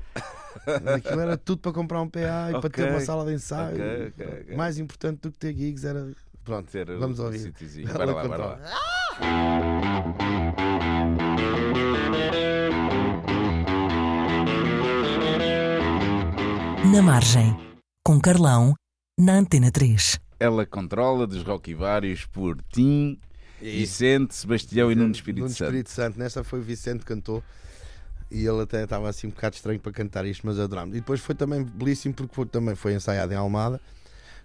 [0.95, 2.71] Aquilo era tudo para comprar um PA e para Ok.
[2.71, 3.75] ter uma sala de ensaio.
[3.75, 4.57] Ok, ok, ok.
[4.57, 6.11] Mais importante do que ter gigs era.
[6.45, 7.53] Pronto, Ter o- vamos o ouvir.
[7.93, 9.71] Bora lá, bora lá.
[16.93, 17.57] Na Margem,
[18.05, 18.75] com Carlão,
[19.19, 20.19] na Antena 3.
[20.41, 23.19] Ela controla dos Rocky Vários por Tim,
[23.61, 25.65] Vicente, Sebastião e Nuno Espírito Nuno Santo.
[25.65, 26.19] Espírito Santo.
[26.19, 27.45] Nesta foi o Vicente que cantou.
[28.31, 30.97] E ele até estava assim um bocado estranho para cantar isto, mas adorámos.
[30.97, 33.81] E depois foi também belíssimo porque foi, também foi ensaiado em Almada.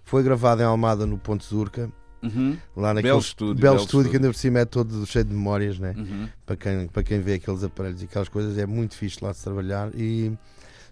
[0.04, 1.90] Foi gravado em Almada no Ponte Zurca.
[2.22, 2.58] Uhum.
[2.76, 4.16] Lá naquele Belo estúdio, belo belo estúdio que estúdio.
[4.18, 5.94] ainda por cima é todo cheio de memórias, né?
[5.96, 6.28] Uhum.
[6.44, 9.38] para quem, para quem vê aqueles aparelhos e aquelas coisas, é muito fixe lá de
[9.38, 9.90] se trabalhar.
[9.94, 10.36] E,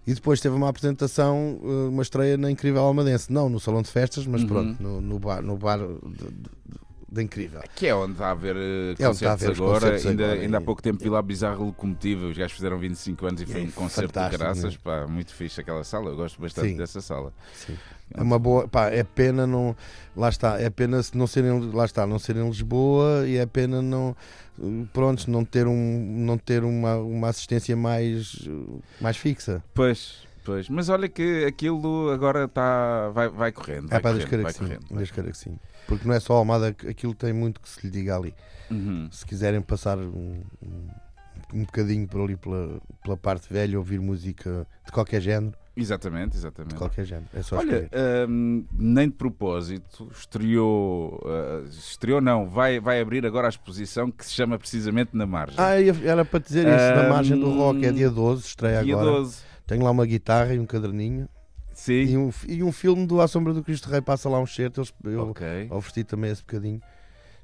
[0.07, 3.89] e depois teve uma apresentação, eh, uma estreia na Incrível Almadense, não no salão de
[3.89, 4.47] festas, mas Uhum.
[4.47, 6.84] pronto, no, no bar, no bar de, de-
[7.15, 7.61] da Incrível.
[7.75, 9.73] Que é onde está a haver eh, É está a concertos haver agora.
[9.79, 12.25] concertos ainda, agora, ainda há pouco tempo vi lá Bizarro Locomotiva.
[12.27, 14.73] Os gajos fizeram 25 anos e foi É um concerto de graças.
[14.73, 14.79] né?
[14.83, 16.09] Pá, muito fixe aquela sala.
[16.11, 16.77] Eu gosto bastante Sim.
[16.77, 17.33] dessa sala.
[17.55, 17.75] Sim.
[18.13, 19.75] É uma boa, pá, é pena não,
[20.15, 23.81] lá está, é pena não serem, lá está, não ser em Lisboa e é pena
[23.81, 24.15] não,
[24.93, 28.47] pronto, não ter um, não ter uma, uma assistência mais,
[29.01, 29.63] mais fixa.
[29.73, 30.69] Pois, pois.
[30.69, 33.09] Mas olha que aquilo agora está.
[33.09, 33.87] Vai, vai correndo.
[33.89, 35.57] Vai é para correndo, vai correndo, vai sim.
[35.87, 38.33] Porque não é só Almada, aquilo tem muito que se lhe diga ali.
[38.69, 39.07] Uhum.
[39.11, 40.87] se quiserem passar um, um,
[41.53, 46.37] um bocadinho por ali pela, pela parte velha, ouvir música de qualquer género, Exatamente, de
[46.37, 46.75] exatamente.
[46.75, 47.27] qualquer género.
[47.33, 47.89] É só Olha,
[48.29, 54.25] hum, nem de propósito, estreou, uh, estreou não, vai, vai abrir agora a exposição que
[54.25, 55.57] se chama precisamente Na Margem.
[55.59, 59.17] Ah, era para dizer isso, na margem do rock, é dia 12, estreia Dia agora.
[59.17, 59.43] 12.
[59.67, 61.27] Tenho lá uma guitarra e um caderninho.
[61.85, 62.03] Sim.
[62.03, 64.81] E um, e um filme do À Sombra do Cristo Rei passa lá um certo.
[65.03, 65.67] Eu Ok.
[65.71, 66.81] ofereci também esse bocadinho.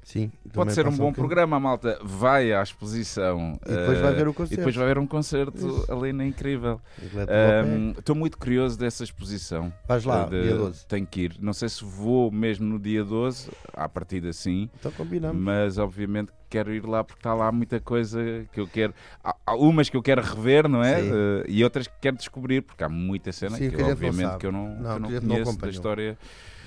[0.04, 1.14] Sim, Pode ser um bom bocadinho.
[1.14, 4.56] programa, a malta vai à exposição E depois uh, vai ver o e concerto.
[4.56, 5.92] depois vai ver um concerto Isso.
[5.92, 6.80] ali na Incrível.
[7.00, 7.62] Eletropé.
[7.64, 9.72] Um, Estou muito curioso dessa exposição.
[9.86, 10.86] Vais lá, De- dia 12.
[10.88, 11.36] Tenho que ir.
[11.38, 15.40] Não sei se vou mesmo no dia 12, à partida sim, Então combinamos.
[15.40, 18.20] mas obviamente quero ir lá porque está lá muita coisa
[18.52, 18.94] que eu quero.
[19.24, 21.00] Há, há umas que eu quero rever, não é?
[21.00, 21.10] Sim.
[21.10, 24.36] Uh, e outras que quero descobrir, porque há muita cena Sim, que, que eu, obviamente
[24.36, 26.18] que eu não, Não, que eu não que gente não conheço da história.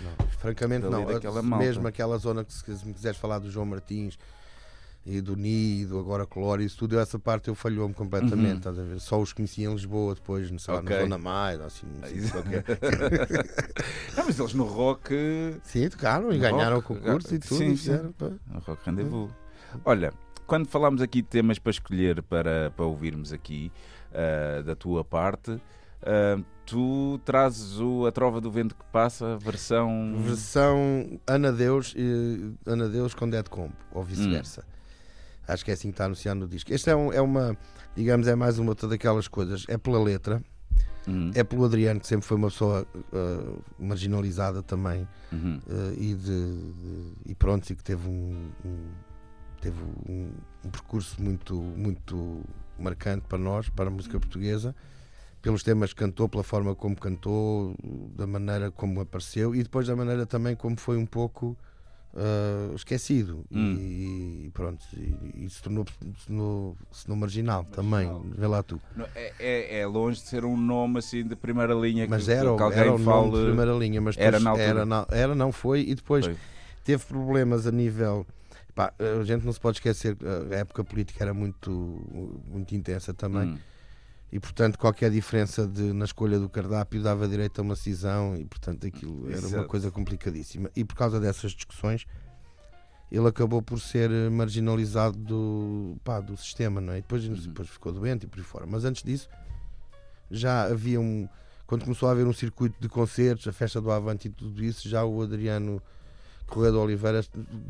[0.03, 1.05] Não, francamente não.
[1.05, 1.63] daquela malta.
[1.63, 4.17] Mesmo aquela zona que se, me quiseres falar do João Martins
[5.05, 8.51] e do Ni e do Agora Color, isso tudo, essa parte eu falhou-me completamente.
[8.53, 8.57] Uhum.
[8.57, 8.99] estás a ver?
[8.99, 12.21] Só os conheci em Lisboa, depois, não sei lá, na Zona Maia, assim, não sei
[12.31, 12.65] qualquer.
[14.17, 15.13] Não, mas eles no rock.
[15.63, 17.57] Sim, tocaram e ganharam o concurso e sim, tudo.
[17.59, 17.71] sim.
[17.73, 18.15] e fizeram,
[18.65, 19.44] Rock Rendezvous.
[19.83, 20.13] Olha,
[20.47, 23.71] quando falámos aqui de temas para escolher para, para ouvirmos aqui
[24.13, 25.59] ah, da tua parte,
[26.03, 30.15] ah, tu trazes o A Trova do Vento que Passa, versão.
[30.23, 34.05] Versão Ana Deus, e Ana Deus com Dead Combo, ou Hum.
[34.05, 34.63] vice-versa.
[35.47, 36.73] Acho que é assim que está anunciado no disco.
[36.73, 37.55] Este é, um- é uma,
[37.95, 39.63] digamos, é mais uma daquelas coisas.
[39.67, 40.41] É pela letra,
[41.07, 45.07] Uhum, é pelo Adriano, que sempre foi uma pessoa ah, marginalizada também.
[45.31, 48.89] uhum, eh, e, de, de- e pronto, e que teve um, um-
[49.65, 50.29] teve um,
[50.63, 52.43] um percurso muito, muito
[52.77, 54.75] marcante para nós, para a música portuguesa,
[55.41, 57.75] pelos temas que cantou, pela forma como cantou,
[58.15, 61.57] da maneira como apareceu e depois da maneira também como foi um pouco
[62.15, 63.75] eh, esquecido Hum.
[63.75, 65.83] e, e pronto, e, e se tornou,
[66.19, 68.79] se tornou, se tornou marginal, também, vê lá tu.
[68.95, 72.31] Não, É, é, é longe de ser um nome assim de primeira linha Mas que,
[72.31, 74.69] era, que alguém era o nome de primeira linha, mas era na altura.
[74.69, 76.35] era, na- era, não foi, e depois Foi.
[76.83, 78.25] teve problemas a nível.
[78.75, 81.71] Pá, a gente não se pode esquecer que a época política era muito,
[82.47, 83.57] muito intensa também, Hum,
[84.31, 88.43] e portanto qualquer diferença de, na escolha do cardápio dava direito a uma cisão, e
[88.45, 89.67] portanto aquilo era uma Exato.
[89.67, 90.69] coisa complicadíssima.
[90.75, 92.05] E por causa dessas discussões,
[93.11, 96.97] ele acabou por ser eh, marginalizado do, pá, do sistema, não é?
[96.97, 97.33] E depois, Uhum.
[97.35, 98.65] depois ficou doente e por aí fora.
[98.65, 99.29] Mas antes disso,
[100.29, 101.29] já havia um.
[101.67, 104.89] Quando começou a haver um circuito de concertos, a festa do Avante e tudo isso,
[104.89, 105.81] já o Adriano
[106.47, 107.21] Correia de Oliveira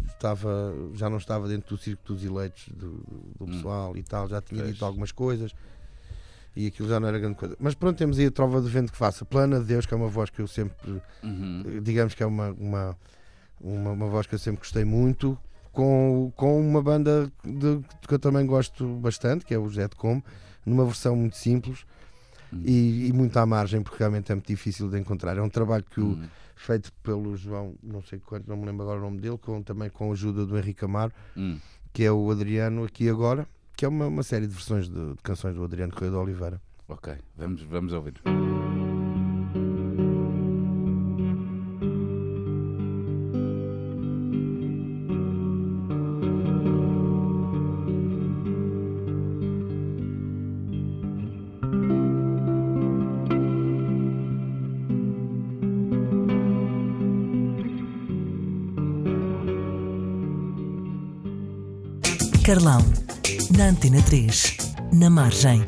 [0.07, 2.91] estava, já não estava dentro do circuito dos eleitos do,
[3.37, 3.47] do Hum.
[3.47, 4.73] pessoal e tal, já tinha Pois.
[4.73, 5.53] dito algumas coisas
[6.55, 7.55] e aquilo já não era grande coisa.
[7.59, 9.25] Mas pronto, temos aí a Trova do Vento que faça.
[9.25, 11.81] Plana de Deus, que é uma voz que eu sempre uhum.
[11.83, 12.97] digamos que é uma, uma,
[13.59, 15.37] uma, uma voz que eu sempre gostei muito,
[15.71, 20.21] com, com uma banda de, que eu também gosto bastante, que é o Jet Com,
[20.65, 21.85] numa versão muito simples
[22.53, 22.61] Hum.
[22.63, 25.35] e, e muito à margem, porque realmente é muito difícil de encontrar.
[25.35, 26.27] É um trabalho que o, Hum.
[26.55, 29.89] Feito pelo João, não sei quanto, não me lembro agora o nome dele, com, também
[29.89, 31.59] com a ajuda do Henrique Amaro, Hum.
[31.93, 35.21] que é o Adriano Aqui Agora, que é uma, uma série de versões de, de
[35.21, 36.61] canções do Adriano Correia de Oliveira.
[36.87, 38.13] Ok, vamos, vamos ouvir.
[62.45, 62.79] Carlão,
[63.57, 64.57] na Antena 3,
[64.93, 65.63] na margem.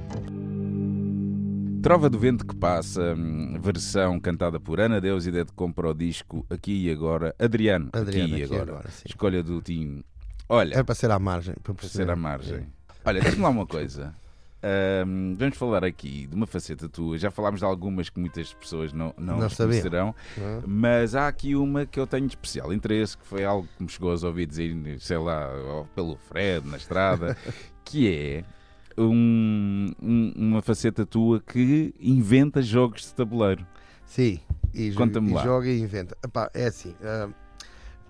[1.82, 5.94] Trova do Vento que Passa, hum, versão cantada por Ana Deus e Dedo compra o
[5.94, 7.36] disco Aqui e Agora.
[7.40, 8.72] Adriano, Adriano, aqui e Aqui e agora.
[8.72, 9.04] Agora, sim.
[9.06, 10.04] Escolha do Tim.
[10.48, 11.56] Olha, É para ser à margem.
[11.64, 12.68] Para, para ser à margem.
[13.04, 14.14] Olha, diz-me lá uma coisa.
[15.06, 17.18] Hum, vamos falar aqui de uma faceta tua.
[17.18, 20.62] Já falámos de algumas que muitas pessoas não, não, Não conhecerão, Não é?
[20.66, 23.90] mas há aqui uma que eu tenho de especial interesse, que foi algo que me
[23.90, 25.48] chegou aos ouvidos, aí, sei lá,
[25.96, 27.38] pelo Fred, na estrada,
[27.86, 28.44] que é
[28.98, 33.66] um- um- uma faceta tua que inventa jogos de tabuleiro.
[34.06, 34.40] Sim,
[34.74, 35.44] e, Conta-me e lá.
[35.44, 36.18] joga e inventa.
[36.26, 37.30] Epá, é assim, ah,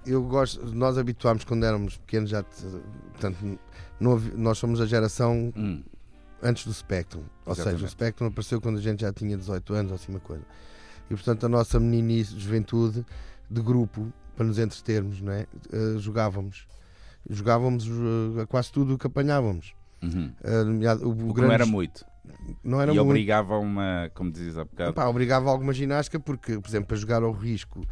[0.06, 3.60] eu gosto, nós habituámos quando éramos pequenos, já, portanto,
[4.00, 5.84] não nós somos a geração Hum,
[6.42, 7.24] antes do Spectrum.
[7.46, 10.20] Ou seja, o Spectrum apareceu quando a gente já tinha 18 anos ou assim uma
[10.20, 10.44] coisa.
[11.10, 13.06] E portanto a nossa meninice, juventude,
[13.50, 15.48] de grupo, para nos entretermos, não é?
[15.72, 16.68] Ah, jogávamos.
[17.30, 17.88] Jogávamos
[18.42, 19.74] ah, quase tudo o que apanhávamos.
[20.02, 20.32] uhum.
[20.66, 22.06] Nomeado- o, o O era muito.
[22.64, 23.08] não era e muito.
[23.10, 24.92] obrigava uma, como dizes há bocado.
[24.92, 27.86] Epá, obrigava alguma ginástica porque, por exemplo, para jogar ao risco,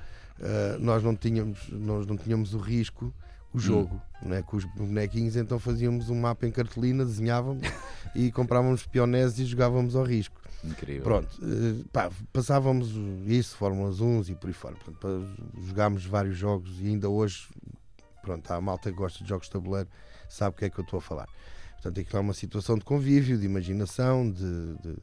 [0.79, 3.13] nós não tínhamos, nós não tínhamos o risco,
[3.53, 4.41] o jogo, não é?
[4.41, 7.63] com os bonequinhos, então fazíamos um mapa em cartolina, desenhávamos
[8.15, 10.41] e comprávamos pionés e jogávamos ao risco.
[10.63, 11.03] Incrível.
[11.03, 12.91] Pronto, eh, pá, passávamos
[13.27, 14.75] isso, Fórmulas 1 e por aí fora.
[14.75, 17.47] Portanto, pá, jogámos vários jogos e ainda hoje,
[18.23, 19.87] pronto, há a malta que gosta de jogos de tabuleiro,
[20.27, 21.27] sabe o que é que eu estou a falar.
[21.73, 24.97] Portanto, aquilo é uma situação de convívio, de imaginação, de, de-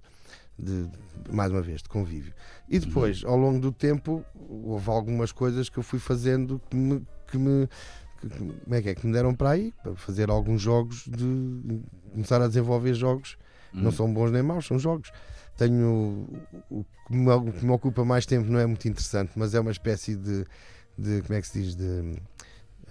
[0.59, 0.91] de-
[1.33, 2.35] mais uma vez, de convívio.
[2.69, 7.03] E depois, ao longo do tempo, houve algumas coisas que eu fui fazendo que me.
[7.29, 7.67] Que me
[8.29, 8.95] que- como é que é?
[8.95, 11.81] Que me deram para aí, para fazer alguns jogos, de
[12.13, 13.37] começar a desenvolver jogos
[13.75, 13.83] Hum.
[13.83, 15.11] não são bons nem maus, são jogos.
[15.57, 16.29] Tenho
[16.71, 19.61] o que me, o que me ocupa mais tempo não é muito interessante, mas é
[19.61, 20.45] uma espécie de,
[20.99, 22.17] de como é que se diz de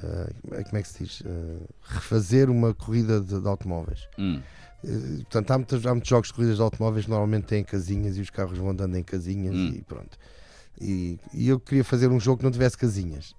[0.03, 0.29] ah,
[0.65, 4.07] como é que se diz Ah, refazer uma corrida de, de automóveis.
[4.17, 4.41] Hum.
[4.83, 8.17] Eh, portanto, há muitos, há muitos jogos de corridas de automóveis que normalmente têm casinhas
[8.17, 9.73] e os carros vão andando em casinhas Hum.
[9.75, 10.17] e pronto.
[10.79, 13.35] E, e eu queria fazer um jogo que não tivesse casinhas.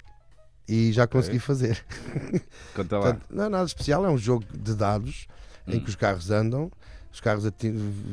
[0.68, 1.84] E já consegui fazer.
[2.74, 3.02] Conta lá.
[3.04, 5.26] Portanto, não é nada especial, é um jogo de dados
[5.66, 5.80] em Hum.
[5.84, 6.70] que os carros andam,
[7.12, 7.44] os carros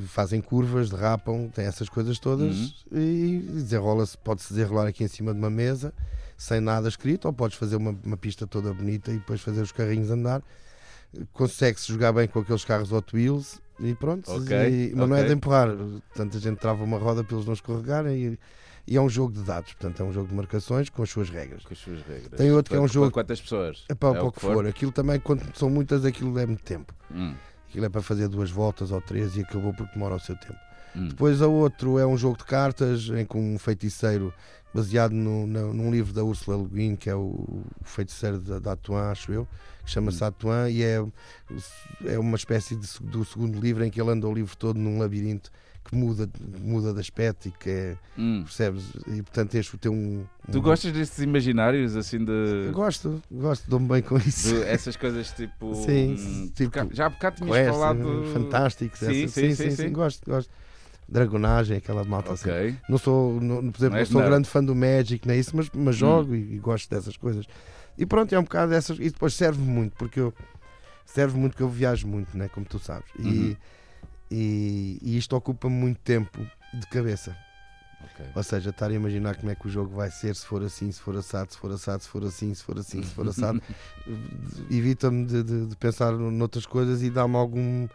[0.07, 2.55] fazem curvas, derrapam, tem essas coisas todas
[2.91, 2.99] Uhum.
[2.99, 5.93] e desenrola-se, pode-se desenrolar aqui em cima de uma mesa
[6.37, 9.71] sem nada escrito, ou podes fazer uma, uma pista toda bonita e depois fazer os
[9.71, 10.41] carrinhos andar.
[11.33, 15.23] Consegue-se jogar bem com aqueles carros Hot Wheels e pronto, Ok, e- mas não é
[15.23, 18.39] de empurrar, portanto a gente trava uma roda para eles não escorregarem e,
[18.89, 21.29] e é um jogo de dados, portanto é um jogo de marcações com as suas
[21.29, 21.63] regras.
[21.63, 22.31] Com as suas regras.
[22.37, 23.85] Tem outro que é um jogo- Para quantas pessoas?
[23.87, 24.65] É para É o o que for.
[24.65, 26.93] Aquilo também, quando são muitas, aquilo é muito tempo.
[27.11, 27.33] Hum,
[27.69, 30.57] Aquilo é para fazer duas voltas ou três e acabou porque demora o seu tempo.
[30.95, 31.07] hum.
[31.09, 34.33] Depois a outro é um jogo de cartas em que um feiticeiro
[34.73, 38.71] baseado no, no- num livro da Ursula Le Guin, que é o, feiticeiro da, da
[38.71, 39.47] Atuan, acho eu,
[39.85, 40.27] que chama-se Hum.
[40.27, 41.03] Atuan e é,
[42.05, 44.99] é uma espécie de, do segundo livro em que ele anda o livro todo num
[44.99, 45.51] labirinto
[45.89, 46.29] que muda,
[46.61, 48.43] muda de aspecto e que é, Hum.
[48.43, 48.83] percebes?
[49.07, 50.23] E portanto este tem um...
[50.51, 52.69] Tu um- gostas destes imaginários assim de.
[52.71, 54.49] Gosto, gosto, dou-me bem com isso.
[54.53, 55.73] de essas coisas tipo.
[55.73, 58.23] Sim, hum, tipo já há bocado tinhas Quest, falado.
[58.33, 59.91] Fantásticos, Sim, essas- sim, sim, sim.
[59.91, 60.49] gosto, gosto.
[61.07, 62.49] Dragonagem, aquela malta assim.
[62.49, 62.75] Ok.
[62.87, 64.31] Não sou, não, por exemplo, Não não sou nerd.
[64.31, 67.45] grande fã do Magic, nem isso, mas, mas jogo e, e gosto dessas coisas.
[67.97, 68.97] E pronto, é um bocado dessas.
[68.99, 70.31] E depois serve muito, porque eu
[71.05, 72.47] serve muito que eu viajo muito, né?
[72.49, 73.09] como tu sabes.
[73.17, 73.55] E, Uhum.
[74.31, 76.39] E, e isto ocupa-me muito tempo
[76.73, 77.35] de cabeça.
[78.03, 78.25] ok.
[78.35, 80.91] Ou seja, estar a imaginar como é que o jogo vai ser, se for assim,
[80.91, 83.61] se for assado, se for assado, se for assim, se for assim, se for assado.
[84.69, 87.87] Evita-me de, de- de pensar noutras coisas e dá-me algum.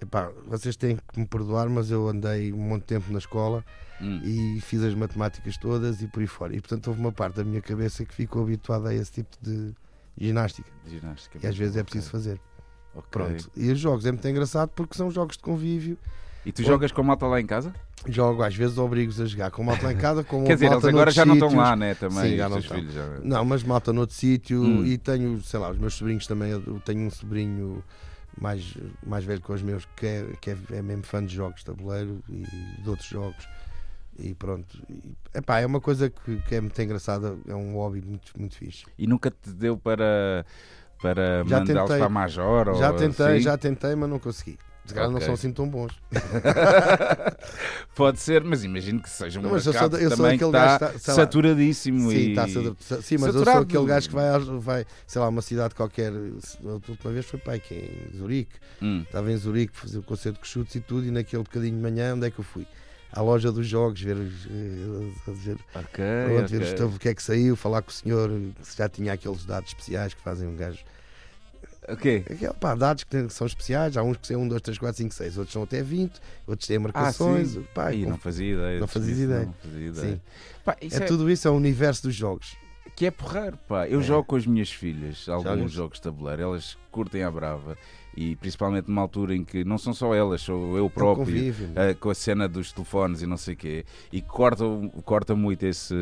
[0.00, 3.64] Epá, vocês têm que me perdoar, mas eu andei um monte de tempo na escola
[3.98, 4.20] Hum.
[4.22, 6.54] e fiz as matemáticas todas e por aí fora.
[6.54, 9.74] E portanto houve uma parte da minha cabeça que ficou habituada a esse tipo de
[10.18, 10.70] ginástica.
[10.86, 11.38] Ginástica.
[11.42, 12.38] E às vezes é preciso fazer.
[12.96, 13.08] Ok.
[13.10, 13.50] Pronto.
[13.56, 15.96] E os jogos é muito engraçado porque são jogos de convívio
[16.44, 17.74] E tu jogas com a malta lá em casa?
[18.08, 20.84] Jogo, às vezes obrigo-os a jogar com malta lá em casa, com Quer dizer, eles
[20.84, 21.94] agora já não estão lá, né?
[21.94, 22.76] Também, Sim, já não estão.
[22.76, 23.06] filhos já.
[23.22, 24.84] Não, mas malta noutro sítio Hum.
[24.86, 26.50] e tenho, sei lá, os meus sobrinhos também.
[26.50, 27.82] Eu tenho um sobrinho
[28.40, 28.74] mais,
[29.04, 31.64] mais velho que os meus que, é, que é, é mesmo fã de jogos de
[31.66, 32.44] tabuleiro e
[32.82, 33.48] de outros jogos.
[34.18, 34.78] E pronto.
[34.88, 38.54] E, epá, é uma coisa que, que é muito engraçada, é um hobby muito, muito
[38.56, 38.84] fixe.
[38.96, 40.46] E nunca te deu para,
[41.00, 42.74] para Já mandá-los para a Major?
[42.76, 43.40] já ou tentei, assim?
[43.40, 44.58] já tentei, mas não consegui.
[44.84, 45.26] Se calhar não Ok.
[45.26, 45.92] são assim tão bons.
[47.94, 50.78] Pode ser, mas imagino que seja um Não, mas eu sou eu sou aquele está
[50.78, 51.16] gajo está- lá.
[51.16, 52.34] saturadíssimo Sim, e...
[52.34, 53.52] tá sadu- sim, mas eu saturado.
[53.52, 56.12] sou aquele gajo que vai, vai, sei lá, uma cidade qualquer.
[56.12, 57.78] A última vez foi pai, que é
[58.14, 58.52] em Zurique.
[58.82, 59.02] Hum.
[59.02, 62.14] Estava em Zurique, fazer o concerto de chutes e tudo, e naquele bocadinho de manhã,
[62.14, 62.66] onde é que eu fui?
[63.12, 67.08] À loja dos jogos, ver, os, eh, a ver, Ok, pronto, ver tabu- o que
[67.08, 68.30] é que saiu, falar com o senhor,
[68.62, 70.80] se já tinha aqueles dados especiais que fazem um gajo.
[71.88, 72.24] Ok.
[72.28, 75.14] Aquele, pá, dados que são especiais, há uns que são 1, 2, 3, 4, 5,
[75.14, 77.56] 6, outros são até 20, outros têm marcações.
[77.56, 78.80] Ah, pá, Ih, com- não fazia ideia.
[78.80, 79.46] não fazias ideia.
[79.46, 80.14] Não fazia ideia.
[80.16, 80.20] Sim.
[80.64, 82.56] Pá, isso é, é, tudo isso, é o universo dos jogos.
[82.96, 83.86] que é porreiro, pá.
[83.86, 84.02] Eu É.
[84.02, 85.72] jogo com as minhas filhas alguns Jogas?
[85.72, 87.76] jogos de tabuleiro, elas curtem à brava
[88.16, 91.26] e principalmente numa altura em que não são só elas, sou eu É próprio.
[91.26, 91.70] convívio.
[91.76, 94.64] eh, com a cena dos telefones e não sei o quê, e corta,
[95.04, 95.94] corta muito esse,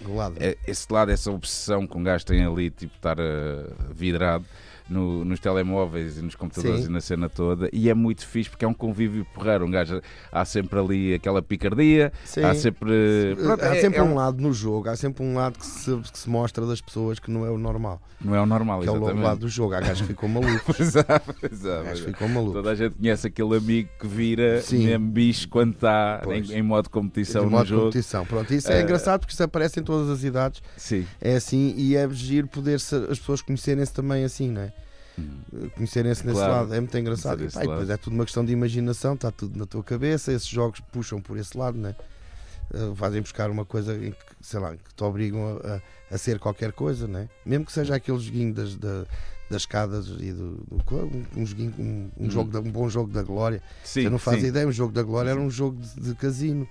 [0.00, 0.36] do lado.
[0.38, 4.44] é- esse lado, essa obsessão que um gajo tem ali, tipo, estar eh, vidrado
[4.90, 6.86] no- nos telemóveis e nos computadores Sim.
[6.86, 9.64] e na cena toda, e é muito fixe porque é um convívio porreiro.
[9.64, 10.00] Um gajo,
[10.32, 12.42] há sempre ali aquela picardia, Sim.
[12.42, 13.34] há sempre.
[13.40, 15.96] pronto, há é- sempre é um lado no jogo, há sempre um lado que se,
[15.96, 18.00] que se mostra das pessoas que não é o normal.
[18.22, 19.22] Não é o normal, Que é o exatamente.
[19.24, 19.72] lado do jogo.
[19.74, 20.60] Há gajos que ficam malucos.
[20.80, 21.94] Pois há, pois que há.
[22.12, 22.52] ficam malucos.
[22.54, 24.84] Toda a gente conhece aquele amigo que vira Sim.
[24.86, 27.82] mesmo bicho quando está em, em modo competição de no modo jogo.
[27.84, 28.26] competição.
[28.26, 30.62] Pronto, isso é Eh, engraçado porque isso aparece em todas as idades.
[30.76, 31.06] Sim.
[31.20, 34.72] É assim e é giro poder as pessoas conhecerem-se também assim, não é?
[35.18, 35.68] Hum.
[35.74, 36.52] Conhecerem-se nesse Claro.
[36.52, 36.74] lado.
[36.74, 37.44] É muito engraçado.
[37.44, 40.32] E, pá, e depois é tudo uma questão de imaginação, está tudo na tua cabeça.
[40.32, 41.96] Esses jogos puxam por esse lado, não é?
[42.72, 45.80] Eh, Fazem buscar uma coisa em que, sei lá, que te obrigam a, a-
[46.14, 47.28] a ser qualquer coisa, não é?
[47.44, 49.04] Mesmo que seja aquele joguinho das, da-
[49.50, 50.96] das escadas e do, do-
[51.36, 52.30] um, um joguinho, um, um Hum.
[52.30, 53.60] jogo da- um bom jogo da glória.
[53.84, 54.46] Sim, Você não faz sim.
[54.46, 56.68] ideia, um jogo da Glória era um jogo de, de casino.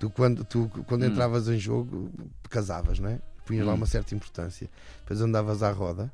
[0.00, 1.06] Tu, quando, tu, quando Hum.
[1.08, 2.10] entravas em jogo,
[2.48, 3.18] casavas, não é?
[3.44, 3.76] Punhas lá Hum.
[3.76, 4.68] uma certa importância.
[5.02, 6.10] Depois andavas à roda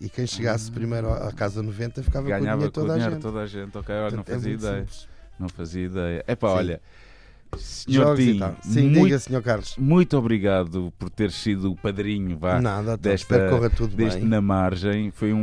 [0.00, 2.96] e quem chegasse primeiro à casa 90 ficava com o Ganhava dinheiro com toda o
[2.96, 3.20] a gente.
[3.22, 3.78] toda a gente.
[3.78, 4.78] Ok, olha, não Portanto, é fazia muito ideia.
[4.80, 5.08] simples.
[5.38, 6.24] Não fazia ideia.
[6.26, 6.54] É pá, Sim.
[6.54, 6.80] olha.
[7.56, 8.40] Senhor Tim.
[8.60, 9.40] Sim, muito, diga, Sr.
[9.42, 9.76] Carlos.
[9.78, 14.28] muito obrigado por ter sido o padrinho vá, Nada, então, desta- corra tudo deste bem.
[14.28, 15.10] Na Margem.
[15.10, 15.38] Foi um,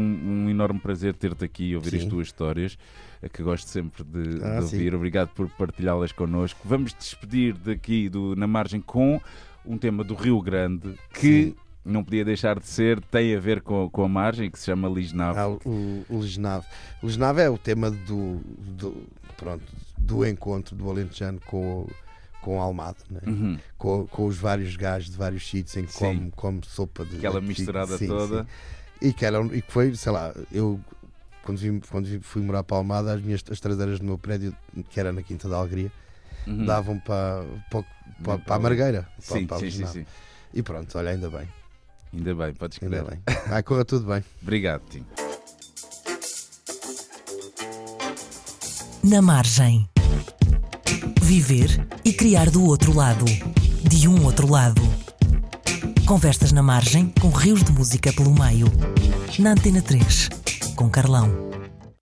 [0.45, 1.97] um enorme prazer ter-te aqui e ouvir Sim.
[1.99, 2.77] as tuas histórias,
[3.21, 4.93] eh, que gosto sempre de, de Ah, ouvir.
[4.93, 6.59] Obrigado por partilhá-las connosco.
[6.65, 9.19] Vamos despedir daqui do Na Margem com
[9.65, 11.55] um tema do Rio Grande que Sim.
[11.85, 14.87] Não podia deixar de ser, tem a ver com, com a margem, que se chama
[14.87, 15.39] Lisnave.
[15.39, 16.05] Ah, o.
[16.09, 16.19] O
[17.03, 19.07] Legenave é o tema do, do,
[19.37, 19.63] pronto,
[19.97, 21.87] do encontro do Alentejano com,
[22.41, 23.29] com a Almada, não é?
[23.29, 23.59] Uhum.
[23.77, 27.41] com, com os vários gajos de vários sítios em que come, come sopa de Aquela
[27.41, 28.43] de- misturada sim, toda.
[28.43, 28.47] sim.
[29.01, 30.79] E que, era, e que foi, sei lá, eu
[31.43, 34.55] quando, vim, quando fui morar para a Almada, as minhas as traseiras do meu prédio,
[34.89, 35.91] que era na Quinta da Alegria,
[36.47, 36.65] Uhum.
[36.65, 37.83] davam para, para,
[38.23, 38.39] para, Hum.
[38.39, 39.01] para a Margueira.
[39.27, 40.05] para- Sim, para sim, sim, sim.
[40.53, 41.47] E pronto, olha, ainda bem.
[42.13, 42.93] Ainda bem, podes crer.
[42.93, 43.19] Ainda bem.
[43.47, 44.23] Vai, corra tudo bem.
[44.41, 45.03] Obrigado, Tim.
[49.03, 49.89] Na margem.
[51.21, 53.25] Viver e criar do outro lado.
[53.83, 54.81] De um outro lado.
[56.05, 58.67] Conversas na margem com rios de música pelo meio.
[59.39, 60.29] Na Antena 3,
[60.75, 61.52] com Carlão.